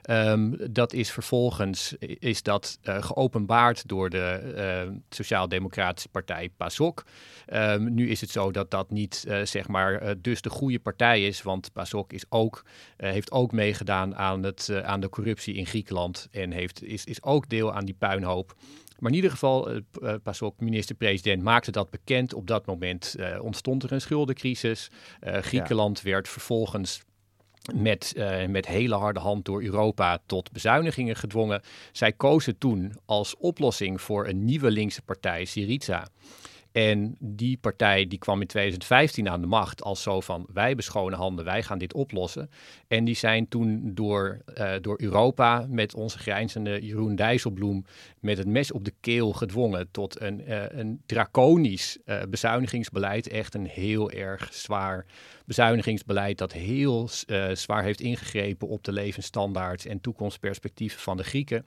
Um, 0.09 0.57
dat 0.71 0.93
is 0.93 1.11
vervolgens 1.11 1.95
is 1.99 2.43
dat 2.43 2.79
uh, 2.83 3.03
geopenbaard 3.03 3.87
door 3.87 4.09
de 4.09 4.53
uh, 4.87 4.93
Sociaal-Democratische 5.09 6.09
Partij 6.09 6.49
PASOK. 6.57 7.03
Um, 7.53 7.93
nu 7.93 8.09
is 8.09 8.21
het 8.21 8.29
zo 8.29 8.51
dat 8.51 8.71
dat 8.71 8.91
niet 8.91 9.25
uh, 9.27 9.45
zeg 9.45 9.67
maar 9.67 10.21
dus 10.21 10.41
de 10.41 10.49
goede 10.49 10.79
partij 10.79 11.27
is, 11.27 11.41
want 11.41 11.73
PASOK 11.73 12.13
is 12.13 12.25
ook, 12.29 12.65
heeft 12.97 13.31
ook 13.31 13.51
meegedaan 13.51 14.15
aan, 14.15 14.43
het, 14.43 14.69
aan 14.83 14.99
de 14.99 15.09
corruptie 15.09 15.53
in 15.55 15.65
Griekenland 15.65 16.27
en 16.31 16.51
heeft, 16.51 16.83
is, 16.83 17.05
is 17.05 17.23
ook 17.23 17.49
deel 17.49 17.73
aan 17.73 17.85
die 17.85 17.95
puinhoop. 17.97 18.55
Maar 18.99 19.09
in 19.09 19.15
ieder 19.15 19.31
geval, 19.31 19.71
uh, 19.71 19.81
PASOK, 20.23 20.59
minister-president, 20.59 21.43
maakte 21.43 21.71
dat 21.71 21.89
bekend. 21.89 22.33
Op 22.33 22.47
dat 22.47 22.65
moment 22.65 23.15
ontstond 23.41 23.83
er 23.83 23.91
een 23.91 24.01
schuldencrisis. 24.01 24.91
Griekenland 25.19 26.01
werd 26.01 26.29
vervolgens 26.29 27.01
met, 27.75 28.13
uh, 28.17 28.45
met 28.45 28.67
hele 28.67 28.95
harde 28.95 29.19
hand 29.19 29.45
door 29.45 29.63
Europa 29.63 30.19
tot 30.25 30.51
bezuinigingen 30.51 31.15
gedwongen. 31.15 31.61
Zij 31.91 32.11
kozen 32.11 32.57
toen 32.57 32.93
als 33.05 33.37
oplossing 33.37 34.01
voor 34.01 34.27
een 34.27 34.45
nieuwe 34.45 34.71
linkse 34.71 35.01
partij, 35.01 35.45
Syriza. 35.45 36.07
En 36.71 37.15
die 37.19 37.57
partij 37.57 38.07
die 38.07 38.19
kwam 38.19 38.41
in 38.41 38.47
2015 38.47 39.29
aan 39.29 39.41
de 39.41 39.47
macht 39.47 39.83
als 39.83 40.01
zo 40.01 40.21
van 40.21 40.47
wij 40.53 40.67
hebben 40.67 40.85
schone 40.85 41.15
handen, 41.15 41.45
wij 41.45 41.63
gaan 41.63 41.77
dit 41.77 41.93
oplossen. 41.93 42.49
En 42.87 43.03
die 43.03 43.15
zijn 43.15 43.47
toen 43.47 43.91
door, 43.93 44.41
uh, 44.57 44.73
door 44.81 45.01
Europa 45.01 45.65
met 45.69 45.95
onze 45.95 46.17
grijnzende 46.17 46.85
Jeroen 46.85 47.15
Dijsselbloem 47.15 47.85
met 48.19 48.37
het 48.37 48.47
mes 48.47 48.71
op 48.71 48.85
de 48.85 48.93
keel 48.99 49.33
gedwongen 49.33 49.91
tot 49.91 50.21
een, 50.21 50.49
uh, 50.49 50.63
een 50.67 51.01
draconisch 51.05 51.97
uh, 52.05 52.21
bezuinigingsbeleid. 52.29 53.27
Echt 53.27 53.53
een 53.53 53.67
heel 53.67 54.11
erg 54.11 54.53
zwaar 54.53 55.05
bezuinigingsbeleid 55.45 56.37
dat 56.37 56.53
heel 56.53 57.09
zwaar 57.53 57.83
heeft 57.83 58.01
ingegrepen 58.01 58.67
op 58.67 58.83
de 58.83 58.91
levensstandaard 58.91 59.85
en 59.85 60.01
toekomstperspectieven 60.01 60.99
van 60.99 61.17
de 61.17 61.23
Grieken 61.23 61.65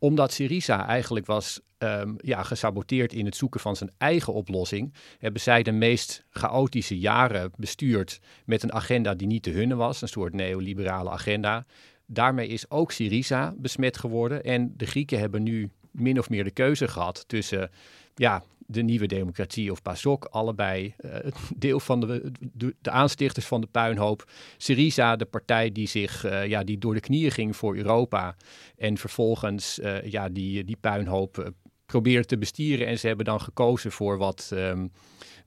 omdat 0.00 0.32
Syriza 0.32 0.86
eigenlijk 0.86 1.26
was 1.26 1.60
um, 1.78 2.16
ja, 2.20 2.42
gesaboteerd 2.42 3.12
in 3.12 3.24
het 3.24 3.36
zoeken 3.36 3.60
van 3.60 3.76
zijn 3.76 3.90
eigen 3.98 4.32
oplossing, 4.32 4.94
hebben 5.18 5.40
zij 5.40 5.62
de 5.62 5.72
meest 5.72 6.24
chaotische 6.30 6.98
jaren 6.98 7.52
bestuurd 7.56 8.20
met 8.44 8.62
een 8.62 8.72
agenda 8.72 9.14
die 9.14 9.26
niet 9.26 9.42
te 9.42 9.50
hunne 9.50 9.74
was, 9.74 10.02
een 10.02 10.08
soort 10.08 10.34
neoliberale 10.34 11.10
agenda. 11.10 11.66
Daarmee 12.06 12.48
is 12.48 12.70
ook 12.70 12.92
Syriza 12.92 13.54
besmet 13.56 13.96
geworden 13.96 14.44
en 14.44 14.74
de 14.76 14.86
Grieken 14.86 15.18
hebben 15.18 15.42
nu 15.42 15.70
min 15.90 16.18
of 16.18 16.28
meer 16.28 16.44
de 16.44 16.50
keuze 16.50 16.88
gehad 16.88 17.24
tussen 17.28 17.70
ja, 18.14 18.42
de 18.70 18.82
nieuwe 18.82 19.06
democratie 19.06 19.70
of 19.70 19.82
PASOK, 19.82 20.24
allebei 20.24 20.94
uh, 20.98 21.16
deel 21.56 21.80
van 21.80 22.00
de, 22.00 22.32
de, 22.52 22.90
aanstichters 22.90 23.46
van 23.46 23.60
de 23.60 23.66
puinhoop. 23.66 24.30
Syriza, 24.56 25.16
de 25.16 25.24
partij 25.24 25.72
die 25.72 25.88
zich 25.88 26.24
uh, 26.24 26.46
ja, 26.46 26.64
die 26.64 26.78
door 26.78 26.94
de 26.94 27.00
knieën 27.00 27.30
ging 27.30 27.56
voor 27.56 27.76
Europa 27.76 28.36
en 28.76 28.98
vervolgens 28.98 29.78
uh, 29.78 30.02
ja, 30.02 30.28
die, 30.28 30.64
die 30.64 30.76
puinhoop 30.80 31.52
probeerde 31.86 32.26
te 32.26 32.38
bestieren. 32.38 32.86
En 32.86 32.98
ze 32.98 33.06
hebben 33.06 33.24
dan 33.24 33.40
gekozen 33.40 33.92
voor 33.92 34.18
wat 34.18 34.50
um, 34.54 34.92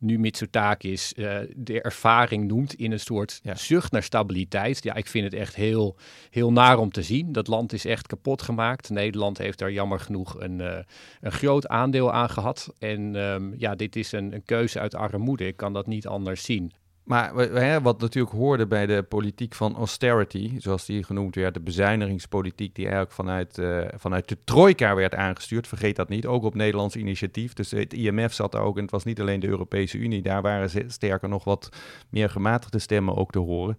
nu 0.04 0.20
Mitsotakis 0.20 1.14
uh, 1.16 1.38
de 1.56 1.82
ervaring 1.82 2.48
noemt 2.48 2.74
in 2.74 2.92
een 2.92 3.00
soort 3.00 3.40
ja. 3.44 3.56
zucht 3.56 3.92
naar 3.92 4.04
stabiliteit. 4.04 4.84
Ja, 4.84 4.96
ik 4.96 5.08
vind 5.08 5.24
het 5.26 5.34
echt 5.34 5.56
heel, 5.56 5.96
heel 6.30 6.52
naar 6.52 6.78
om 6.78 6.92
te 6.92 7.04
zien. 7.04 7.32
Dat 7.32 7.48
land 7.48 7.74
is 7.74 7.86
echt 7.86 8.08
kapot 8.08 8.42
gemaakt. 8.42 8.90
Nederland 8.90 9.38
heeft 9.38 9.60
daar 9.60 9.72
jammer 9.72 10.00
genoeg 10.00 10.40
een, 10.40 10.60
uh, 10.60 10.78
een 11.22 11.32
groot 11.32 11.68
aandeel 11.68 12.14
aan 12.14 12.30
gehad. 12.30 12.74
En 12.80 13.16
um, 13.16 13.54
ja, 13.58 13.76
dit 13.76 13.96
is 13.96 14.12
een, 14.12 14.34
een 14.34 14.46
keuze 14.46 14.80
uit 14.80 14.96
armoede. 14.96 15.48
Ik 15.48 15.58
kan 15.58 15.74
dat 15.74 15.88
niet 15.88 16.08
anders 16.08 16.44
zien. 16.44 16.72
Maar 17.04 17.34
hè, 17.36 17.82
wat 17.82 18.00
natuurlijk 18.02 18.36
hoorde 18.36 18.68
bij 18.68 18.86
de 18.86 19.04
politiek 19.04 19.54
van 19.54 19.76
austerity, 19.76 20.60
zoals 20.60 20.86
die 20.86 21.04
genoemd 21.04 21.36
werd, 21.36 21.54
de 21.54 21.60
bezuinigingspolitiek 21.60 22.76
die 22.76 22.86
eigenlijk 22.86 23.16
vanuit, 23.16 23.58
uh, 23.58 23.82
vanuit 23.96 24.30
de 24.30 24.38
trojka 24.44 24.96
werd 24.96 25.16
aangestuurd, 25.16 25.68
vergeet 25.68 25.96
dat 25.96 26.10
niet, 26.10 26.26
ook 26.26 26.44
op 26.44 26.56
Nederlands 26.56 26.96
initiatief. 26.96 27.54
Dus 27.54 27.72
het 27.72 27.94
IMF 27.94 28.34
zat 28.34 28.52
daar 28.52 28.62
ook 28.62 28.76
en 28.76 28.82
het 28.82 28.92
was 28.92 29.04
niet 29.04 29.22
alleen 29.22 29.40
de 29.40 29.48
Europese 29.48 29.98
Unie, 29.98 30.22
daar 30.22 30.42
waren 30.42 30.92
sterker 30.92 31.30
nog 31.30 31.44
wat 31.44 31.70
meer 32.10 32.30
gematigde 32.30 32.80
stemmen 32.80 33.16
ook 33.16 33.32
te 33.32 33.40
horen. 33.40 33.78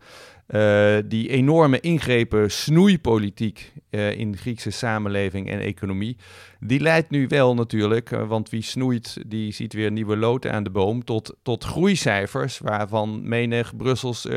Uh, 0.48 0.96
die 1.04 1.28
enorme 1.28 1.80
ingrepen, 1.80 2.50
snoeipolitiek 2.50 3.72
uh, 3.90 4.18
in 4.18 4.32
de 4.32 4.38
Griekse 4.38 4.70
samenleving 4.70 5.50
en 5.50 5.58
economie, 5.58 6.16
die 6.60 6.80
leidt 6.80 7.10
nu 7.10 7.26
wel 7.28 7.54
natuurlijk, 7.54 8.10
uh, 8.10 8.28
want 8.28 8.50
wie 8.50 8.62
snoeit, 8.62 9.18
die 9.26 9.52
ziet 9.52 9.72
weer 9.72 9.90
nieuwe 9.90 10.16
loten 10.16 10.52
aan 10.52 10.62
de 10.62 10.70
boom, 10.70 11.04
tot, 11.04 11.36
tot 11.42 11.64
groeicijfers, 11.64 12.58
waarvan 12.58 13.28
menig 13.28 13.76
Brussels 13.76 14.28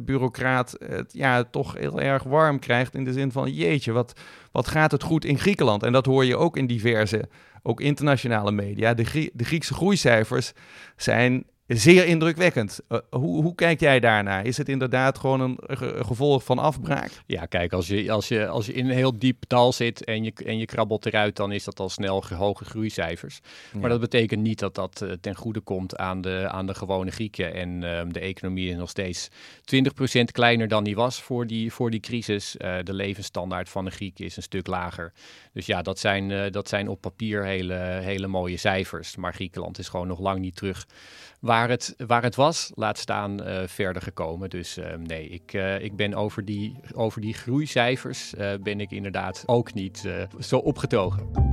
bureaucraat 0.00 0.76
het 0.84 1.12
ja, 1.12 1.44
toch 1.44 1.74
heel 1.74 2.00
erg 2.00 2.22
warm 2.22 2.58
krijgt 2.58 2.94
in 2.94 3.04
de 3.04 3.12
zin 3.12 3.32
van, 3.32 3.52
jeetje, 3.52 3.92
wat, 3.92 4.20
wat 4.52 4.68
gaat 4.68 4.92
het 4.92 5.02
goed 5.02 5.24
in 5.24 5.38
Griekenland? 5.38 5.82
En 5.82 5.92
dat 5.92 6.06
hoor 6.06 6.24
je 6.24 6.36
ook 6.36 6.56
in 6.56 6.66
diverse, 6.66 7.28
ook 7.62 7.80
internationale 7.80 8.52
media. 8.52 8.94
De, 8.94 9.30
de 9.32 9.44
Griekse 9.44 9.74
groeicijfers 9.74 10.52
zijn 10.96 11.44
zeer 11.76 12.06
indrukwekkend. 12.06 12.80
Uh, 12.88 12.98
hoe, 13.10 13.42
hoe, 13.42 13.54
kijk 13.54 13.80
jij 13.80 14.00
daarnaar? 14.00 14.46
Is 14.46 14.56
het 14.56 14.68
inderdaad 14.68 15.18
gewoon 15.18 15.40
een, 15.40 15.58
gevolg 16.06 16.44
van 16.44 16.58
afbraak? 16.58 17.10
Ja, 17.26 17.46
kijk, 17.46 17.72
als 17.72 17.86
je, 17.86 18.12
als, 18.12 18.28
je, 18.28 18.48
als 18.48 18.66
je 18.66 18.72
in 18.72 18.86
een 18.86 18.96
heel 18.96 19.18
diep 19.18 19.44
dal 19.46 19.72
zit 19.72 20.04
en 20.04 20.24
je, 20.24 20.32
en 20.44 20.58
je 20.58 20.66
krabbelt 20.66 21.06
eruit, 21.06 21.36
dan 21.36 21.52
is 21.52 21.64
dat 21.64 21.80
al 21.80 21.88
snel 21.88 22.24
hoge 22.34 22.64
groeicijfers. 22.64 23.40
Ja. 23.72 23.78
Maar 23.78 23.90
dat 23.90 24.00
betekent 24.00 24.42
niet 24.42 24.58
dat 24.58 24.74
dat 24.74 25.00
uh, 25.04 25.12
ten 25.20 25.34
goede 25.34 25.60
komt 25.60 25.96
aan 25.96 26.20
de, 26.20 26.48
aan 26.48 26.66
de 26.66 26.74
gewone 26.74 27.10
Grieken. 27.10 27.54
En 27.54 27.82
uh, 27.82 28.00
de 28.08 28.20
economie 28.20 28.70
is 28.70 28.76
nog 28.76 28.90
steeds 28.90 29.28
20% 30.18 30.24
kleiner 30.32 30.68
dan 30.68 30.84
die 30.84 30.94
was 30.94 31.22
voor 31.22 31.46
die, 31.46 31.72
voor 31.72 31.90
die 31.90 32.00
crisis. 32.00 32.56
Eh, 32.56 32.76
de 32.82 32.94
levensstandaard 32.94 33.68
van 33.68 33.84
de 33.84 33.90
Grieken 33.90 34.24
is 34.24 34.36
een 34.36 34.42
stuk 34.42 34.66
lager. 34.66 35.12
Dus 35.52 35.66
ja, 35.66 35.82
dat 35.82 35.98
zijn, 35.98 36.52
dat 36.52 36.68
zijn 36.68 36.88
op 36.88 37.00
papier 37.00 37.44
hele, 37.44 37.74
hele 38.02 38.26
mooie 38.26 38.56
cijfers. 38.56 39.16
Maar 39.16 39.34
Griekenland 39.34 39.78
is 39.78 39.88
gewoon 39.88 40.06
nog 40.06 40.20
lang 40.20 40.40
niet 40.40 40.56
terug 40.56 40.86
waar 41.40 41.68
het, 41.68 41.94
waar 42.06 42.22
het 42.22 42.34
was, 42.34 42.70
laat 42.74 42.98
staan 42.98 43.48
uh, 43.48 43.62
verder 43.66 44.02
gekomen. 44.02 44.50
Dus 44.50 44.78
uh, 44.78 44.94
nee, 44.94 45.28
ik, 45.28 45.52
uh, 45.52 45.82
ik 45.82 45.96
ben 45.96 46.14
over 46.14 46.44
die, 46.44 46.80
over 46.94 47.20
die 47.20 47.34
groeicijfers 47.34 48.34
ben 48.62 48.80
ik 48.80 48.90
inderdaad 48.90 49.42
ook 49.46 49.74
niet 49.74 50.08
zo 50.40 50.58
opgetogen. 50.58 51.48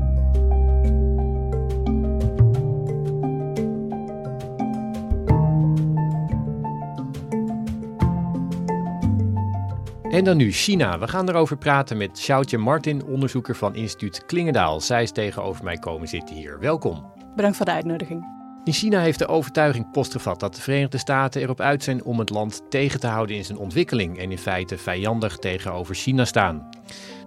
En 10.10 10.24
dan 10.24 10.38
nu 10.38 10.52
China. 10.52 11.00
We 11.00 11.08
gaan 11.08 11.30
erover 11.30 11.58
praten 11.58 11.98
met 11.98 12.12
Xiaotje 12.12 12.58
Martin, 12.58 13.06
onderzoeker 13.06 13.56
van 13.56 13.76
instituut 13.76 14.26
Klingendaal. 14.26 14.82
Zij 14.82 15.04
is 15.04 15.12
tegenover 15.12 15.64
mij 15.64 15.78
komen 15.78 16.08
zitten 16.08 16.36
hier. 16.36 16.60
Welkom. 16.60 17.12
Bedankt 17.36 17.58
voor 17.58 17.66
de 17.66 17.72
uitnodiging. 17.72 18.37
In 18.68 18.74
China 18.74 19.00
heeft 19.00 19.20
de 19.20 19.28
overtuiging 19.28 19.92
postgevat 19.92 20.40
dat 20.40 20.56
de 20.56 20.62
Verenigde 20.62 20.98
Staten 20.98 21.42
erop 21.42 21.62
uit 21.62 21.84
zijn 21.84 22.04
om 22.04 22.20
het 22.20 22.30
land 22.30 22.62
tegen 22.70 23.00
te 23.00 23.08
houden 23.08 23.36
in 23.36 23.46
zijn 23.46 23.58
ontwikkeling 23.58 24.18
en 24.18 24.32
in 24.32 24.38
feite 24.38 24.78
vijandig 24.78 25.38
tegenover 25.38 25.96
China 25.96 26.26
staan. 26.26 26.70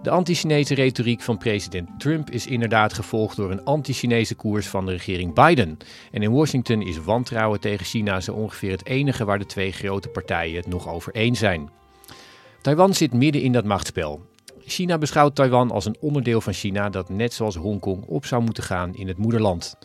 De 0.01 0.09
anti-Chinese 0.09 0.73
retoriek 0.73 1.21
van 1.21 1.37
president 1.37 1.89
Trump 1.99 2.29
is 2.29 2.47
inderdaad 2.47 2.93
gevolgd 2.93 3.35
door 3.35 3.51
een 3.51 3.63
anti-Chinese 3.63 4.35
koers 4.35 4.67
van 4.67 4.85
de 4.85 4.91
regering 4.91 5.33
Biden. 5.33 5.77
En 6.11 6.21
in 6.21 6.31
Washington 6.31 6.81
is 6.81 7.03
wantrouwen 7.03 7.59
tegen 7.59 7.85
China 7.85 8.19
zo 8.19 8.33
ongeveer 8.33 8.71
het 8.71 8.85
enige 8.85 9.25
waar 9.25 9.39
de 9.39 9.45
twee 9.45 9.71
grote 9.71 10.07
partijen 10.07 10.55
het 10.55 10.67
nog 10.67 10.89
over 10.89 11.13
eens 11.13 11.39
zijn. 11.39 11.69
Taiwan 12.61 12.93
zit 12.93 13.13
midden 13.13 13.41
in 13.41 13.51
dat 13.51 13.65
machtsspel. 13.65 14.21
China 14.65 14.97
beschouwt 14.97 15.35
Taiwan 15.35 15.71
als 15.71 15.85
een 15.85 15.97
onderdeel 15.99 16.41
van 16.41 16.53
China 16.53 16.89
dat 16.89 17.09
net 17.09 17.33
zoals 17.33 17.55
Hongkong 17.55 18.03
op 18.05 18.25
zou 18.25 18.43
moeten 18.43 18.63
gaan 18.63 18.95
in 18.95 19.07
het 19.07 19.17
moederland. 19.17 19.77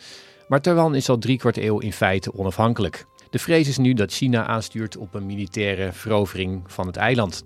Maar 0.47 0.61
Taiwan 0.61 0.95
is 0.95 1.09
al 1.09 1.17
driekwart 1.17 1.57
eeuw 1.57 1.79
in 1.79 1.93
feite 1.93 2.33
onafhankelijk. 2.33 3.05
De 3.29 3.39
vrees 3.39 3.67
is 3.67 3.77
nu 3.77 3.93
dat 3.93 4.11
China 4.11 4.45
aanstuurt 4.45 4.97
op 4.97 5.13
een 5.13 5.25
militaire 5.25 5.91
verovering 5.91 6.61
van 6.65 6.87
het 6.87 6.95
eiland. 6.95 7.43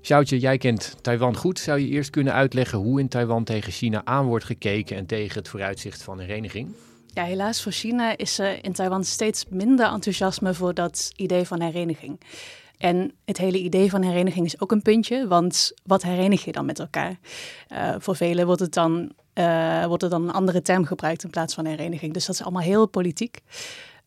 Xiaotje, 0.00 0.38
jij 0.38 0.58
kent 0.58 0.96
Taiwan 1.00 1.36
goed. 1.36 1.58
Zou 1.58 1.78
je 1.80 1.88
eerst 1.88 2.10
kunnen 2.10 2.32
uitleggen 2.32 2.78
hoe 2.78 3.00
in 3.00 3.08
Taiwan 3.08 3.44
tegen 3.44 3.72
China 3.72 4.00
aan 4.04 4.26
wordt 4.26 4.44
gekeken 4.44 4.96
en 4.96 5.06
tegen 5.06 5.38
het 5.38 5.48
vooruitzicht 5.48 6.02
van 6.02 6.20
hereniging? 6.20 6.74
Ja, 7.06 7.24
helaas 7.24 7.62
voor 7.62 7.72
China 7.72 8.16
is 8.16 8.38
er 8.38 8.64
in 8.64 8.72
Taiwan 8.72 9.04
steeds 9.04 9.44
minder 9.48 9.86
enthousiasme 9.86 10.54
voor 10.54 10.74
dat 10.74 11.12
idee 11.16 11.44
van 11.44 11.60
hereniging. 11.60 12.20
En 12.78 13.12
het 13.24 13.38
hele 13.38 13.58
idee 13.58 13.90
van 13.90 14.02
hereniging 14.02 14.46
is 14.46 14.60
ook 14.60 14.72
een 14.72 14.82
puntje, 14.82 15.26
want 15.28 15.72
wat 15.84 16.02
herenig 16.02 16.44
je 16.44 16.52
dan 16.52 16.66
met 16.66 16.78
elkaar? 16.78 17.18
Uh, 17.72 17.94
voor 17.98 18.16
velen 18.16 18.46
wordt 18.46 18.60
het 18.60 18.74
dan 18.74 19.12
uh, 19.34 19.84
wordt 19.84 20.02
er 20.02 20.10
dan 20.10 20.22
een 20.22 20.34
andere 20.34 20.62
term 20.62 20.84
gebruikt 20.84 21.24
in 21.24 21.30
plaats 21.30 21.54
van 21.54 21.64
hereniging. 21.64 22.12
Dus 22.12 22.26
dat 22.26 22.34
is 22.34 22.42
allemaal 22.42 22.62
heel 22.62 22.86
politiek. 22.86 23.40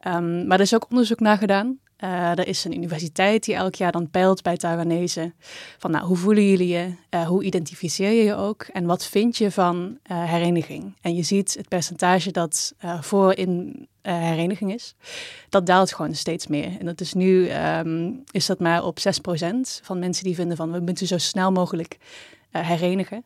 Um, 0.08 0.48
maar 0.48 0.58
er 0.58 0.64
is 0.64 0.76
ook 0.76 0.90
onderzoek 0.90 1.20
naar 1.20 1.38
gedaan. 1.38 1.80
Uh, 2.04 2.30
er 2.30 2.48
is 2.48 2.64
een 2.64 2.76
universiteit 2.76 3.44
die 3.44 3.56
elk 3.56 3.76
jaar 3.76 3.92
dan 3.92 4.10
peilt 4.10 4.42
bij 4.42 4.58
Taiwanese 4.58 5.34
van 5.78 5.92
nou, 5.92 6.06
hoe 6.06 6.18
voelen 6.18 6.50
jullie 6.50 6.68
je, 6.68 6.94
uh, 7.10 7.28
hoe 7.28 7.44
identificeer 7.44 8.12
je 8.12 8.24
je 8.24 8.36
ook 8.36 8.64
en 8.64 8.86
wat 8.86 9.06
vind 9.06 9.38
je 9.38 9.52
van 9.52 9.98
hereniging. 10.04 10.96
En 11.02 11.16
je 11.16 11.24
ziet 11.24 11.54
het 11.58 11.68
percentage 11.68 12.32
dat 12.32 12.74
voor 13.02 13.34
in 13.34 13.88
hereniging 14.02 14.74
is, 14.74 14.96
dat 15.50 15.66
daalt 15.66 15.94
gewoon 15.94 16.16
steeds 16.16 16.48
meer. 16.48 16.80
En 16.80 16.86
dat 16.86 17.02
is 17.02 17.14
nu 17.14 17.52
um, 17.52 18.24
is 18.32 18.46
dat 18.46 18.60
maar 18.60 18.84
op 18.84 18.98
6% 19.00 19.02
van 19.84 20.00
mensen 20.00 20.24
die 20.24 20.36
vinden 20.36 20.58
van 20.58 20.72
we 20.72 20.80
moeten 20.80 21.08
zo 21.08 21.18
snel 21.18 21.52
mogelijk 21.52 21.98
herenigen. 22.52 23.26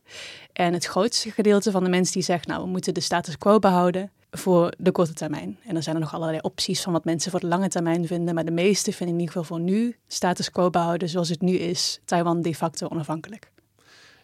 En 0.54 0.74
het 0.74 0.86
grootste 0.86 1.32
gedeelte 1.32 1.72
van 1.72 1.84
de 1.84 1.90
mensen 1.90 2.14
die 2.14 2.24
zegt, 2.24 2.48
nou, 2.48 2.64
we 2.64 2.70
moeten 2.70 2.94
de 2.94 3.00
status 3.00 3.38
quo 3.38 3.60
behouden 3.60 4.12
voor 4.32 4.74
de 4.78 4.92
korte 4.92 5.14
termijn. 5.14 5.58
En 5.66 5.74
dan 5.74 5.84
zijn 5.84 5.96
er 5.96 6.02
nog 6.02 6.14
allerlei 6.14 6.40
opties 6.42 6.82
van 6.82 6.94
wat 6.94 7.06
mensen 7.06 7.32
voor 7.32 7.40
de 7.40 7.48
lange 7.48 7.68
termijn 7.68 8.08
vinden. 8.08 8.36
Maar 8.36 8.46
de 8.46 8.52
meeste 8.52 8.92
vinden 8.92 9.16
in 9.16 9.22
ieder 9.22 9.36
geval 9.36 9.58
voor 9.58 9.66
nu 9.66 9.96
status 10.08 10.52
quo 10.52 10.70
behouden 10.70 11.10
zoals 11.10 11.30
het 11.30 11.42
nu 11.42 11.54
is, 11.54 12.00
Taiwan 12.06 12.42
de 12.42 12.56
facto 12.56 12.88
onafhankelijk. 12.88 13.51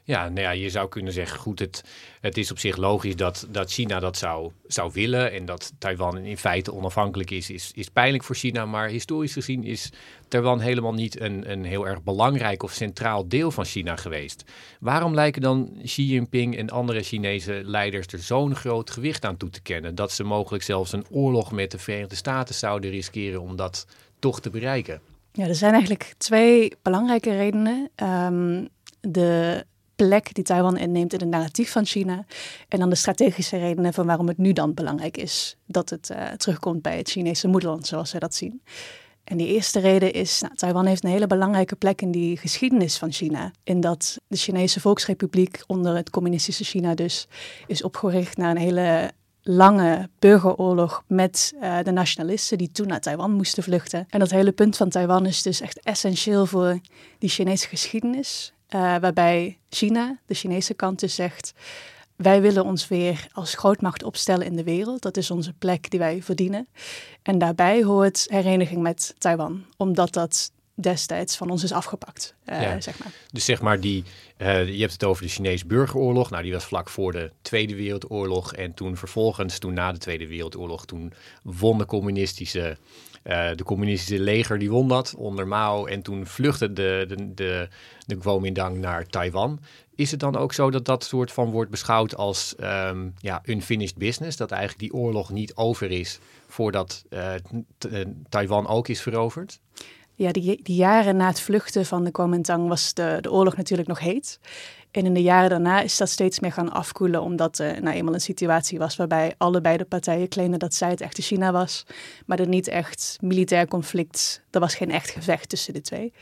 Ja, 0.07 0.29
nou 0.29 0.41
ja, 0.41 0.51
je 0.51 0.69
zou 0.69 0.89
kunnen 0.89 1.13
zeggen, 1.13 1.39
goed, 1.39 1.59
het, 1.59 1.83
het 2.21 2.37
is 2.37 2.51
op 2.51 2.59
zich 2.59 2.77
logisch 2.77 3.15
dat, 3.15 3.47
dat 3.49 3.71
China 3.71 3.99
dat 3.99 4.17
zou, 4.17 4.51
zou 4.67 4.91
willen. 4.93 5.31
En 5.31 5.45
dat 5.45 5.73
Taiwan 5.77 6.17
in 6.17 6.37
feite 6.37 6.73
onafhankelijk 6.73 7.31
is, 7.31 7.49
is, 7.49 7.71
is 7.75 7.89
pijnlijk 7.89 8.23
voor 8.23 8.35
China. 8.35 8.65
Maar 8.65 8.89
historisch 8.89 9.33
gezien 9.33 9.63
is 9.63 9.91
Taiwan 10.27 10.59
helemaal 10.59 10.93
niet 10.93 11.19
een, 11.19 11.51
een 11.51 11.63
heel 11.63 11.87
erg 11.87 12.03
belangrijk 12.03 12.63
of 12.63 12.71
centraal 12.71 13.27
deel 13.27 13.51
van 13.51 13.65
China 13.65 13.95
geweest. 13.95 14.43
Waarom 14.79 15.13
lijken 15.13 15.41
dan 15.41 15.77
Xi 15.83 16.05
Jinping 16.05 16.57
en 16.57 16.69
andere 16.69 17.03
Chinese 17.03 17.61
leiders 17.65 18.07
er 18.07 18.19
zo'n 18.19 18.55
groot 18.55 18.89
gewicht 18.89 19.25
aan 19.25 19.37
toe 19.37 19.49
te 19.49 19.61
kennen? 19.61 19.95
Dat 19.95 20.11
ze 20.11 20.23
mogelijk 20.23 20.63
zelfs 20.63 20.91
een 20.91 21.05
oorlog 21.09 21.51
met 21.51 21.71
de 21.71 21.77
Verenigde 21.77 22.15
Staten 22.15 22.55
zouden 22.55 22.89
riskeren 22.89 23.41
om 23.41 23.55
dat 23.55 23.87
toch 24.19 24.41
te 24.41 24.49
bereiken? 24.49 25.01
Ja, 25.31 25.47
er 25.47 25.55
zijn 25.55 25.73
eigenlijk 25.73 26.13
twee 26.17 26.71
belangrijke 26.81 27.37
redenen. 27.37 27.89
Ehm, 27.95 28.65
de 29.01 29.65
plek 29.97 30.33
die 30.33 30.43
Taiwan 30.43 30.77
inneemt 30.77 31.13
in 31.13 31.19
het 31.19 31.29
narratief 31.29 31.71
van 31.71 31.85
China. 31.85 32.25
En 32.67 32.79
dan 32.79 32.89
de 32.89 32.95
strategische 32.95 33.57
redenen 33.57 33.93
van 33.93 34.05
waarom 34.05 34.27
het 34.27 34.37
nu 34.37 34.53
dan 34.53 34.73
belangrijk 34.73 35.17
is 35.17 35.57
dat 35.65 35.89
het 35.89 36.09
uh, 36.09 36.31
terugkomt 36.31 36.81
bij 36.81 36.97
het 36.97 37.09
Chinese 37.09 37.47
moederland, 37.47 37.87
zoals 37.87 38.09
zij 38.09 38.19
dat 38.19 38.35
zien. 38.35 38.61
En 39.23 39.37
die 39.37 39.47
eerste 39.47 39.79
reden 39.79 40.13
is, 40.13 40.41
nou, 40.41 40.55
Taiwan 40.55 40.85
heeft 40.85 41.03
een 41.03 41.09
hele 41.09 41.27
belangrijke 41.27 41.75
plek 41.75 42.01
in 42.01 42.11
die 42.11 42.37
geschiedenis 42.37 42.97
van 42.97 43.11
China. 43.11 43.51
In 43.63 43.79
dat 43.79 44.17
de 44.27 44.37
Chinese 44.37 44.79
Volksrepubliek 44.79 45.63
onder 45.67 45.95
het 45.95 46.09
communistische 46.09 46.63
China 46.63 46.95
dus 46.95 47.27
is 47.67 47.83
opgericht 47.83 48.37
naar 48.37 48.51
een 48.51 48.57
hele 48.57 49.11
lange 49.41 50.09
burgeroorlog 50.19 51.03
met 51.07 51.53
uh, 51.61 51.77
de 51.83 51.91
nationalisten 51.91 52.57
die 52.57 52.71
toen 52.71 52.87
naar 52.87 53.01
Taiwan 53.01 53.31
moesten 53.31 53.63
vluchten. 53.63 54.05
En 54.09 54.19
dat 54.19 54.31
hele 54.31 54.51
punt 54.51 54.77
van 54.77 54.89
Taiwan 54.89 55.25
is 55.25 55.41
dus 55.41 55.61
echt 55.61 55.79
essentieel 55.79 56.45
voor 56.45 56.79
die 57.19 57.29
Chinese 57.29 57.67
geschiedenis. 57.67 58.53
Uh, 58.75 58.95
waarbij 58.97 59.57
China, 59.69 60.17
de 60.25 60.33
Chinese 60.33 60.73
kant, 60.73 60.99
dus 60.99 61.15
zegt: 61.15 61.53
wij 62.15 62.41
willen 62.41 62.63
ons 62.63 62.87
weer 62.87 63.27
als 63.31 63.55
grootmacht 63.55 64.03
opstellen 64.03 64.45
in 64.45 64.55
de 64.55 64.63
wereld. 64.63 65.01
Dat 65.01 65.17
is 65.17 65.31
onze 65.31 65.53
plek 65.53 65.89
die 65.89 65.99
wij 65.99 66.21
verdienen. 66.23 66.67
En 67.21 67.37
daarbij 67.37 67.83
hoort 67.83 68.25
hereniging 68.29 68.81
met 68.81 69.15
Taiwan, 69.17 69.65
omdat 69.77 70.13
dat 70.13 70.51
destijds 70.79 71.37
van 71.37 71.49
ons 71.49 71.63
is 71.63 71.71
afgepakt. 71.71 72.35
Uh, 72.45 72.61
ja. 72.61 72.81
zeg 72.81 72.99
maar. 72.99 73.11
Dus 73.31 73.45
zeg 73.45 73.61
maar, 73.61 73.79
die, 73.79 74.03
uh, 74.37 74.67
je 74.67 74.79
hebt 74.79 74.91
het 74.91 75.03
over 75.03 75.23
de 75.23 75.29
Chinese 75.29 75.65
burgeroorlog. 75.65 76.29
Nou, 76.29 76.43
die 76.43 76.51
was 76.51 76.65
vlak 76.65 76.89
voor 76.89 77.11
de 77.11 77.31
Tweede 77.41 77.75
Wereldoorlog. 77.75 78.53
En 78.53 78.73
toen 78.73 78.97
vervolgens, 78.97 79.57
toen 79.57 79.73
na 79.73 79.91
de 79.91 79.97
Tweede 79.97 80.27
Wereldoorlog, 80.27 80.85
toen 80.85 81.13
won 81.43 81.77
de 81.77 81.85
communistische, 81.85 82.77
uh, 83.23 83.49
de 83.55 83.63
communistische 83.63 84.23
leger, 84.23 84.59
die 84.59 84.69
won 84.69 84.87
dat 84.87 85.15
onder 85.17 85.47
Mao. 85.47 85.85
En 85.85 86.01
toen 86.01 86.25
vluchtte 86.25 86.73
de, 86.73 87.05
de, 87.07 87.33
de, 87.33 87.67
de 88.05 88.17
Kuomintang 88.17 88.77
naar 88.77 89.05
Taiwan. 89.05 89.59
Is 89.95 90.11
het 90.11 90.19
dan 90.19 90.35
ook 90.35 90.53
zo 90.53 90.71
dat 90.71 90.85
dat 90.85 91.03
soort 91.03 91.31
van 91.31 91.51
wordt 91.51 91.71
beschouwd 91.71 92.15
als 92.15 92.55
um, 92.59 93.13
ja, 93.19 93.41
unfinished 93.45 93.97
business? 93.97 94.37
Dat 94.37 94.51
eigenlijk 94.51 94.79
die 94.79 94.93
oorlog 94.93 95.29
niet 95.29 95.55
over 95.55 95.91
is 95.91 96.19
voordat 96.47 97.05
Taiwan 98.29 98.67
ook 98.67 98.87
is 98.87 99.01
veroverd? 99.01 99.59
Ja, 100.17 100.31
die, 100.31 100.59
die 100.63 100.75
jaren 100.75 101.15
na 101.15 101.27
het 101.27 101.39
vluchten 101.39 101.85
van 101.85 102.03
de 102.03 102.11
Kuomintang 102.11 102.67
was 102.67 102.93
de, 102.93 103.17
de 103.21 103.31
oorlog 103.31 103.55
natuurlijk 103.57 103.87
nog 103.87 103.99
heet. 103.99 104.39
En 104.91 105.05
in 105.05 105.13
de 105.13 105.21
jaren 105.21 105.49
daarna 105.49 105.81
is 105.81 105.97
dat 105.97 106.09
steeds 106.09 106.39
meer 106.39 106.51
gaan 106.51 106.71
afkoelen, 106.71 107.21
omdat 107.21 107.59
er 107.59 107.81
nou 107.81 107.95
eenmaal 107.95 108.13
een 108.13 108.21
situatie 108.21 108.77
was 108.79 108.95
waarbij 108.95 109.33
allebei 109.37 109.77
de 109.77 109.85
partijen 109.85 110.27
claimden 110.27 110.59
dat 110.59 110.73
zij 110.73 110.89
het 110.89 111.01
echte 111.01 111.21
China 111.21 111.51
was, 111.51 111.85
maar 112.25 112.39
er 112.39 112.47
niet 112.47 112.67
echt 112.67 113.17
militair 113.21 113.67
conflict, 113.67 114.41
er 114.51 114.59
was 114.59 114.75
geen 114.75 114.91
echt 114.91 115.09
gevecht 115.09 115.49
tussen 115.49 115.73
de 115.73 115.81
twee. 115.81 116.13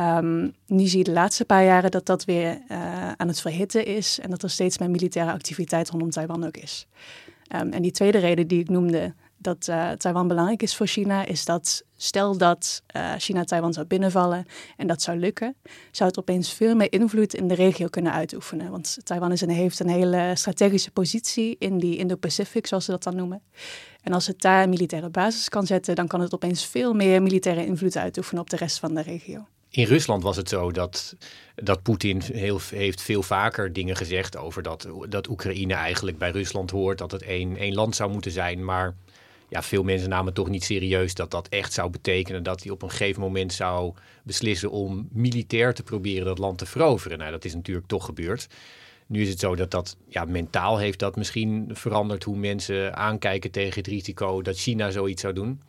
Um, 0.00 0.54
nu 0.66 0.86
zie 0.86 0.98
je 0.98 1.04
de 1.04 1.12
laatste 1.12 1.44
paar 1.44 1.64
jaren 1.64 1.90
dat 1.90 2.06
dat 2.06 2.24
weer 2.24 2.60
uh, 2.68 3.12
aan 3.12 3.28
het 3.28 3.40
verhitten 3.40 3.86
is 3.86 4.18
en 4.18 4.30
dat 4.30 4.42
er 4.42 4.50
steeds 4.50 4.78
meer 4.78 4.90
militaire 4.90 5.32
activiteit 5.32 5.90
rondom 5.90 6.10
Taiwan 6.10 6.46
ook 6.46 6.56
is. 6.56 6.86
Um, 7.56 7.72
en 7.72 7.82
die 7.82 7.90
tweede 7.90 8.18
reden 8.18 8.46
die 8.46 8.60
ik 8.60 8.68
noemde, 8.68 9.14
dat 9.36 9.66
uh, 9.70 9.90
Taiwan 9.90 10.28
belangrijk 10.28 10.62
is 10.62 10.76
voor 10.76 10.86
China, 10.86 11.24
is 11.24 11.44
dat 11.44 11.84
stel 12.00 12.36
dat 12.36 12.82
uh, 12.96 13.12
China 13.18 13.44
Taiwan 13.44 13.72
zou 13.72 13.86
binnenvallen 13.86 14.46
en 14.76 14.86
dat 14.86 15.02
zou 15.02 15.18
lukken, 15.18 15.56
zou 15.90 16.08
het 16.08 16.18
opeens 16.18 16.52
veel 16.52 16.74
meer 16.74 16.92
invloed 16.92 17.34
in 17.34 17.48
de 17.48 17.54
regio 17.54 17.86
kunnen 17.86 18.12
uitoefenen. 18.12 18.70
Want 18.70 18.98
Taiwan 19.04 19.32
is 19.32 19.40
een, 19.40 19.50
heeft 19.50 19.80
een 19.80 19.88
hele 19.88 20.32
strategische 20.34 20.90
positie 20.90 21.56
in 21.58 21.78
die 21.78 21.96
Indo-Pacific, 21.96 22.66
zoals 22.66 22.84
ze 22.84 22.90
dat 22.90 23.02
dan 23.02 23.16
noemen. 23.16 23.42
En 24.02 24.12
als 24.12 24.26
het 24.26 24.40
daar 24.40 24.62
een 24.62 24.68
militaire 24.68 25.10
basis 25.10 25.48
kan 25.48 25.66
zetten, 25.66 25.94
dan 25.94 26.06
kan 26.06 26.20
het 26.20 26.34
opeens 26.34 26.66
veel 26.66 26.94
meer 26.94 27.22
militaire 27.22 27.66
invloed 27.66 27.96
uitoefenen 27.96 28.42
op 28.42 28.50
de 28.50 28.56
rest 28.56 28.78
van 28.78 28.94
de 28.94 29.02
regio. 29.02 29.46
In 29.70 29.84
Rusland 29.84 30.22
was 30.22 30.36
het 30.36 30.48
zo 30.48 30.70
dat, 30.70 31.16
dat 31.54 31.82
Poetin 31.82 32.20
heel, 32.32 32.60
heeft 32.70 33.02
veel 33.02 33.22
vaker 33.22 33.72
dingen 33.72 33.96
gezegd 33.96 34.36
over 34.36 34.62
dat, 34.62 34.88
dat 35.08 35.28
Oekraïne 35.28 35.74
eigenlijk 35.74 36.18
bij 36.18 36.30
Rusland 36.30 36.70
hoort, 36.70 36.98
dat 36.98 37.10
het 37.10 37.22
één, 37.22 37.56
één 37.56 37.74
land 37.74 37.96
zou 37.96 38.10
moeten 38.10 38.30
zijn. 38.30 38.64
Maar 38.64 38.94
ja, 39.48 39.62
veel 39.62 39.82
mensen 39.82 40.08
namen 40.08 40.34
toch 40.34 40.48
niet 40.48 40.64
serieus 40.64 41.14
dat 41.14 41.30
dat 41.30 41.48
echt 41.48 41.72
zou 41.72 41.90
betekenen 41.90 42.42
dat 42.42 42.62
hij 42.62 42.72
op 42.72 42.82
een 42.82 42.90
gegeven 42.90 43.22
moment 43.22 43.52
zou 43.52 43.94
beslissen 44.22 44.70
om 44.70 45.08
militair 45.12 45.74
te 45.74 45.82
proberen 45.82 46.24
dat 46.24 46.38
land 46.38 46.58
te 46.58 46.66
veroveren. 46.66 47.18
Nou, 47.18 47.30
dat 47.30 47.44
is 47.44 47.54
natuurlijk 47.54 47.86
toch 47.86 48.04
gebeurd. 48.04 48.48
Nu 49.06 49.22
is 49.22 49.28
het 49.28 49.38
zo 49.38 49.56
dat 49.56 49.70
dat, 49.70 49.96
ja, 50.08 50.24
mentaal 50.24 50.78
heeft 50.78 50.98
dat 50.98 51.16
misschien 51.16 51.70
veranderd 51.72 52.24
hoe 52.24 52.36
mensen 52.36 52.96
aankijken 52.96 53.50
tegen 53.50 53.78
het 53.78 53.86
risico 53.86 54.42
dat 54.42 54.58
China 54.58 54.90
zoiets 54.90 55.22
zou 55.22 55.34
doen. 55.34 55.60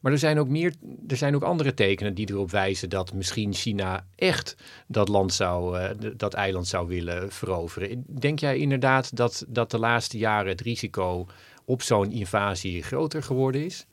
Maar 0.00 0.12
er 0.12 0.18
zijn 0.18 0.38
ook, 0.38 0.48
meer, 0.48 0.74
er 1.08 1.16
zijn 1.16 1.34
ook 1.34 1.42
andere 1.42 1.74
tekenen 1.74 2.14
die 2.14 2.30
erop 2.30 2.50
wijzen 2.50 2.90
dat 2.90 3.12
misschien 3.12 3.54
China 3.54 4.06
echt 4.16 4.56
dat 4.86 5.08
land 5.08 5.32
zou, 5.32 5.78
uh, 5.78 5.90
dat 6.16 6.34
eiland 6.34 6.66
zou 6.66 6.88
willen 6.88 7.32
veroveren. 7.32 8.04
Denk 8.06 8.38
jij 8.38 8.58
inderdaad 8.58 9.16
dat, 9.16 9.44
dat 9.48 9.70
de 9.70 9.78
laatste 9.78 10.18
jaren 10.18 10.50
het 10.50 10.60
risico 10.60 11.26
op 11.68 11.82
zo'n 11.82 12.12
invasie 12.12 12.82
groter 12.82 13.22
geworden 13.22 13.64
is? 13.64 13.86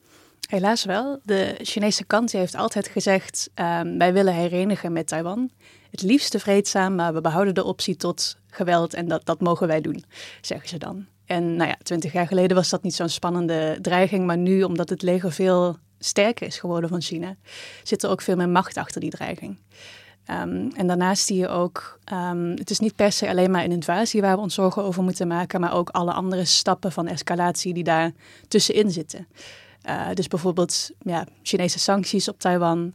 Helaas 0.48 0.84
wel. 0.84 1.20
De 1.22 1.58
Chinese 1.62 2.04
kant 2.04 2.32
heeft 2.32 2.54
altijd 2.54 2.88
gezegd: 2.88 3.50
um, 3.54 3.98
wij 3.98 4.12
willen 4.12 4.34
herenigen 4.34 4.92
met 4.92 5.06
Taiwan. 5.06 5.50
Het 5.90 6.02
liefste 6.02 6.38
vreedzaam, 6.38 6.94
maar 6.94 7.14
we 7.14 7.20
behouden 7.20 7.54
de 7.54 7.64
optie 7.64 7.96
tot 7.96 8.36
geweld 8.46 8.94
en 8.94 9.08
dat, 9.08 9.24
dat 9.24 9.40
mogen 9.40 9.66
wij 9.66 9.80
doen, 9.80 10.04
zeggen 10.40 10.68
ze 10.68 10.78
dan. 10.78 11.06
En 11.26 11.56
nou 11.56 11.68
ja, 11.68 11.76
twintig 11.82 12.12
jaar 12.12 12.26
geleden 12.26 12.56
was 12.56 12.68
dat 12.68 12.82
niet 12.82 12.94
zo'n 12.94 13.08
spannende 13.08 13.78
dreiging, 13.80 14.26
maar 14.26 14.38
nu, 14.38 14.62
omdat 14.62 14.88
het 14.88 15.02
leger 15.02 15.32
veel 15.32 15.76
sterker 15.98 16.46
is 16.46 16.58
geworden 16.58 16.90
van 16.90 17.02
China, 17.02 17.36
zit 17.82 18.02
er 18.02 18.10
ook 18.10 18.20
veel 18.20 18.36
meer 18.36 18.48
macht 18.48 18.76
achter 18.76 19.00
die 19.00 19.10
dreiging. 19.10 19.58
Um, 20.30 20.70
en 20.76 20.86
daarnaast 20.86 21.26
zie 21.26 21.36
je 21.36 21.48
ook, 21.48 21.98
um, 22.12 22.50
het 22.50 22.70
is 22.70 22.78
niet 22.78 22.96
per 22.96 23.12
se 23.12 23.28
alleen 23.28 23.50
maar 23.50 23.64
een 23.64 23.72
invasie 23.72 24.20
waar 24.20 24.36
we 24.36 24.42
ons 24.42 24.54
zorgen 24.54 24.82
over 24.82 25.02
moeten 25.02 25.28
maken, 25.28 25.60
maar 25.60 25.74
ook 25.74 25.88
alle 25.90 26.12
andere 26.12 26.44
stappen 26.44 26.92
van 26.92 27.06
escalatie 27.06 27.74
die 27.74 27.84
daar 27.84 28.12
tussenin 28.48 28.90
zitten. 28.90 29.26
Uh, 29.88 30.08
dus 30.14 30.28
bijvoorbeeld 30.28 30.90
ja, 30.98 31.26
Chinese 31.42 31.78
sancties 31.78 32.28
op 32.28 32.40
Taiwan, 32.40 32.94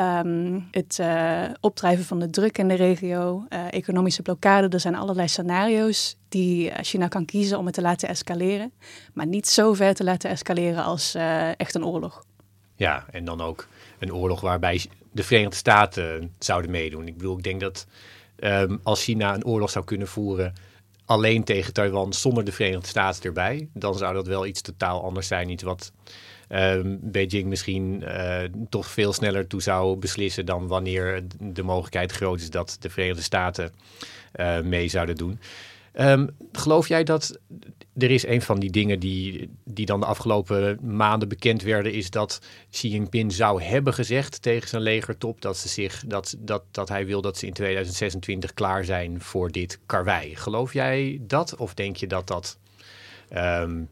um, 0.00 0.68
het 0.70 0.98
uh, 1.00 1.42
opdrijven 1.60 2.04
van 2.04 2.18
de 2.18 2.30
druk 2.30 2.58
in 2.58 2.68
de 2.68 2.74
regio, 2.74 3.44
uh, 3.48 3.72
economische 3.72 4.22
blokkade. 4.22 4.68
Er 4.68 4.80
zijn 4.80 4.94
allerlei 4.94 5.28
scenario's 5.28 6.16
die 6.28 6.72
China 6.80 7.08
kan 7.08 7.24
kiezen 7.24 7.58
om 7.58 7.64
het 7.66 7.74
te 7.74 7.80
laten 7.80 8.08
escaleren, 8.08 8.72
maar 9.14 9.26
niet 9.26 9.48
zo 9.48 9.74
ver 9.74 9.94
te 9.94 10.04
laten 10.04 10.30
escaleren 10.30 10.84
als 10.84 11.14
echt 11.56 11.74
een 11.74 11.84
oorlog. 11.84 12.24
Ja, 12.74 13.04
en 13.10 13.24
dan 13.24 13.40
ook 13.40 13.68
een 13.98 14.14
oorlog 14.14 14.40
waarbij 14.40 14.84
de 15.16 15.22
Verenigde 15.22 15.56
Staten 15.56 16.34
zouden 16.38 16.70
meedoen. 16.70 17.06
Ik 17.06 17.16
bedoel, 17.16 17.36
ik 17.36 17.44
denk 17.44 17.60
dat 17.60 17.86
um, 18.38 18.80
als 18.82 19.04
China 19.04 19.34
een 19.34 19.44
oorlog 19.44 19.70
zou 19.70 19.84
kunnen 19.84 20.08
voeren 20.08 20.54
alleen 21.04 21.44
tegen 21.44 21.72
Taiwan 21.72 22.12
zonder 22.12 22.44
de 22.44 22.52
Verenigde 22.52 22.88
Staten 22.88 23.22
erbij, 23.22 23.68
dan 23.72 23.94
zou 23.94 24.14
dat 24.14 24.26
wel 24.26 24.46
iets 24.46 24.60
totaal 24.60 25.02
anders 25.02 25.26
zijn. 25.26 25.50
Iets 25.50 25.62
wat 25.62 25.92
um, 26.48 26.98
Beijing 27.02 27.48
misschien 27.48 28.02
uh, 28.02 28.38
toch 28.68 28.86
veel 28.86 29.12
sneller 29.12 29.46
toe 29.46 29.62
zou 29.62 29.96
beslissen 29.96 30.46
dan 30.46 30.66
wanneer 30.66 31.22
de 31.40 31.62
mogelijkheid 31.62 32.12
groot 32.12 32.40
is 32.40 32.50
dat 32.50 32.76
de 32.80 32.90
Verenigde 32.90 33.22
Staten 33.22 33.72
uh, 34.40 34.60
mee 34.60 34.88
zouden 34.88 35.16
doen. 35.16 35.40
Um, 35.98 36.28
geloof 36.52 36.88
jij 36.88 37.04
dat 37.04 37.38
er 37.96 38.10
is 38.10 38.26
een 38.26 38.42
van 38.42 38.58
die 38.58 38.70
dingen 38.70 39.00
die, 39.00 39.50
die 39.64 39.86
dan 39.86 40.00
de 40.00 40.06
afgelopen 40.06 40.78
maanden 40.96 41.28
bekend 41.28 41.62
werden, 41.62 41.92
is 41.92 42.10
dat 42.10 42.40
Xi 42.70 42.88
Jinping 42.88 43.32
zou 43.32 43.62
hebben 43.62 43.94
gezegd 43.94 44.42
tegen 44.42 44.68
zijn 44.68 44.82
legertop 44.82 45.40
dat, 45.40 45.56
ze 45.56 45.68
zich, 45.68 46.04
dat, 46.06 46.36
dat, 46.38 46.62
dat 46.70 46.88
hij 46.88 47.06
wil 47.06 47.20
dat 47.20 47.38
ze 47.38 47.46
in 47.46 47.52
2026 47.52 48.54
klaar 48.54 48.84
zijn 48.84 49.20
voor 49.20 49.50
dit 49.50 49.78
karwei. 49.86 50.36
Geloof 50.36 50.72
jij 50.72 51.18
dat? 51.20 51.56
Of 51.56 51.74
denk 51.74 51.96
je 51.96 52.06
dat 52.06 52.26
dat. 52.26 52.58
Um, 53.36 53.88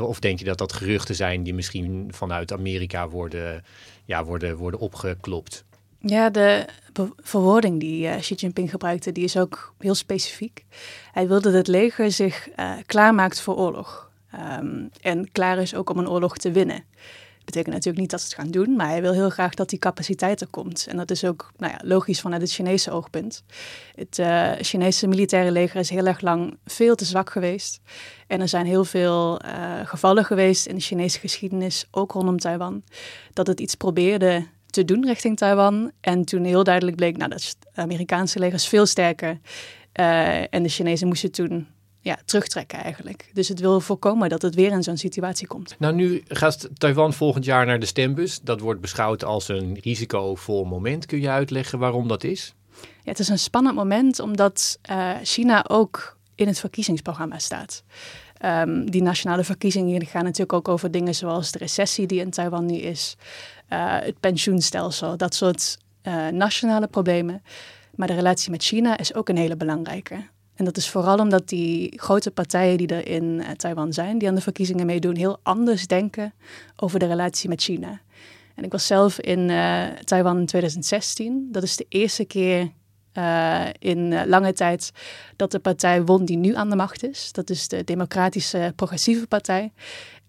of 0.00 0.20
denk 0.20 0.38
je 0.38 0.44
dat 0.44 0.58
dat 0.58 0.72
geruchten 0.72 1.14
zijn 1.14 1.42
die 1.42 1.54
misschien 1.54 2.08
vanuit 2.14 2.52
Amerika 2.52 3.08
worden, 3.08 3.64
ja, 4.04 4.24
worden, 4.24 4.56
worden 4.56 4.80
opgeklopt? 4.80 5.64
Ja, 6.04 6.30
de 6.30 6.66
verwoording 7.16 7.80
die 7.80 8.06
uh, 8.06 8.16
Xi 8.16 8.34
Jinping 8.34 8.70
gebruikte, 8.70 9.12
die 9.12 9.24
is 9.24 9.36
ook 9.36 9.74
heel 9.78 9.94
specifiek. 9.94 10.64
Hij 11.12 11.28
wilde 11.28 11.42
dat 11.42 11.52
het 11.52 11.66
leger 11.66 12.12
zich 12.12 12.48
uh, 12.58 12.72
klaarmaakt 12.86 13.40
voor 13.40 13.56
oorlog. 13.56 14.10
Um, 14.58 14.90
en 15.00 15.32
klaar 15.32 15.58
is 15.58 15.74
ook 15.74 15.90
om 15.90 15.98
een 15.98 16.08
oorlog 16.08 16.36
te 16.36 16.50
winnen. 16.50 16.84
betekent 17.44 17.74
natuurlijk 17.74 18.00
niet 18.00 18.10
dat 18.10 18.20
ze 18.20 18.26
het 18.26 18.34
gaan 18.34 18.50
doen, 18.50 18.76
maar 18.76 18.88
hij 18.88 19.00
wil 19.00 19.12
heel 19.12 19.30
graag 19.30 19.54
dat 19.54 19.68
die 19.68 19.78
capaciteit 19.78 20.40
er 20.40 20.46
komt. 20.46 20.86
En 20.86 20.96
dat 20.96 21.10
is 21.10 21.24
ook 21.24 21.52
nou 21.56 21.72
ja, 21.72 21.78
logisch 21.84 22.20
vanuit 22.20 22.42
het 22.42 22.52
Chinese 22.52 22.90
oogpunt. 22.90 23.44
Het 23.94 24.18
uh, 24.18 24.52
Chinese 24.60 25.06
militaire 25.06 25.50
leger 25.50 25.80
is 25.80 25.90
heel 25.90 26.06
erg 26.06 26.20
lang 26.20 26.58
veel 26.64 26.94
te 26.94 27.04
zwak 27.04 27.30
geweest. 27.30 27.80
En 28.26 28.40
er 28.40 28.48
zijn 28.48 28.66
heel 28.66 28.84
veel 28.84 29.40
gevallen 29.84 30.24
geweest 30.24 30.66
in 30.66 30.74
de 30.74 30.80
Chinese 30.80 31.18
geschiedenis, 31.18 31.86
ook 31.90 32.12
rondom 32.12 32.38
Taiwan, 32.38 32.82
dat 33.32 33.46
het 33.46 33.60
iets 33.60 33.74
probeerde 33.74 34.46
te 34.72 34.84
doen 34.84 35.06
richting 35.06 35.36
Taiwan. 35.36 35.90
En 36.00 36.24
toen 36.24 36.44
heel 36.44 36.64
duidelijk 36.64 36.96
bleek, 36.96 37.16
nou, 37.16 37.30
dat 37.30 37.56
Amerikaanse 37.74 38.38
leger 38.38 38.54
is 38.54 38.68
veel 38.68 38.86
sterker. 38.86 39.38
Uh, 40.00 40.54
en 40.54 40.62
de 40.62 40.68
Chinezen 40.68 41.08
moesten 41.08 41.32
toen 41.32 41.66
ja, 42.00 42.18
terugtrekken 42.24 42.78
eigenlijk. 42.78 43.30
Dus 43.32 43.48
het 43.48 43.60
wil 43.60 43.80
voorkomen 43.80 44.28
dat 44.28 44.42
het 44.42 44.54
weer 44.54 44.72
in 44.72 44.82
zo'n 44.82 44.96
situatie 44.96 45.46
komt. 45.46 45.76
Nou, 45.78 45.94
nu 45.94 46.22
gaat 46.28 46.68
Taiwan 46.74 47.12
volgend 47.12 47.44
jaar 47.44 47.66
naar 47.66 47.78
de 47.78 47.86
stembus. 47.86 48.40
Dat 48.40 48.60
wordt 48.60 48.80
beschouwd 48.80 49.24
als 49.24 49.48
een 49.48 49.78
risicovol 49.82 50.64
moment. 50.64 51.06
Kun 51.06 51.20
je 51.20 51.28
uitleggen 51.28 51.78
waarom 51.78 52.08
dat 52.08 52.24
is? 52.24 52.54
Ja, 52.80 53.10
het 53.10 53.18
is 53.18 53.28
een 53.28 53.38
spannend 53.38 53.74
moment 53.74 54.20
omdat 54.20 54.78
uh, 54.90 55.10
China 55.22 55.64
ook 55.68 56.16
in 56.34 56.46
het 56.46 56.60
verkiezingsprogramma 56.60 57.38
staat. 57.38 57.82
Um, 58.44 58.90
die 58.90 59.02
nationale 59.02 59.44
verkiezingen 59.44 60.06
gaan 60.06 60.24
natuurlijk 60.24 60.52
ook 60.52 60.68
over 60.68 60.90
dingen 60.90 61.14
zoals 61.14 61.50
de 61.50 61.58
recessie 61.58 62.06
die 62.06 62.20
in 62.20 62.30
Taiwan 62.30 62.66
nu 62.66 62.76
is, 62.76 63.16
het 63.78 64.20
pensioenstelsel, 64.20 65.16
dat 65.16 65.34
soort 65.34 65.78
uh, 66.02 66.28
nationale 66.28 66.86
problemen. 66.86 67.42
Maar 67.94 68.06
de 68.06 68.14
relatie 68.14 68.50
met 68.50 68.62
China 68.62 68.98
is 68.98 69.14
ook 69.14 69.28
een 69.28 69.36
hele 69.36 69.56
belangrijke. 69.56 70.14
En 70.54 70.64
dat 70.64 70.76
is 70.76 70.88
vooral 70.88 71.18
omdat 71.18 71.48
die 71.48 71.92
grote 71.96 72.30
partijen 72.30 72.78
die 72.78 72.86
er 72.86 73.08
in 73.08 73.24
uh, 73.24 73.50
Taiwan 73.50 73.92
zijn, 73.92 74.18
die 74.18 74.28
aan 74.28 74.34
de 74.34 74.40
verkiezingen 74.40 74.86
meedoen, 74.86 75.16
heel 75.16 75.38
anders 75.42 75.86
denken 75.86 76.32
over 76.76 76.98
de 76.98 77.06
relatie 77.06 77.48
met 77.48 77.62
China. 77.62 78.00
En 78.54 78.64
ik 78.64 78.72
was 78.72 78.86
zelf 78.86 79.20
in 79.20 79.46
Taiwan 80.04 80.38
in 80.38 80.46
2016. 80.46 81.48
Dat 81.50 81.62
is 81.62 81.76
de 81.76 81.86
eerste 81.88 82.24
keer 82.24 82.70
in 83.78 84.26
lange 84.26 84.52
tijd 84.52 84.92
dat 85.36 85.50
de 85.50 85.58
partij 85.58 86.04
won 86.04 86.24
die 86.24 86.36
nu 86.36 86.54
aan 86.54 86.70
de 86.70 86.76
macht 86.76 87.04
is. 87.04 87.32
Dat 87.32 87.50
is 87.50 87.68
de 87.68 87.84
Democratische 87.84 88.72
Progressieve 88.76 89.26
Partij. 89.26 89.72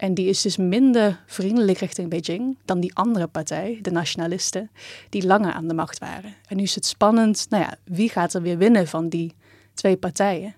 En 0.04 0.14
die 0.14 0.28
is 0.28 0.42
dus 0.42 0.58
minder 0.58 1.24
vriendelijk 1.26 1.78
richting 1.78 2.10
Beijing 2.10 2.58
dan 2.66 2.80
die 2.80 2.96
andere 2.96 3.28
partij, 3.28 3.80
de 3.82 3.92
nationalisten, 3.92 4.72
die 5.10 5.26
langer 5.26 5.54
aan 5.54 5.68
de 5.68 5.74
macht 5.74 6.00
waren. 6.00 6.36
En 6.48 6.58
nu 6.58 6.64
is 6.64 6.76
het 6.76 6.86
spannend, 6.86 7.46
nou 7.50 7.64
ja, 7.64 7.76
wie 7.84 8.10
gaat 8.10 8.34
er 8.34 8.42
weer 8.42 8.58
winnen 8.58 8.88
van 8.88 9.10
die 9.10 9.34
twee 9.74 9.98
partijen. 9.98 10.56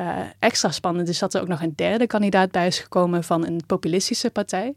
Uh, 0.00 0.18
extra 0.38 0.70
spannend 0.70 1.08
is 1.08 1.18
dat 1.18 1.34
er 1.34 1.40
ook 1.40 1.48
nog 1.48 1.62
een 1.62 1.72
derde 1.76 2.06
kandidaat 2.06 2.50
bij 2.50 2.66
is 2.66 2.78
gekomen 2.78 3.24
van 3.24 3.46
een 3.46 3.60
populistische 3.66 4.30
partij. 4.30 4.74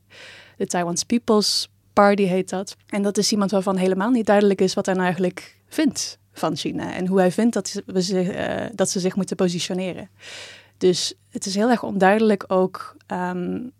De 0.58 0.68
Taiwan's 0.68 1.04
People's 1.04 1.70
Party 1.94 2.24
heet 2.24 2.50
dat. 2.50 2.76
En 2.88 3.02
dat 3.02 3.18
is 3.18 3.32
iemand 3.32 3.52
waarvan 3.52 3.78
helemaal 3.78 4.10
niet 4.10 4.26
duidelijk 4.26 4.62
is 4.62 4.74
wat 4.74 4.86
hij 4.86 4.96
nou 4.96 5.06
eigenlijk 5.06 5.58
vindt 5.68 6.18
van 6.34 6.56
China. 6.56 6.94
En 6.94 7.08
hoe 7.08 7.20
hij 7.20 7.32
vindt 7.32 7.54
dat, 7.54 7.82
we 7.86 8.24
uh, 8.24 8.70
dat 8.74 8.90
ze 8.90 9.00
zich 9.00 9.16
moeten 9.16 9.36
positioneren. 9.36 10.10
Dus 10.78 11.14
het 11.30 11.46
is 11.46 11.56
heel 11.56 11.70
erg 11.70 11.84
onduidelijk 11.84 12.44
ook 12.48 12.96
um, 13.08 13.72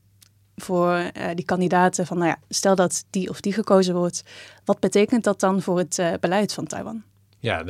voor 0.56 1.12
uh, 1.18 1.28
die 1.36 1.46
kandidaten 1.46 2.06
van, 2.06 2.18
nou 2.18 2.30
ja, 2.30 2.40
stel 2.50 2.76
dat 2.76 3.06
die 3.10 3.30
of 3.30 3.42
die 3.42 3.54
gekozen 3.54 3.96
wordt, 3.96 4.24
wat 4.66 4.80
betekent 4.80 5.24
dat 5.24 5.40
dan 5.40 5.62
voor 5.62 5.78
het 5.78 5.98
uh, 5.98 6.14
beleid 6.20 6.54
van 6.54 6.66
Taiwan? 6.66 7.04
Ja, 7.40 7.64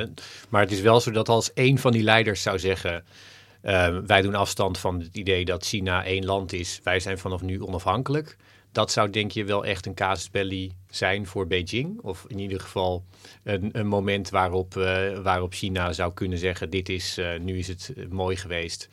maar 0.49 0.61
het 0.61 0.71
is 0.71 0.81
wel 0.81 0.99
zo 0.99 1.11
dat 1.11 1.29
als 1.29 1.51
een 1.53 1.79
van 1.79 1.91
die 1.91 2.03
leiders 2.03 2.41
zou 2.41 2.59
zeggen: 2.59 3.03
uh, 3.63 3.97
wij 4.05 4.21
doen 4.21 4.35
afstand 4.35 4.77
van 4.77 4.99
het 4.99 5.17
idee 5.17 5.45
dat 5.45 5.65
China 5.65 6.05
één 6.05 6.25
land 6.25 6.53
is, 6.53 6.79
wij 6.83 6.99
zijn 6.99 7.17
vanaf 7.17 7.41
nu 7.41 7.61
onafhankelijk. 7.61 8.37
Dat 8.71 8.91
zou 8.91 9.09
denk 9.09 9.31
je 9.31 9.43
wel 9.43 9.65
echt 9.65 9.85
een 9.85 9.93
casus 9.93 10.31
belli 10.31 10.73
zijn 10.89 11.25
voor 11.25 11.47
Beijing? 11.47 11.99
Of 12.01 12.25
in 12.27 12.39
ieder 12.39 12.59
geval 12.59 13.03
een, 13.43 13.69
een 13.71 13.87
moment 13.87 14.29
waarop, 14.29 14.73
waarop 15.23 15.53
China 15.53 15.93
zou 15.93 16.13
kunnen 16.13 16.37
zeggen: 16.37 16.69
dit 16.69 16.89
is, 16.89 17.19
nu 17.39 17.57
is 17.57 17.67
het 17.67 17.93
mooi 18.09 18.35
geweest. 18.35 18.89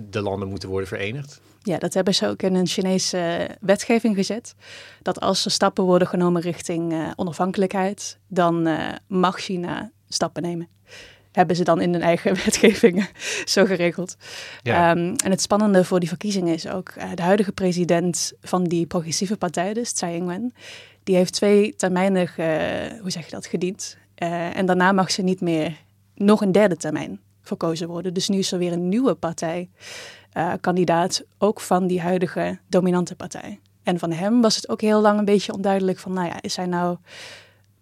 de 0.00 0.20
landen 0.20 0.48
moeten 0.48 0.68
worden 0.68 0.88
verenigd? 0.88 1.40
Ja, 1.66 1.78
dat 1.78 1.94
hebben 1.94 2.14
ze 2.14 2.28
ook 2.28 2.42
in 2.42 2.54
een 2.54 2.66
Chinese 2.66 3.48
wetgeving 3.60 4.14
gezet. 4.14 4.54
Dat 5.02 5.20
als 5.20 5.44
er 5.44 5.50
stappen 5.50 5.84
worden 5.84 6.08
genomen 6.08 6.42
richting 6.42 6.92
uh, 6.92 7.10
onafhankelijkheid, 7.16 8.18
dan 8.28 8.66
uh, 8.66 8.88
mag 9.06 9.40
China 9.40 9.90
stappen 10.08 10.42
nemen. 10.42 10.68
Hebben 11.32 11.56
ze 11.56 11.64
dan 11.64 11.80
in 11.80 11.92
hun 11.92 12.02
eigen 12.02 12.34
wetgeving 12.44 13.10
zo 13.54 13.64
geregeld. 13.64 14.16
Ja. 14.62 14.90
Um, 14.90 15.14
en 15.16 15.30
het 15.30 15.40
spannende 15.40 15.84
voor 15.84 16.00
die 16.00 16.08
verkiezingen 16.08 16.54
is 16.54 16.68
ook 16.68 16.92
uh, 16.98 17.04
de 17.14 17.22
huidige 17.22 17.52
president 17.52 18.32
van 18.40 18.64
die 18.64 18.86
progressieve 18.86 19.36
partij, 19.36 19.72
dus 19.72 19.92
Tsai 19.92 20.14
Ing-wen, 20.14 20.54
die 21.04 21.16
heeft 21.16 21.32
twee 21.32 21.74
termijnen, 21.74 22.30
hoe 23.00 23.10
zeg 23.10 23.24
je 23.24 23.30
dat, 23.30 23.46
gediend. 23.46 23.96
en 24.14 24.66
daarna 24.66 24.92
mag 24.92 25.10
ze 25.10 25.22
niet 25.22 25.40
meer 25.40 25.76
nog 26.14 26.40
een 26.40 26.52
derde 26.52 26.76
termijn 26.76 27.20
verkozen 27.42 27.88
worden. 27.88 28.14
Dus 28.14 28.28
nu 28.28 28.38
is 28.38 28.52
er 28.52 28.58
weer 28.58 28.72
een 28.72 28.88
nieuwe 28.88 29.14
partij 29.14 29.68
uh, 30.36 30.52
kandidaat, 30.60 31.24
ook 31.38 31.60
van 31.60 31.86
die 31.86 32.00
huidige 32.00 32.58
dominante 32.68 33.14
partij. 33.14 33.60
En 33.82 33.98
van 33.98 34.12
hem 34.12 34.40
was 34.40 34.56
het 34.56 34.68
ook 34.68 34.80
heel 34.80 35.00
lang 35.00 35.18
een 35.18 35.24
beetje 35.24 35.52
onduidelijk 35.52 35.98
van, 35.98 36.12
nou 36.12 36.26
ja, 36.26 36.42
is 36.42 36.56
hij 36.56 36.66
nou 36.66 36.96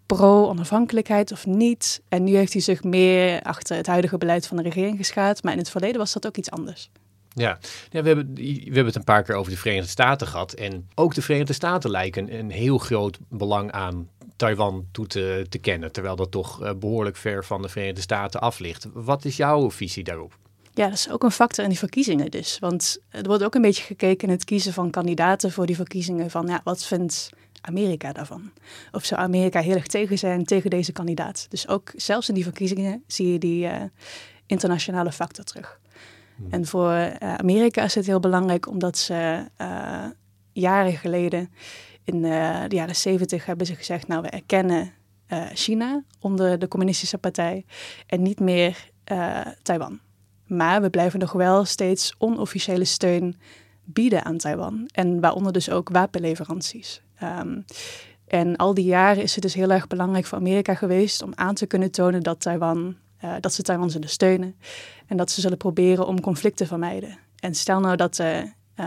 pro-onafhankelijkheid 0.05 1.31
of 1.31 1.45
niet? 1.45 2.01
En 2.09 2.23
nu 2.23 2.35
heeft 2.35 2.53
hij 2.53 2.61
zich 2.61 2.83
meer 2.83 3.41
achter 3.41 3.75
het 3.75 3.87
huidige 3.87 4.17
beleid 4.17 4.47
van 4.47 4.57
de 4.57 4.63
regering 4.63 4.97
geschaad, 4.97 5.43
maar 5.43 5.51
in 5.51 5.59
het 5.59 5.69
verleden 5.69 5.97
was 5.97 6.13
dat 6.13 6.27
ook 6.27 6.37
iets 6.37 6.51
anders. 6.51 6.89
Ja, 7.33 7.57
ja 7.89 8.01
we, 8.01 8.07
hebben, 8.07 8.33
we 8.33 8.61
hebben 8.63 8.85
het 8.85 8.95
een 8.95 9.03
paar 9.03 9.23
keer 9.23 9.35
over 9.35 9.51
de 9.51 9.57
Verenigde 9.57 9.89
Staten 9.89 10.27
gehad. 10.27 10.53
En 10.53 10.89
ook 10.95 11.13
de 11.13 11.21
Verenigde 11.21 11.53
Staten 11.53 11.89
lijken 11.89 12.37
een 12.39 12.51
heel 12.51 12.77
groot 12.77 13.17
belang 13.29 13.71
aan 13.71 14.09
Taiwan 14.35 14.87
toe 14.91 15.07
te, 15.07 15.45
te 15.49 15.57
kennen. 15.57 15.91
Terwijl 15.91 16.15
dat 16.15 16.31
toch 16.31 16.63
uh, 16.63 16.71
behoorlijk 16.73 17.15
ver 17.15 17.45
van 17.45 17.61
de 17.61 17.69
Verenigde 17.69 18.01
Staten 18.01 18.41
af 18.41 18.59
ligt. 18.59 18.87
Wat 18.93 19.25
is 19.25 19.37
jouw 19.37 19.71
visie 19.71 20.03
daarop? 20.03 20.37
Ja, 20.75 20.85
dat 20.85 20.97
is 20.97 21.09
ook 21.09 21.23
een 21.23 21.31
factor 21.31 21.63
in 21.63 21.69
die 21.69 21.79
verkiezingen 21.79 22.31
dus. 22.31 22.59
Want 22.59 22.97
er 23.09 23.23
wordt 23.23 23.43
ook 23.43 23.55
een 23.55 23.61
beetje 23.61 23.83
gekeken 23.83 24.27
in 24.27 24.33
het 24.33 24.43
kiezen 24.43 24.73
van 24.73 24.89
kandidaten 24.89 25.51
voor 25.51 25.65
die 25.65 25.75
verkiezingen. 25.75 26.29
Van 26.29 26.47
ja, 26.47 26.61
wat 26.63 26.85
vindt 26.85 27.29
Amerika 27.61 28.13
daarvan? 28.13 28.51
Of 28.91 29.05
zou 29.05 29.21
Amerika 29.21 29.61
heel 29.61 29.75
erg 29.75 29.87
tegen 29.87 30.17
zijn 30.17 30.43
tegen 30.43 30.69
deze 30.69 30.91
kandidaat? 30.91 31.45
Dus 31.49 31.67
ook 31.67 31.91
zelfs 31.95 32.29
in 32.29 32.33
die 32.33 32.43
verkiezingen 32.43 33.03
zie 33.07 33.31
je 33.31 33.39
die 33.39 33.65
uh, 33.65 33.81
internationale 34.45 35.11
factor 35.11 35.43
terug. 35.43 35.79
Hmm. 36.35 36.47
En 36.49 36.65
voor 36.65 36.91
uh, 36.91 37.33
Amerika 37.35 37.83
is 37.83 37.95
het 37.95 38.05
heel 38.05 38.19
belangrijk 38.19 38.67
omdat 38.67 38.97
ze 38.97 39.45
uh, 39.61 40.05
jaren 40.51 40.97
geleden, 40.97 41.49
in 42.03 42.21
de 42.21 42.65
jaren 42.69 42.95
zeventig, 42.95 43.45
hebben 43.45 43.65
ze 43.65 43.75
gezegd: 43.75 44.07
Nou, 44.07 44.21
we 44.21 44.29
erkennen 44.29 44.93
China 45.53 46.03
onder 46.19 46.59
de 46.59 46.67
Communistische 46.67 47.17
Partij 47.17 47.65
en 48.07 48.21
niet 48.21 48.39
meer 48.39 48.89
Taiwan. 49.61 49.99
Maar 50.45 50.81
we 50.81 50.89
blijven 50.89 51.19
nog 51.19 51.31
wel 51.31 51.65
steeds 51.65 52.15
onofficiële 52.17 52.85
steun 52.85 53.35
bieden 53.83 54.25
aan 54.25 54.37
Taiwan. 54.37 54.89
En 54.93 55.19
waaronder 55.19 55.53
dus 55.53 55.69
ook 55.69 55.89
wapenleveranties. 55.89 57.01
Um, 57.23 57.65
en 58.27 58.55
al 58.55 58.73
die 58.73 58.85
jaren 58.85 59.23
is 59.23 59.33
het 59.33 59.43
dus 59.43 59.53
heel 59.53 59.71
erg 59.71 59.87
belangrijk 59.87 60.25
voor 60.25 60.37
Amerika 60.37 60.73
geweest 60.73 61.21
om 61.21 61.31
aan 61.35 61.55
te 61.55 61.65
kunnen 61.65 61.91
tonen 61.91 62.23
dat, 62.23 62.41
Taiwan, 62.41 62.95
uh, 63.23 63.33
dat 63.39 63.53
ze 63.53 63.61
Taiwan 63.61 63.89
zullen 63.89 64.09
steunen. 64.09 64.55
En 65.07 65.17
dat 65.17 65.31
ze 65.31 65.41
zullen 65.41 65.57
proberen 65.57 66.07
om 66.07 66.21
conflicten 66.21 66.65
te 66.65 66.71
vermijden. 66.71 67.17
En 67.39 67.55
stel 67.55 67.79
nou 67.79 67.95
dat 67.95 68.17
er 68.17 68.53
uh, 68.79 68.85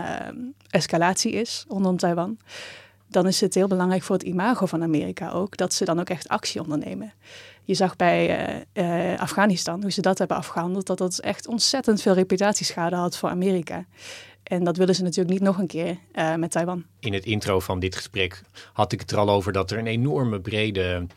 escalatie 0.69 1.31
is 1.31 1.65
rondom 1.67 1.97
Taiwan, 1.97 2.37
dan 3.07 3.27
is 3.27 3.41
het 3.41 3.53
heel 3.53 3.67
belangrijk 3.67 4.03
voor 4.03 4.15
het 4.15 4.25
imago 4.25 4.65
van 4.65 4.83
Amerika 4.83 5.31
ook 5.31 5.57
dat 5.57 5.73
ze 5.73 5.85
dan 5.85 5.99
ook 5.99 6.09
echt 6.09 6.27
actie 6.27 6.61
ondernemen. 6.61 7.13
Je 7.69 7.75
zag 7.75 7.95
bij 7.95 8.49
uh, 8.77 9.11
uh, 9.13 9.19
Afghanistan, 9.19 9.81
hoe 9.81 9.91
ze 9.91 10.01
dat 10.01 10.17
hebben 10.17 10.37
afgehandeld, 10.37 10.85
dat 10.85 10.97
dat 10.97 11.19
echt 11.19 11.47
ontzettend 11.47 12.01
veel 12.01 12.13
reputatieschade 12.13 12.95
had 12.95 13.17
voor 13.17 13.29
Amerika. 13.29 13.85
En 14.43 14.63
dat 14.63 14.77
willen 14.77 14.95
ze 14.95 15.03
natuurlijk 15.03 15.29
niet 15.29 15.47
nog 15.47 15.57
een 15.57 15.67
keer 15.67 15.97
uh, 16.13 16.35
met 16.35 16.51
Taiwan. 16.51 16.85
In 16.99 17.13
het 17.13 17.25
intro 17.25 17.59
van 17.59 17.79
dit 17.79 17.95
gesprek 17.95 18.41
had 18.73 18.91
ik 18.91 18.99
het 18.99 19.11
er 19.11 19.17
al 19.17 19.29
over 19.29 19.51
dat 19.51 19.71
er 19.71 19.77
een 19.77 19.87
enorme 19.87 20.39
brede 20.39 21.07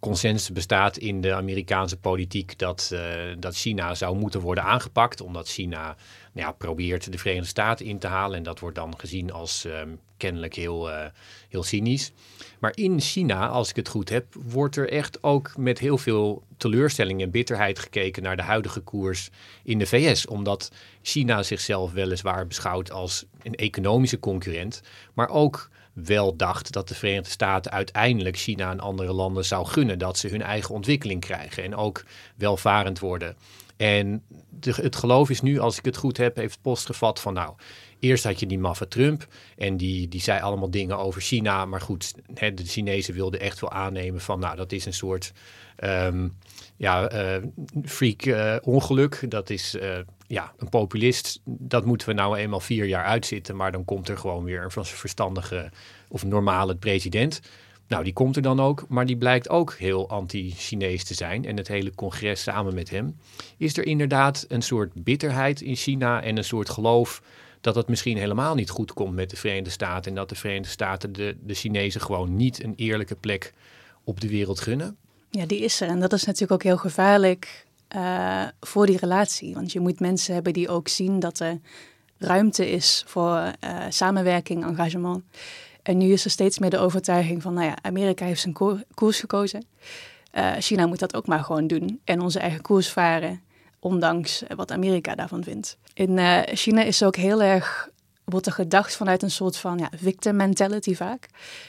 consensus 0.00 0.52
bestaat 0.52 0.96
in 0.96 1.20
de 1.20 1.34
Amerikaanse 1.34 1.96
politiek 1.96 2.58
dat, 2.58 2.94
dat 3.38 3.56
China 3.56 3.94
zou 3.94 4.16
moeten 4.16 4.40
worden 4.40 4.64
aangepakt, 4.64 5.20
omdat 5.20 5.48
China 5.48 5.96
nou 6.32 6.46
ja, 6.46 6.52
probeert 6.52 7.12
de 7.12 7.18
Verenigde 7.18 7.48
Staten 7.48 7.86
in 7.86 7.98
te 7.98 8.06
halen. 8.06 8.36
En 8.36 8.42
dat 8.42 8.58
wordt 8.58 8.76
dan 8.76 8.98
gezien 8.98 9.32
als 9.32 9.64
um, 9.64 10.00
kennelijk 10.22 10.54
heel, 10.54 10.90
uh, 10.90 11.04
heel 11.48 11.62
cynisch. 11.62 12.12
Maar 12.58 12.72
in 12.74 13.00
China, 13.00 13.48
als 13.48 13.70
ik 13.70 13.76
het 13.76 13.88
goed 13.88 14.08
heb, 14.08 14.26
wordt 14.34 14.76
er 14.76 14.90
echt 14.90 15.22
ook 15.22 15.56
met 15.56 15.78
heel 15.78 15.98
veel 15.98 16.42
teleurstelling 16.56 17.22
en 17.22 17.30
bitterheid 17.30 17.78
gekeken 17.78 18.22
naar 18.22 18.36
de 18.36 18.42
huidige 18.42 18.80
koers 18.80 19.30
in 19.64 19.78
de 19.78 19.86
VS. 19.86 20.26
Omdat 20.26 20.70
China 21.02 21.42
zichzelf 21.42 21.92
weliswaar 21.92 22.46
beschouwt 22.46 22.90
als 22.92 23.24
een 23.42 23.54
economische 23.54 24.18
concurrent, 24.18 24.82
maar 25.14 25.28
ook 25.28 25.70
wel 25.92 26.36
dacht 26.36 26.72
dat 26.72 26.88
de 26.88 26.94
Verenigde 26.94 27.30
Staten 27.30 27.72
uiteindelijk 27.72 28.36
China 28.36 28.70
en 28.70 28.80
andere 28.80 29.12
landen 29.12 29.44
zou 29.44 29.66
gunnen 29.66 29.98
dat 29.98 30.18
ze 30.18 30.28
hun 30.28 30.42
eigen 30.42 30.74
ontwikkeling 30.74 31.20
krijgen 31.20 31.62
en 31.62 31.74
ook 31.74 32.04
welvarend 32.36 32.98
worden. 32.98 33.36
En 33.76 34.22
het 34.60 34.96
geloof 34.96 35.30
is 35.30 35.40
nu, 35.40 35.58
als 35.58 35.78
ik 35.78 35.84
het 35.84 35.96
goed 35.96 36.16
heb, 36.16 36.36
heeft 36.36 36.62
post 36.62 36.86
gevat 36.86 37.20
van 37.20 37.34
nou, 37.34 37.54
eerst 38.02 38.24
had 38.24 38.40
je 38.40 38.46
die 38.46 38.58
maffe 38.58 38.88
Trump 38.88 39.26
en 39.56 39.76
die, 39.76 40.08
die 40.08 40.20
zei 40.20 40.40
allemaal 40.40 40.70
dingen 40.70 40.98
over 40.98 41.20
China. 41.20 41.64
Maar 41.64 41.80
goed, 41.80 42.14
hè, 42.34 42.54
de 42.54 42.64
Chinezen 42.64 43.14
wilden 43.14 43.40
echt 43.40 43.60
wel 43.60 43.70
aannemen 43.70 44.20
van, 44.20 44.40
nou, 44.40 44.56
dat 44.56 44.72
is 44.72 44.84
een 44.84 44.92
soort 44.92 45.32
ehm, 45.76 46.28
ja, 46.76 47.12
uh, 47.12 47.44
freak 47.84 48.24
uh, 48.24 48.56
ongeluk. 48.62 49.30
Dat 49.30 49.50
is 49.50 49.74
uh, 49.74 49.98
ja, 50.26 50.52
een 50.58 50.68
populist. 50.68 51.40
Dat 51.44 51.84
moeten 51.84 52.08
we 52.08 52.14
nou 52.14 52.36
eenmaal 52.36 52.60
vier 52.60 52.84
jaar 52.84 53.04
uitzitten. 53.04 53.56
Maar 53.56 53.72
dan 53.72 53.84
komt 53.84 54.08
er 54.08 54.18
gewoon 54.18 54.44
weer 54.44 54.62
een 54.62 54.84
verstandige 54.84 55.70
of 56.08 56.24
normale 56.24 56.76
president. 56.76 57.40
Nou, 57.88 58.04
die 58.04 58.12
komt 58.12 58.36
er 58.36 58.42
dan 58.42 58.60
ook, 58.60 58.84
maar 58.88 59.06
die 59.06 59.16
blijkt 59.16 59.48
ook 59.48 59.74
heel 59.74 60.08
anti-Chinees 60.08 61.04
te 61.04 61.14
zijn. 61.14 61.44
En 61.44 61.56
het 61.56 61.68
hele 61.68 61.94
congres 61.94 62.42
samen 62.42 62.74
met 62.74 62.90
hem. 62.90 63.16
Is 63.56 63.76
er 63.76 63.86
inderdaad 63.86 64.44
een 64.48 64.62
soort 64.62 65.04
bitterheid 65.04 65.60
in 65.60 65.76
China 65.76 66.22
en 66.22 66.36
een 66.36 66.44
soort 66.44 66.70
geloof 66.70 67.22
dat 67.62 67.74
het 67.74 67.88
misschien 67.88 68.16
helemaal 68.16 68.54
niet 68.54 68.70
goed 68.70 68.92
komt 68.92 69.14
met 69.14 69.30
de 69.30 69.36
Verenigde 69.36 69.70
Staten. 69.70 70.10
En 70.10 70.16
dat 70.16 70.28
de 70.28 70.34
Verenigde 70.34 70.68
Staten 70.68 71.12
de, 71.12 71.36
de 71.40 71.54
Chinezen 71.54 72.00
gewoon 72.00 72.36
niet 72.36 72.62
een 72.62 72.74
eerlijke 72.76 73.14
plek 73.14 73.52
op 74.04 74.20
de 74.20 74.28
wereld 74.28 74.60
gunnen? 74.60 74.96
Ja, 75.30 75.46
die 75.46 75.60
is 75.60 75.80
er. 75.80 75.88
En 75.88 76.00
dat 76.00 76.12
is 76.12 76.24
natuurlijk 76.24 76.52
ook 76.52 76.62
heel 76.62 76.76
gevaarlijk 76.76 77.66
uh, 77.96 78.44
voor 78.60 78.86
die 78.86 78.98
relatie. 78.98 79.54
Want 79.54 79.72
je 79.72 79.80
moet 79.80 80.00
mensen 80.00 80.34
hebben 80.34 80.52
die 80.52 80.68
ook 80.68 80.88
zien 80.88 81.20
dat 81.20 81.40
er 81.40 81.58
ruimte 82.18 82.70
is 82.70 83.04
voor 83.06 83.52
uh, 83.64 83.84
samenwerking, 83.88 84.64
engagement. 84.64 85.22
En 85.82 85.98
nu 85.98 86.12
is 86.12 86.24
er 86.24 86.30
steeds 86.30 86.58
meer 86.58 86.70
de 86.70 86.78
overtuiging 86.78 87.42
van, 87.42 87.54
nou 87.54 87.66
ja, 87.66 87.78
Amerika 87.82 88.24
heeft 88.24 88.40
zijn 88.40 88.54
ko 88.54 88.78
koers 88.94 89.20
gekozen. 89.20 89.64
Uh, 90.34 90.52
China 90.58 90.86
moet 90.86 90.98
dat 90.98 91.14
ook 91.14 91.26
maar 91.26 91.44
gewoon 91.44 91.66
doen 91.66 92.00
en 92.04 92.20
onze 92.20 92.38
eigen 92.38 92.60
koers 92.60 92.88
varen, 92.88 93.40
ondanks 93.82 94.42
wat 94.56 94.70
Amerika 94.70 95.14
daarvan 95.14 95.44
vindt. 95.44 95.76
In 95.94 96.18
China 96.44 96.82
is 96.82 97.02
ook 97.02 97.16
heel 97.16 97.42
erg 97.42 97.90
wordt 98.24 98.46
er 98.46 98.52
gedacht 98.52 98.96
vanuit 98.96 99.22
een 99.22 99.30
soort 99.30 99.56
van 99.56 99.78
ja, 99.78 99.90
victim 99.96 100.36
mentality 100.36 100.94
vaak. 100.94 101.28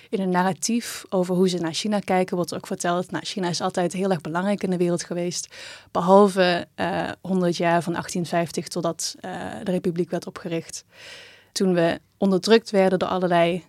In 0.09 0.19
een 0.19 0.29
narratief 0.29 1.05
over 1.09 1.35
hoe 1.35 1.49
ze 1.49 1.57
naar 1.57 1.73
China 1.73 1.99
kijken 1.99 2.35
wordt 2.35 2.53
ook 2.53 2.67
verteld, 2.67 3.11
nou, 3.11 3.25
China 3.25 3.49
is 3.49 3.61
altijd 3.61 3.93
heel 3.93 4.09
erg 4.09 4.21
belangrijk 4.21 4.63
in 4.63 4.69
de 4.69 4.77
wereld 4.77 5.03
geweest. 5.03 5.55
Behalve 5.91 6.67
uh, 6.75 7.09
eh, 7.09 7.11
100 7.21 7.57
jaar 7.57 7.83
van 7.83 7.93
1850 7.93 8.67
totdat 8.67 9.15
de 9.63 9.71
republiek 9.71 10.09
werd 10.09 10.27
opgericht. 10.27 10.85
Toen 11.51 11.73
we 11.73 11.99
onderdrukt 12.17 12.69
werden 12.69 12.99
door 12.99 13.09
allerlei 13.09 13.63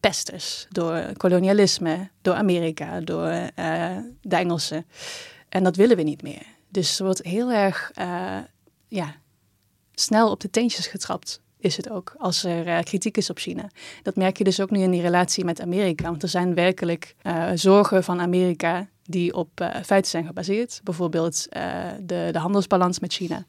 pesters, 0.00 0.66
door 0.70 1.12
kolonialisme, 1.16 2.08
door 2.22 2.34
Amerika, 2.34 3.00
door 3.00 3.28
de 4.20 4.36
Engelsen. 4.36 4.86
En 5.48 5.64
dat 5.64 5.76
willen 5.76 5.96
we 5.96 6.02
niet 6.02 6.22
meer. 6.22 6.42
Dus 6.70 6.98
er 6.98 7.04
wordt 7.04 7.22
heel 7.22 7.52
erg 7.52 7.90
ja, 8.88 9.14
snel 9.94 10.30
op 10.30 10.40
de 10.40 10.50
teentjes 10.50 10.86
getrapt 10.86 11.40
is 11.60 11.76
het 11.76 11.90
ook 11.90 12.14
als 12.18 12.44
er 12.44 12.66
uh, 12.66 12.78
kritiek 12.80 13.16
is 13.16 13.30
op 13.30 13.38
China. 13.38 13.70
Dat 14.02 14.16
merk 14.16 14.38
je 14.38 14.44
dus 14.44 14.60
ook 14.60 14.70
nu 14.70 14.80
in 14.80 14.90
die 14.90 15.00
relatie 15.00 15.44
met 15.44 15.60
Amerika. 15.60 16.04
Want 16.04 16.22
er 16.22 16.28
zijn 16.28 16.54
werkelijk 16.54 17.14
uh, 17.22 17.50
zorgen 17.54 18.04
van 18.04 18.20
Amerika 18.20 18.88
die 19.10 19.34
op 19.34 19.60
uh, 19.60 19.68
feiten 19.84 20.10
zijn 20.10 20.26
gebaseerd. 20.26 20.80
Bijvoorbeeld 20.84 21.46
de, 22.00 22.28
de 22.32 22.38
handelsbalans 22.38 23.00
met 23.00 23.12
China. 23.12 23.44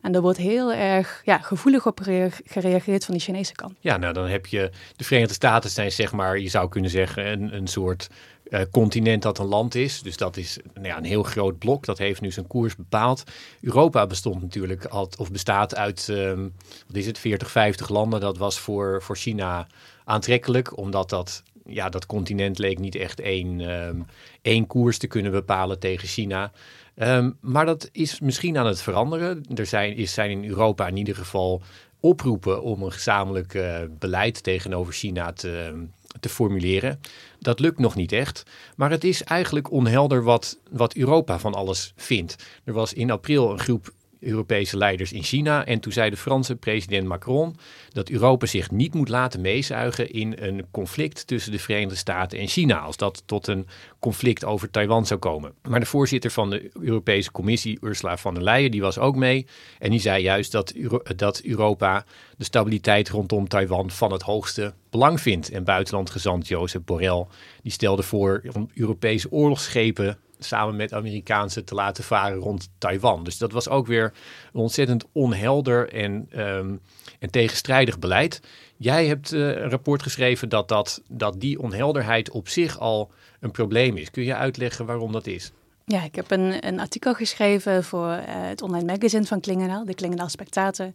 En 0.00 0.14
er 0.14 0.20
wordt 0.20 0.38
heel 0.38 0.72
erg 0.72 1.20
ja, 1.24 1.38
gevoelig 1.38 1.86
op 1.86 2.00
gereageerd 2.44 3.04
van 3.04 3.14
de 3.14 3.20
Chinese 3.20 3.52
kant. 3.52 3.74
Ja, 3.80 3.96
nou 3.96 4.12
dan 4.12 4.26
heb 4.26 4.46
je 4.46 4.70
de 4.96 5.04
Verenigde 5.04 5.34
Staten 5.34 5.70
zijn 5.70 5.92
zeg 5.92 6.12
maar, 6.12 6.38
je 6.38 6.48
zou 6.48 6.68
kunnen 6.68 6.90
zeggen, 6.90 7.32
een, 7.32 7.56
een 7.56 7.66
soort 7.66 8.08
uh, 8.48 8.60
continent 8.70 9.22
dat 9.22 9.38
een 9.38 9.46
land 9.46 9.74
is. 9.74 10.02
Dus 10.02 10.16
dat 10.16 10.36
is 10.36 10.58
nou 10.74 10.86
ja, 10.86 10.96
een 10.96 11.04
heel 11.04 11.22
groot 11.22 11.58
blok. 11.58 11.84
Dat 11.84 11.98
heeft 11.98 12.20
nu 12.20 12.30
zijn 12.30 12.46
koers 12.46 12.76
bepaald. 12.76 13.24
Europa 13.60 14.06
bestond 14.06 14.42
natuurlijk 14.42 14.84
al, 14.84 15.10
of 15.18 15.30
bestaat 15.30 15.76
uit 15.76 16.08
um, 16.08 16.54
wat 16.86 16.96
is 16.96 17.06
het, 17.06 17.18
40, 17.18 17.50
50 17.50 17.88
landen. 17.88 18.20
Dat 18.20 18.38
was 18.38 18.58
voor, 18.58 19.02
voor 19.02 19.16
China 19.16 19.66
aantrekkelijk, 20.04 20.76
omdat 20.76 21.10
dat, 21.10 21.42
ja, 21.66 21.88
dat 21.88 22.06
continent 22.06 22.58
leek 22.58 22.78
niet 22.78 22.94
echt 22.94 23.20
één, 23.20 23.60
um, 23.60 24.06
één 24.42 24.66
koers 24.66 24.98
te 24.98 25.06
kunnen 25.06 25.32
bepalen 25.32 25.78
tegen 25.78 26.08
China. 26.08 26.52
Um, 26.96 27.36
maar 27.40 27.66
dat 27.66 27.88
is 27.92 28.20
misschien 28.20 28.58
aan 28.58 28.66
het 28.66 28.82
veranderen. 28.82 29.44
Er 29.54 29.66
zijn, 29.66 29.96
is, 29.96 30.12
zijn 30.12 30.30
in 30.30 30.44
Europa 30.44 30.86
in 30.86 30.96
ieder 30.96 31.16
geval 31.16 31.62
oproepen 32.00 32.62
om 32.62 32.82
een 32.82 32.92
gezamenlijk 32.92 33.54
uh, 33.54 33.78
beleid 33.98 34.42
tegenover 34.42 34.92
China 34.92 35.32
te, 35.32 35.84
te 36.20 36.28
formuleren. 36.28 37.00
Dat 37.38 37.60
lukt 37.60 37.78
nog 37.78 37.94
niet 37.94 38.12
echt. 38.12 38.42
Maar 38.76 38.90
het 38.90 39.04
is 39.04 39.22
eigenlijk 39.22 39.70
onhelder 39.70 40.22
wat, 40.22 40.58
wat 40.70 40.94
Europa 40.94 41.38
van 41.38 41.54
alles 41.54 41.92
vindt. 41.96 42.36
Er 42.64 42.72
was 42.72 42.92
in 42.92 43.10
april 43.10 43.50
een 43.50 43.58
groep 43.58 43.92
Europese 44.20 44.76
leiders 44.76 45.12
in 45.12 45.22
China. 45.22 45.64
En 45.66 45.80
toen 45.80 45.92
zei 45.92 46.10
de 46.10 46.16
Franse 46.16 46.56
president 46.56 47.06
Macron 47.06 47.56
dat 47.88 48.08
Europa 48.08 48.46
zich 48.46 48.70
niet 48.70 48.94
moet 48.94 49.08
laten 49.08 49.40
meezuigen 49.40 50.10
in 50.10 50.34
een 50.38 50.66
conflict 50.70 51.26
tussen 51.26 51.52
de 51.52 51.58
Verenigde 51.58 51.96
Staten 51.96 52.38
en 52.38 52.48
China. 52.48 52.78
Als 52.78 52.96
dat 52.96 53.22
tot 53.26 53.46
een 53.46 53.66
conflict 53.98 54.44
over 54.44 54.70
Taiwan 54.70 55.06
zou 55.06 55.20
komen. 55.20 55.52
Maar 55.68 55.80
de 55.80 55.86
voorzitter 55.86 56.30
van 56.30 56.50
de 56.50 56.70
Europese 56.80 57.32
Commissie, 57.32 57.78
Ursula 57.80 58.16
von 58.16 58.34
der 58.34 58.42
Leyen, 58.42 58.70
die 58.70 58.80
was 58.80 58.98
ook 58.98 59.16
mee. 59.16 59.46
En 59.78 59.90
die 59.90 60.00
zei 60.00 60.22
juist 60.22 60.52
dat, 60.52 60.72
dat 61.16 61.40
Europa 61.40 62.04
de 62.36 62.44
stabiliteit 62.44 63.08
rondom 63.08 63.48
Taiwan 63.48 63.90
van 63.90 64.12
het 64.12 64.22
hoogste 64.22 64.74
belang 64.90 65.20
vindt. 65.20 65.50
En 65.50 65.64
buitenlandgezant 65.64 66.48
Jozef 66.48 66.84
Borrell 66.84 67.26
die 67.62 67.72
stelde 67.72 68.02
voor 68.02 68.42
om 68.52 68.70
Europese 68.74 69.30
oorlogsschepen 69.30 70.18
samen 70.38 70.76
met 70.76 70.92
Amerikaanse 70.92 71.64
te 71.64 71.74
laten 71.74 72.04
varen 72.04 72.38
rond 72.38 72.68
Taiwan. 72.78 73.24
Dus 73.24 73.38
dat 73.38 73.52
was 73.52 73.68
ook 73.68 73.86
weer 73.86 74.12
een 74.52 74.60
ontzettend 74.60 75.04
onhelder 75.12 75.92
en, 75.92 76.28
um, 76.40 76.80
en 77.18 77.30
tegenstrijdig 77.30 77.98
beleid. 77.98 78.40
Jij 78.76 79.06
hebt 79.06 79.32
uh, 79.32 79.40
een 79.40 79.70
rapport 79.70 80.02
geschreven 80.02 80.48
dat, 80.48 80.68
dat, 80.68 81.02
dat 81.08 81.40
die 81.40 81.60
onhelderheid 81.60 82.30
op 82.30 82.48
zich 82.48 82.78
al 82.78 83.10
een 83.40 83.50
probleem 83.50 83.96
is. 83.96 84.10
Kun 84.10 84.24
je 84.24 84.34
uitleggen 84.34 84.86
waarom 84.86 85.12
dat 85.12 85.26
is? 85.26 85.52
Ja, 85.84 86.04
ik 86.04 86.14
heb 86.14 86.30
een, 86.30 86.66
een 86.66 86.80
artikel 86.80 87.14
geschreven 87.14 87.84
voor 87.84 88.08
uh, 88.08 88.20
het 88.26 88.62
online 88.62 88.92
magazine 88.92 89.24
van 89.24 89.40
Klingendaal, 89.40 89.84
de 89.84 89.94
Klingendaal 89.94 90.28
Spectator. 90.28 90.92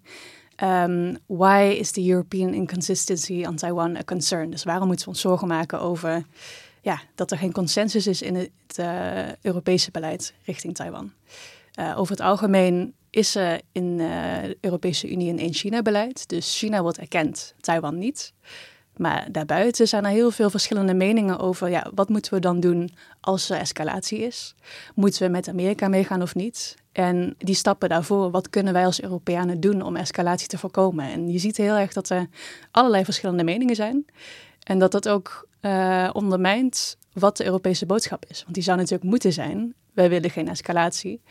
Um, 0.64 1.18
why 1.26 1.76
is 1.80 1.92
the 1.92 2.10
European 2.10 2.54
inconsistency 2.54 3.46
on 3.48 3.56
Taiwan 3.56 3.96
a 3.98 4.04
concern? 4.04 4.50
Dus 4.50 4.64
waarom 4.64 4.88
moeten 4.88 5.06
we 5.06 5.12
ons 5.12 5.22
zorgen 5.22 5.48
maken 5.48 5.80
over 5.80 6.26
ja, 6.82 7.02
dat 7.16 7.32
er 7.32 7.38
geen 7.38 7.52
consensus 7.52 8.08
is 8.08 8.22
in 8.22 8.36
het 8.36 8.78
uh, 8.80 9.36
Europese 9.42 9.92
beleid 9.92 10.34
richting 10.46 10.76
Taiwan. 10.76 11.12
Uh, 11.80 11.94
over 11.98 12.12
het 12.12 12.26
algemeen 12.26 12.94
is 13.10 13.36
er 13.36 13.62
in 13.72 13.84
uh, 14.00 14.42
de 14.42 14.58
Europese 14.62 15.12
Unie 15.12 15.30
een 15.30 15.40
één-China-beleid. 15.40 16.30
Dus 16.30 16.58
China 16.58 16.82
wordt 16.82 16.98
erkend, 16.98 17.54
Taiwan 17.60 17.98
niet. 17.98 18.34
Maar 18.98 19.28
daarbuiten 19.32 19.88
zijn 19.88 20.06
er 20.06 20.12
heel 20.12 20.32
veel 20.32 20.50
verschillende 20.50 20.94
meningen 20.94 21.40
over 21.40 21.70
ja, 21.70 21.92
wat 21.96 22.10
moeten 22.10 22.34
we 22.34 22.40
dan 22.40 22.60
doen 22.60 22.92
als 23.20 23.50
er 23.50 23.58
escalatie 23.58 24.20
is. 24.20 24.56
Moeten 24.96 25.24
we 25.24 25.30
met 25.30 25.48
Amerika 25.48 25.88
meegaan 25.88 26.22
of 26.22 26.36
niet? 26.36 26.76
En 26.92 27.36
die 27.38 27.56
stappen 27.56 27.90
daarvoor, 27.90 28.32
wat 28.32 28.50
kunnen 28.50 28.74
wij 28.74 28.86
als 28.86 29.02
Europeanen 29.02 29.60
doen 29.60 29.82
om 29.82 29.96
escalatie 29.96 30.48
te 30.48 30.58
voorkomen? 30.58 31.06
En 31.06 31.32
je 31.32 31.40
ziet 31.40 31.58
heel 31.58 31.76
erg 31.76 31.94
dat 31.94 32.10
er 32.10 32.28
allerlei 32.72 33.04
verschillende 33.04 33.44
meningen 33.44 33.76
zijn. 33.76 34.06
En 34.64 34.80
dat 34.80 34.92
dat 34.92 35.10
ook 35.10 35.48
uh, 35.62 36.10
ondermijnt 36.14 36.98
wat 37.14 37.38
de 37.38 37.46
Europese 37.46 37.86
boodschap 37.86 38.26
is. 38.28 38.42
Want 38.44 38.54
die 38.54 38.64
zou 38.64 38.78
natuurlijk 38.78 39.10
moeten 39.10 39.34
zijn: 39.34 39.74
wij 39.94 40.10
willen 40.10 40.30
geen 40.30 40.48
escalatie. 40.48 41.22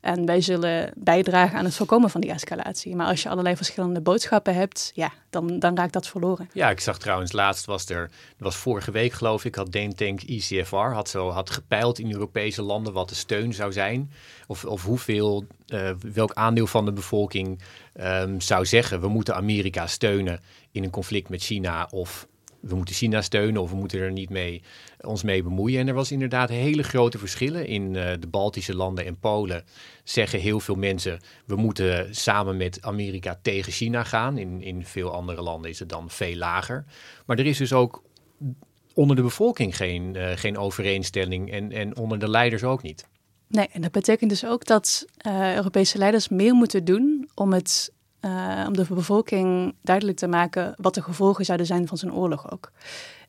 En 0.00 0.26
wij 0.26 0.40
zullen 0.40 0.92
bijdragen 0.96 1.58
aan 1.58 1.64
het 1.64 1.74
voorkomen 1.74 2.10
van 2.10 2.20
die 2.20 2.30
escalatie. 2.30 2.96
Maar 2.96 3.06
als 3.06 3.22
je 3.22 3.28
allerlei 3.28 3.56
verschillende 3.56 4.00
boodschappen 4.00 4.54
hebt, 4.54 4.90
ja, 4.94 5.12
dan, 5.30 5.58
dan 5.58 5.76
raakt 5.76 5.92
dat 5.92 6.06
verloren. 6.06 6.48
Ja, 6.52 6.70
ik 6.70 6.80
zag 6.80 6.98
trouwens 6.98 7.32
laatst 7.32 7.64
was 7.64 7.88
er, 7.88 8.10
was 8.38 8.56
vorige 8.56 8.90
week 8.90 9.12
geloof 9.12 9.44
ik, 9.44 9.54
had 9.54 9.72
Tank 9.72 10.22
ICFR 10.22 10.76
had 10.76 11.08
zo 11.08 11.30
had 11.30 11.50
gepeild 11.50 11.98
in 11.98 12.12
Europese 12.12 12.62
landen 12.62 12.92
wat 12.92 13.08
de 13.08 13.14
steun 13.14 13.54
zou 13.54 13.72
zijn. 13.72 14.10
Of, 14.46 14.64
of 14.64 14.84
hoeveel, 14.84 15.46
uh, 15.66 15.90
welk 16.12 16.32
aandeel 16.32 16.66
van 16.66 16.84
de 16.84 16.92
bevolking 16.92 17.62
um, 18.00 18.40
zou 18.40 18.66
zeggen, 18.66 19.00
we 19.00 19.08
moeten 19.08 19.34
Amerika 19.34 19.86
steunen 19.86 20.40
in 20.70 20.84
een 20.84 20.90
conflict 20.90 21.28
met 21.28 21.42
China 21.42 21.88
of 21.90 22.26
we 22.68 22.74
moeten 22.74 22.94
China 22.94 23.22
steunen 23.22 23.62
of 23.62 23.70
we 23.70 23.76
moeten 23.76 24.00
er 24.00 24.12
niet 24.12 24.30
mee, 24.30 24.62
ons 25.00 25.22
mee 25.22 25.42
bemoeien. 25.42 25.80
En 25.80 25.88
er 25.88 25.94
was 25.94 26.12
inderdaad 26.12 26.48
hele 26.48 26.82
grote 26.82 27.18
verschillen. 27.18 27.66
In 27.66 27.94
uh, 27.94 28.10
de 28.20 28.26
Baltische 28.26 28.74
landen 28.74 29.06
en 29.06 29.18
Polen 29.18 29.64
zeggen 30.04 30.40
heel 30.40 30.60
veel 30.60 30.74
mensen... 30.74 31.18
we 31.46 31.56
moeten 31.56 32.14
samen 32.14 32.56
met 32.56 32.82
Amerika 32.82 33.38
tegen 33.42 33.72
China 33.72 34.04
gaan. 34.04 34.38
In, 34.38 34.62
in 34.62 34.84
veel 34.84 35.12
andere 35.12 35.42
landen 35.42 35.70
is 35.70 35.78
het 35.78 35.88
dan 35.88 36.10
veel 36.10 36.36
lager. 36.36 36.84
Maar 37.26 37.38
er 37.38 37.46
is 37.46 37.58
dus 37.58 37.72
ook 37.72 38.02
onder 38.94 39.16
de 39.16 39.22
bevolking 39.22 39.76
geen, 39.76 40.14
uh, 40.16 40.30
geen 40.34 40.58
overeenstelling 40.58 41.52
en, 41.52 41.72
en 41.72 41.96
onder 41.96 42.18
de 42.18 42.28
leiders 42.28 42.64
ook 42.64 42.82
niet. 42.82 43.06
Nee, 43.48 43.68
en 43.72 43.80
dat 43.80 43.92
betekent 43.92 44.30
dus 44.30 44.46
ook 44.46 44.64
dat 44.64 45.06
Europese 45.56 45.98
leiders 45.98 46.28
meer 46.28 46.54
moeten 46.54 46.84
doen 46.84 47.28
om 47.34 47.52
het 47.52 47.92
uh, 48.26 48.64
om 48.66 48.76
de 48.76 48.86
bevolking 48.88 49.74
duidelijk 49.82 50.16
te 50.18 50.26
maken 50.26 50.74
wat 50.76 50.94
de 50.94 51.02
gevolgen 51.02 51.44
zouden 51.44 51.66
zijn 51.66 51.86
van 51.86 51.98
zo'n 51.98 52.14
oorlog 52.14 52.52
ook. 52.52 52.72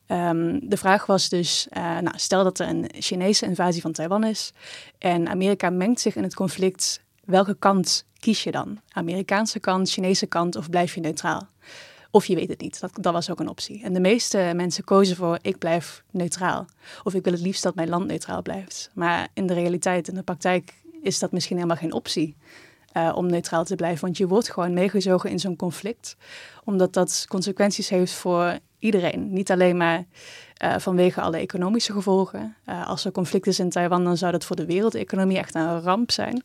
Um, 0.08 0.70
de 0.70 0.78
vraag 0.78 1.06
was 1.06 1.30
dus, 1.30 1.68
uh, 1.78 1.84
nou, 1.84 2.18
stel 2.18 2.44
dat 2.44 2.60
er 2.60 2.68
een 2.68 2.90
Chinese 3.00 3.46
invasie 3.46 3.82
van 3.82 3.92
Taiwan 3.92 4.24
is 4.24 4.54
en 4.98 5.28
Amerika 5.28 5.70
mengt 5.70 6.00
zich 6.00 6.16
in 6.16 6.24
het 6.24 6.36
conflict, 6.36 7.02
welke 7.26 7.56
kant 7.60 8.06
kies 8.20 8.44
je 8.44 8.52
dan? 8.52 8.80
Amerikaanse 8.92 9.60
kant, 9.60 9.90
Chinese 9.90 10.26
kant 10.26 10.56
of 10.56 10.70
blijf 10.70 10.96
je 10.96 11.02
neutraal? 11.02 11.48
Of 12.12 12.26
je 12.26 12.36
weet 12.36 12.50
het 12.50 12.62
niet. 12.62 12.80
Dat, 12.80 12.92
dat 13.02 13.14
was 13.14 13.30
ook 13.30 13.40
een 13.40 13.50
optie. 13.50 13.84
En 13.84 13.94
de 13.94 14.00
meeste 14.00 14.52
mensen 14.56 14.84
kozen 14.84 15.16
voor 15.16 15.38
ik 15.42 15.58
blijf 15.58 16.04
neutraal. 16.12 16.66
Of 17.04 17.14
ik 17.14 17.24
wil 17.24 17.34
het 17.34 17.42
liefst 17.42 17.64
dat 17.64 17.76
mijn 17.76 17.90
land 17.90 18.08
neutraal 18.08 18.42
blijft. 18.42 18.92
Maar 18.94 19.28
in 19.34 19.48
de 19.48 19.54
realiteit, 19.54 20.08
in 20.08 20.16
de 20.16 20.24
praktijk, 20.24 20.74
is 21.02 21.20
dat 21.20 21.32
misschien 21.32 21.56
helemaal 21.56 21.78
geen 21.78 21.94
optie. 21.94 22.36
Uh, 22.98 23.12
om 23.16 23.26
neutraal 23.26 23.64
te 23.64 23.76
blijven. 23.76 24.02
Want 24.02 24.18
je 24.18 24.28
wordt 24.28 24.52
gewoon 24.52 24.74
meegezogen 24.74 25.30
in 25.30 25.40
zo'n 25.40 25.56
conflict. 25.56 26.18
Omdat 26.64 26.94
dat 26.94 27.26
consequenties 27.30 27.90
heeft 27.90 28.14
voor 28.14 28.58
iedereen. 28.80 29.34
Niet 29.34 29.52
alleen 29.52 29.78
maar 29.78 30.06
uh, 30.64 30.78
vanwege 30.78 31.22
alle 31.22 31.38
economische 31.38 31.92
gevolgen. 31.92 32.56
Uh, 32.66 32.88
als 32.88 33.06
er 33.06 33.12
conflict 33.12 33.48
is 33.48 33.60
in 33.60 33.70
Taiwan, 33.70 34.04
dan 34.04 34.18
zou 34.18 34.32
dat 34.32 34.46
voor 34.46 34.56
de 34.56 34.66
wereldeconomie 34.66 35.38
echt 35.38 35.56
een 35.56 35.82
ramp 35.82 36.12
zijn. 36.12 36.44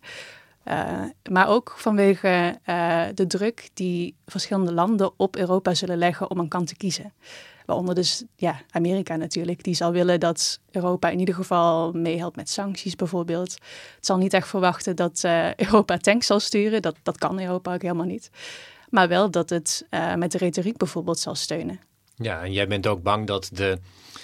Maar 1.31 1.49
ook 1.49 1.75
vanwege 1.77 2.59
de 3.15 3.27
druk 3.27 3.71
die 3.75 4.15
verschillende 4.27 4.73
landen 4.73 5.11
op 5.17 5.37
Europa 5.37 5.75
zullen 5.75 5.99
leggen 5.99 6.31
om 6.31 6.39
een 6.39 6.49
kant 6.49 6.67
te 6.67 6.77
kiezen. 6.77 7.13
Waaronder 7.73 8.03
dus 8.03 8.25
ja, 8.37 8.61
Amerika 8.71 9.17
natuurlijk. 9.17 9.65
Die 9.65 9.75
zal 9.75 9.93
willen 9.93 10.21
dat 10.21 10.61
Europa 10.71 11.09
in 11.09 11.19
ieder 11.19 11.35
geval 11.35 11.93
meehelpt 11.93 12.37
met 12.37 12.49
sancties 12.49 12.97
bijvoorbeeld. 12.97 13.53
Het 13.97 14.07
zal 14.07 14.17
niet 14.17 14.33
echt 14.33 14.49
verwachten 14.49 14.97
dat 14.97 15.25
Europa 15.57 15.97
tanks 15.97 16.27
zal 16.27 16.41
sturen. 16.41 16.83
Dat, 16.83 16.97
dat 17.03 17.19
kan 17.19 17.41
Europa 17.41 17.75
ook 17.75 17.83
helemaal 17.83 18.07
niet. 18.07 18.31
Maar 18.89 19.09
wel 19.09 19.31
dat 19.31 19.51
het 19.51 19.87
met 20.17 20.33
de 20.33 20.39
retoriek 20.39 20.77
bijvoorbeeld 20.77 21.19
zal 21.19 21.35
steunen. 21.35 21.81
Ja, 22.17 22.43
en 22.43 22.53
jij 22.53 22.67
bent 22.67 22.87
ook 22.87 23.03
bang 23.03 23.27
dat 23.27 23.51
de, 23.53 23.79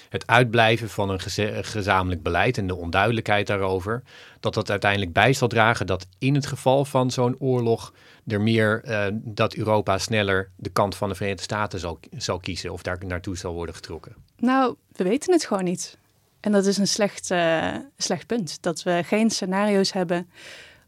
het 0.09 0.27
uitblijven 0.27 0.91
van 0.91 1.11
een 1.11 1.21
gezamenlijk 1.65 2.23
beleid 2.23 2.59
en 2.59 2.67
de 2.67 2.75
onduidelijkheid 2.75 3.47
daarover, 3.47 4.03
dat 4.41 4.55
dat 4.55 4.71
uiteindelijk 4.71 5.13
bij 5.13 5.33
zal 5.33 5.49
dragen 5.49 5.87
dat 5.87 6.07
in 6.19 6.35
het 6.35 6.47
geval 6.47 6.85
van 6.85 7.11
zo'n 7.11 7.37
oorlog 7.39 7.93
er 8.27 8.41
meer, 8.41 8.83
uh, 8.85 9.07
dat 9.13 9.55
Europa 9.55 9.99
sneller 9.99 10.51
de 10.57 10.71
kant 10.71 10.97
van 10.97 11.09
de 11.09 11.15
Verenigde 11.15 11.43
Staten 11.43 11.79
zal, 11.81 11.99
zal 12.17 12.39
kiezen 12.39 12.73
of 12.73 12.83
daar 12.83 12.99
naartoe 13.07 13.37
zal 13.37 13.53
worden 13.53 13.75
getrokken? 13.75 14.15
Nou, 14.39 14.75
we 14.93 15.05
weten 15.05 15.33
het 15.33 15.45
gewoon 15.45 15.65
niet. 15.65 15.99
En 16.41 16.53
dat 16.53 16.67
is 16.67 16.77
een 16.77 16.87
slecht, 16.87 17.31
uh, 17.31 17.75
slecht 17.97 18.27
punt. 18.27 18.63
Dat 18.63 18.83
we 18.83 19.03
geen 19.05 19.31
scenario's 19.31 19.93
hebben 19.93 20.31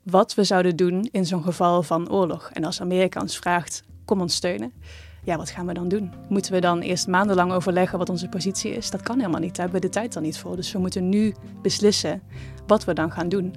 wat 0.03 0.34
we 0.34 0.44
zouden 0.44 0.76
doen 0.76 1.09
in 1.12 1.26
zo'n 1.26 1.42
geval 1.42 1.82
van 1.82 2.11
oorlog. 2.11 2.51
En 2.53 2.64
als 2.64 2.80
Amerika 2.80 3.20
ons 3.20 3.38
vraagt, 3.38 3.82
kom 4.05 4.20
ons 4.20 4.34
steunen 4.34 4.72
ja, 5.24 5.36
wat 5.36 5.50
gaan 5.50 5.66
we 5.66 5.72
dan 5.72 5.88
doen? 5.88 6.12
Moeten 6.28 6.52
we 6.52 6.60
dan 6.60 6.80
eerst 6.80 7.08
maandenlang 7.08 7.52
overleggen 7.52 7.98
wat 7.98 8.08
onze 8.08 8.28
positie 8.28 8.72
is? 8.72 8.90
Dat 8.90 9.02
kan 9.02 9.18
helemaal 9.18 9.40
niet. 9.40 9.56
Daar 9.56 9.64
hebben 9.64 9.80
we 9.80 9.86
de 9.86 9.92
tijd 9.92 10.12
dan 10.12 10.22
niet 10.22 10.38
voor. 10.38 10.56
Dus 10.56 10.72
we 10.72 10.78
moeten 10.78 11.08
nu 11.08 11.34
beslissen 11.62 12.22
wat 12.66 12.84
we 12.84 12.92
dan 12.92 13.12
gaan 13.12 13.28
doen. 13.28 13.54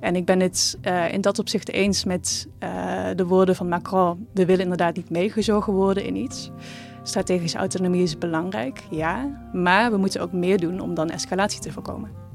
En 0.00 0.16
ik 0.16 0.24
ben 0.24 0.40
het 0.40 0.78
uh, 0.82 1.12
in 1.12 1.20
dat 1.20 1.38
opzicht 1.38 1.68
eens 1.68 2.04
met 2.04 2.48
uh, 2.62 3.06
de 3.16 3.26
woorden 3.26 3.56
van 3.56 3.68
Macron. 3.68 4.26
We 4.32 4.44
willen 4.44 4.62
inderdaad 4.62 4.96
niet 4.96 5.10
meegezogen 5.10 5.72
worden 5.72 6.04
in 6.04 6.16
iets. 6.16 6.50
Strategische 7.02 7.58
autonomie 7.58 8.02
is 8.02 8.18
belangrijk, 8.18 8.82
ja. 8.90 9.48
Maar 9.52 9.90
we 9.90 9.96
moeten 9.96 10.20
ook 10.20 10.32
meer 10.32 10.58
doen 10.58 10.80
om 10.80 10.94
dan 10.94 11.10
escalatie 11.10 11.60
te 11.60 11.72
voorkomen. 11.72 12.25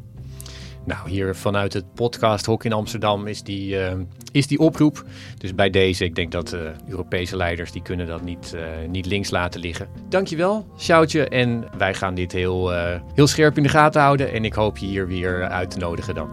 Nou, 0.86 1.09
hier 1.09 1.36
vanuit 1.36 1.73
het 1.73 1.93
podcast 1.93 2.45
Hok 2.45 2.63
in 2.63 2.73
Amsterdam 2.73 3.27
is 3.27 3.43
die, 3.43 3.75
uh, 3.75 3.91
is 4.32 4.47
die 4.47 4.59
oproep. 4.59 5.05
Dus 5.38 5.55
bij 5.55 5.69
deze, 5.69 6.03
ik 6.03 6.15
denk 6.15 6.32
dat 6.32 6.53
uh, 6.53 6.59
Europese 6.88 7.38
leiders, 7.38 7.71
die 7.71 7.82
kunnen 7.82 8.07
dat 8.07 8.23
niet, 8.23 8.53
uh, 8.55 8.61
niet 8.89 9.05
links 9.05 9.29
laten 9.29 9.59
liggen. 9.59 9.88
Dankjewel, 10.09 10.65
Sjoutje. 10.77 11.29
En 11.29 11.65
wij 11.77 11.93
gaan 11.93 12.15
dit 12.15 12.32
heel, 12.32 12.71
heel 13.13 13.27
scherp 13.27 13.57
in 13.57 13.63
de 13.63 13.69
gaten 13.69 14.01
houden. 14.01 14.32
En 14.32 14.45
ik 14.45 14.53
hoop 14.53 14.77
je 14.77 14.86
hier 14.86 15.07
weer 15.07 15.47
uit 15.47 15.71
te 15.71 15.77
nodigen 15.77 16.15
dan. 16.15 16.29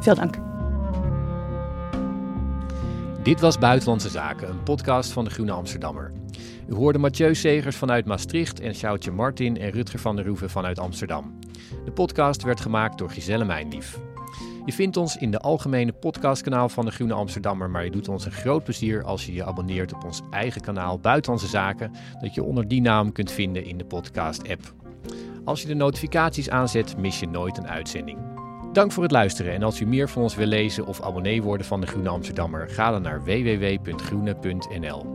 Veel 0.00 0.14
dank. 0.14 0.34
Dit 3.22 3.40
was 3.40 3.58
Buitenlandse 3.58 4.08
Zaken, 4.08 4.48
een 4.48 4.62
podcast 4.62 5.12
van 5.12 5.24
de 5.24 5.30
Groene 5.30 5.52
Amsterdammer. 5.52 6.12
U 6.68 6.74
hoorde 6.74 6.98
Mathieu 6.98 7.34
Segers 7.34 7.76
vanuit 7.76 8.06
Maastricht 8.06 8.60
en 8.60 8.74
Sjoutje 8.74 9.10
Martin 9.10 9.58
en 9.58 9.70
Rutger 9.70 9.98
van 9.98 10.16
der 10.16 10.26
Roeven 10.26 10.50
vanuit 10.50 10.78
Amsterdam. 10.78 11.38
De 11.90 11.96
podcast 11.96 12.42
werd 12.42 12.60
gemaakt 12.60 12.98
door 12.98 13.10
Giselle 13.10 13.44
Mijnlief. 13.44 13.98
Je 14.64 14.72
vindt 14.72 14.96
ons 14.96 15.16
in 15.16 15.30
de 15.30 15.38
algemene 15.38 15.92
podcastkanaal 15.92 16.68
van 16.68 16.84
de 16.84 16.90
Groene 16.90 17.14
Amsterdammer, 17.14 17.70
maar 17.70 17.84
je 17.84 17.90
doet 17.90 18.08
ons 18.08 18.24
een 18.24 18.32
groot 18.32 18.64
plezier 18.64 19.04
als 19.04 19.26
je 19.26 19.32
je 19.32 19.44
abonneert 19.44 19.94
op 19.94 20.04
ons 20.04 20.20
eigen 20.30 20.60
kanaal 20.60 20.98
Buitenlandse 20.98 21.46
Zaken, 21.46 21.92
dat 22.20 22.34
je 22.34 22.42
onder 22.42 22.68
die 22.68 22.80
naam 22.80 23.12
kunt 23.12 23.30
vinden 23.30 23.64
in 23.64 23.78
de 23.78 23.84
podcast-app. 23.84 24.74
Als 25.44 25.62
je 25.62 25.66
de 25.66 25.74
notificaties 25.74 26.50
aanzet, 26.50 26.96
mis 26.96 27.20
je 27.20 27.28
nooit 27.28 27.58
een 27.58 27.68
uitzending. 27.68 28.18
Dank 28.72 28.92
voor 28.92 29.02
het 29.02 29.12
luisteren 29.12 29.52
en 29.52 29.62
als 29.62 29.80
u 29.80 29.86
meer 29.86 30.08
van 30.08 30.22
ons 30.22 30.34
wil 30.34 30.46
lezen 30.46 30.86
of 30.86 31.02
abonnee 31.02 31.42
worden 31.42 31.66
van 31.66 31.80
de 31.80 31.86
Groene 31.86 32.08
Amsterdammer, 32.08 32.68
ga 32.68 32.90
dan 32.90 33.02
naar 33.02 33.24
www.groene.nl. 33.24 35.06